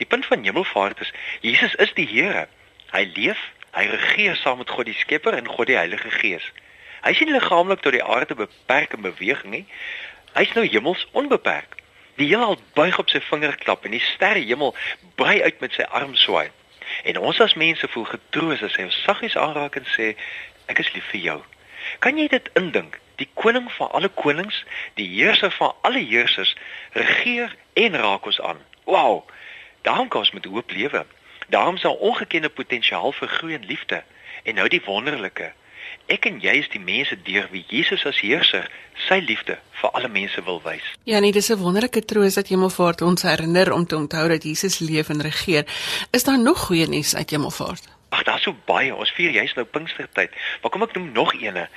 Die 0.00 0.06
punt 0.06 0.26
van 0.26 0.44
hemelvaart 0.44 1.00
is 1.00 1.12
Jesus 1.40 1.74
is 1.74 1.92
die 1.94 2.06
Here. 2.06 2.48
Hy 2.90 3.04
leef, 3.14 3.40
hy 3.74 3.86
regeer 3.90 4.36
saam 4.36 4.58
met 4.62 4.70
God 4.70 4.86
die 4.86 4.98
Skepper 4.98 5.34
en 5.34 5.48
God 5.50 5.70
die 5.70 5.78
Heilige 5.78 6.10
Gees. 6.10 6.46
Hy 7.04 7.12
sien 7.14 7.32
liggaamlik 7.34 7.82
tot 7.84 7.92
die 7.92 8.04
aarde 8.04 8.34
beperk 8.34 8.94
in 8.96 9.04
beweging 9.04 9.50
nie. 9.52 9.64
Hy's 10.34 10.54
nou 10.56 10.64
hemels 10.66 11.06
onbeperk. 11.12 11.76
Die 12.16 12.28
heelal 12.30 12.56
buig 12.78 12.98
op 12.98 13.10
sy 13.10 13.20
vingerklap 13.26 13.84
en 13.84 13.96
die 13.96 14.02
sterrehemel 14.14 14.74
brei 15.18 15.40
uit 15.42 15.60
met 15.60 15.74
sy 15.74 15.86
arm 15.90 16.14
swaai. 16.18 16.48
En 17.04 17.18
ons 17.18 17.40
as 17.40 17.56
mense 17.58 17.88
voel 17.90 18.06
getroos 18.08 18.62
as 18.62 18.76
hy 18.78 18.86
ons 18.88 19.00
saggies 19.04 19.36
aanraak 19.36 19.76
en 19.80 19.88
sê 19.96 20.12
ek 20.70 20.80
is 20.84 20.92
lief 20.94 21.10
vir 21.12 21.24
jou. 21.28 21.38
Kan 22.04 22.18
jy 22.18 22.28
dit 22.32 22.48
indink? 22.58 23.00
Die 23.20 23.28
koning 23.38 23.66
van 23.76 23.92
alle 23.94 24.08
konings, 24.08 24.64
die 24.98 25.06
heerser 25.06 25.52
van 25.54 25.74
alle 25.86 26.02
heersers, 26.02 26.54
regeer 26.98 27.54
en 27.78 27.98
raak 28.00 28.26
ons 28.26 28.40
aan. 28.40 28.62
Wow! 28.90 29.22
Daarom 29.84 30.08
kan 30.08 30.20
ons 30.20 30.32
met 30.32 30.44
hoop 30.44 30.70
lewe. 30.70 31.04
Daarom 31.48 31.76
sal 31.76 31.94
ongekende 31.94 32.48
potensiaal 32.48 33.12
vir 33.12 33.28
groei 33.28 33.54
en 33.54 33.66
liefde. 33.66 34.02
En 34.42 34.54
nou 34.54 34.68
die 34.68 34.82
wonderlike. 34.84 35.52
Ek 36.08 36.24
en 36.28 36.38
jy 36.40 36.54
is 36.60 36.68
die 36.72 36.80
mense 36.80 37.16
deur 37.24 37.46
wie 37.52 37.64
Jesus 37.68 38.04
as 38.08 38.20
heerser 38.20 38.64
sy 39.06 39.18
liefde 39.24 39.58
vir 39.80 39.92
alle 39.96 40.08
mense 40.08 40.40
wil 40.44 40.60
wys. 40.64 40.84
Ja, 41.08 41.20
nee, 41.20 41.32
dis 41.32 41.50
'n 41.52 41.60
wonderlike 41.60 42.04
troos 42.04 42.34
dat 42.34 42.48
Hemelvaart 42.48 43.02
ons 43.02 43.22
herinner 43.22 43.72
om 43.72 43.86
te 43.86 43.96
onthou 43.96 44.28
dat 44.28 44.42
Jesus 44.42 44.78
leef 44.78 45.08
en 45.08 45.22
regeer. 45.22 45.64
Is 46.10 46.24
daar 46.24 46.38
nog 46.38 46.58
goeie 46.58 46.88
nuus 46.88 47.16
uit 47.16 47.30
Hemelvaart? 47.30 47.88
Ag, 48.08 48.22
daar's 48.22 48.42
so 48.42 48.56
baie. 48.64 48.94
Ons 48.94 49.10
vier 49.10 49.30
juist 49.30 49.56
nou 49.56 49.66
Pinkstertyd. 49.66 50.30
Maar 50.62 50.70
kom 50.70 50.82
ek 50.82 50.94
noem 50.94 51.12
nog 51.12 51.34
eene. 51.34 51.68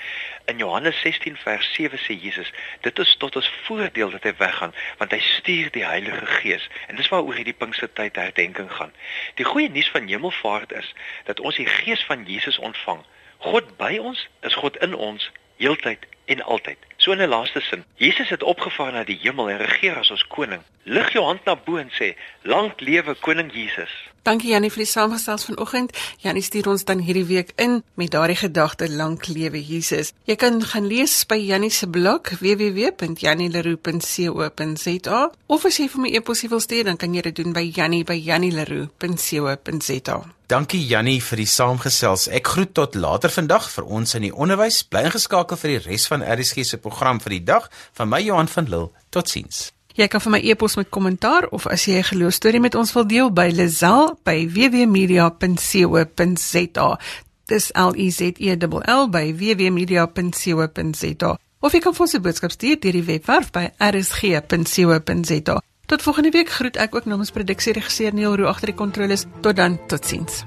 In 0.48 0.58
Johannes 0.58 1.00
16 1.02 1.38
vers 1.38 1.74
7 1.74 2.00
sê 2.00 2.16
Jesus, 2.22 2.52
dit 2.82 3.00
is 3.00 3.16
tot 3.20 3.36
ons 3.36 3.50
voordeel 3.66 4.10
dat 4.10 4.24
hy 4.24 4.32
weggaan, 4.38 4.72
want 4.98 5.12
hy 5.12 5.20
stuur 5.20 5.72
die 5.76 5.84
Heilige 5.86 6.26
Gees. 6.26 6.70
En 6.88 6.96
dis 6.96 7.10
waaroor 7.12 7.36
hierdie 7.36 7.56
Pinkstertyd 7.58 8.16
herdenking 8.16 8.72
gaan. 8.72 8.94
Die 9.36 9.46
goeie 9.46 9.68
nuus 9.70 9.90
van 9.92 10.08
Hemelvaart 10.08 10.72
is 10.72 10.94
dat 11.28 11.44
ons 11.44 11.60
die 11.60 11.68
Gees 11.68 12.06
van 12.08 12.24
Jesus 12.24 12.62
ontvang. 12.64 13.04
God 13.44 13.76
by 13.78 13.98
ons 14.00 14.24
is 14.48 14.56
God 14.56 14.80
in 14.88 14.96
ons 14.96 15.28
heeltyd 15.60 16.08
en 16.32 16.42
altyd. 16.42 16.78
So 16.98 17.12
in 17.12 17.22
'n 17.22 17.30
laaste 17.30 17.60
sin, 17.62 17.84
Jesus 17.96 18.30
het 18.30 18.44
opgevaar 18.44 18.92
na 18.92 19.04
die 19.04 19.20
hemel 19.22 19.50
en 19.50 19.58
regeer 19.58 19.98
as 19.98 20.12
ons 20.12 20.28
koning. 20.28 20.64
Lig 20.84 21.12
jou 21.12 21.26
hand 21.26 21.44
na 21.46 21.56
bo 21.56 21.78
en 21.78 21.92
sê: 21.92 22.16
"Lank 22.42 22.80
lewe 22.80 23.16
koning 23.16 23.52
Jesus." 23.54 23.92
Dankie 24.28 24.52
Jannie 24.52 24.68
vir 24.68 24.84
die 24.84 24.92
saamgestel 24.92 25.40
vanoggend. 25.40 25.96
Jannie 26.20 26.44
stuur 26.44 26.68
ons 26.74 26.84
dan 26.84 27.00
hierdie 27.00 27.24
week 27.30 27.54
in 27.64 27.80
met 27.96 28.12
daardie 28.12 28.36
gedagte 28.36 28.92
lank 28.92 29.32
lewe 29.32 29.56
Jesus. 29.64 30.12
Jy 30.28 30.36
kan 30.36 30.60
gaan 30.68 30.84
lees 30.92 31.24
by 31.32 31.40
Jannie 31.40 31.72
se 31.72 31.88
blog 31.88 32.36
www.jannieleroe.co.za 32.42 35.32
of 35.48 35.64
as 35.70 35.80
jy 35.80 35.88
vir 35.94 36.02
my 36.04 36.12
e-pos 36.20 36.44
wil 36.52 36.60
stuur, 36.60 36.92
dan 36.92 37.00
kan 37.00 37.16
jy 37.16 37.24
dit 37.30 37.40
doen 37.40 37.56
by 37.56 37.72
jannie@jannieleroe.co.za. 37.72 40.18
Dankie 40.48 40.84
Jannie 40.84 41.22
vir 41.24 41.38
die 41.38 41.48
saamgesels. 41.48 42.28
Ek 42.28 42.48
groet 42.48 42.74
tot 42.76 42.96
later 43.00 43.30
vandag 43.32 43.72
vir 43.72 43.84
ons 43.88 44.16
in 44.20 44.28
die 44.28 44.36
onderwys. 44.36 44.84
Bly 44.84 45.08
ingeskakel 45.08 45.56
vir 45.56 45.70
die 45.78 45.88
res 45.88 46.04
van 46.12 46.20
RSG 46.20 46.68
se 46.68 46.78
program 46.78 47.24
vir 47.24 47.40
die 47.40 47.48
dag. 47.48 47.72
Van 47.94 48.10
my 48.12 48.20
Johan 48.20 48.48
van 48.48 48.66
Lille. 48.68 48.92
Totsiens. 49.10 49.77
Jy 49.98 50.06
kan 50.14 50.22
vir 50.22 50.30
my 50.36 50.42
e-pos 50.46 50.76
met 50.78 50.92
kommentaar 50.94 51.48
of 51.50 51.66
as 51.66 51.90
jy 51.90 51.98
'n 51.98 52.04
geloostorie 52.04 52.62
met 52.62 52.76
ons 52.76 52.94
wil 52.94 53.08
deel 53.08 53.32
by 53.34 53.50
Lazel 53.50 54.20
by 54.24 54.46
www.media.co.za. 54.46 57.00
Dis 57.48 57.72
L 57.72 57.94
E 57.96 58.12
Z 58.12 58.22
E 58.38 58.52
L 58.52 58.82
L 58.86 59.10
by 59.10 59.34
www.media.co.za. 59.34 61.38
Of 61.60 61.74
jy 61.74 61.80
kan 61.80 61.94
vir 61.94 62.02
ons 62.02 62.14
'n 62.14 62.22
boodskap 62.22 62.52
stuur 62.52 62.80
deur 62.80 62.92
die 62.92 63.04
webwerf 63.04 63.52
by 63.52 63.70
rsg.co.za. 63.80 65.62
Tot 65.88 66.02
volgende 66.02 66.32
week 66.32 66.50
groet 66.50 66.76
ek 66.76 66.96
ook 66.96 67.06
namens 67.06 67.32
produksieregisseur 67.32 68.14
Neil 68.14 68.36
Roo 68.36 68.48
agter 68.48 68.68
die 68.68 68.76
kontroles. 68.76 69.26
Tot 69.42 69.56
dan, 69.56 69.80
totsiens. 69.88 70.44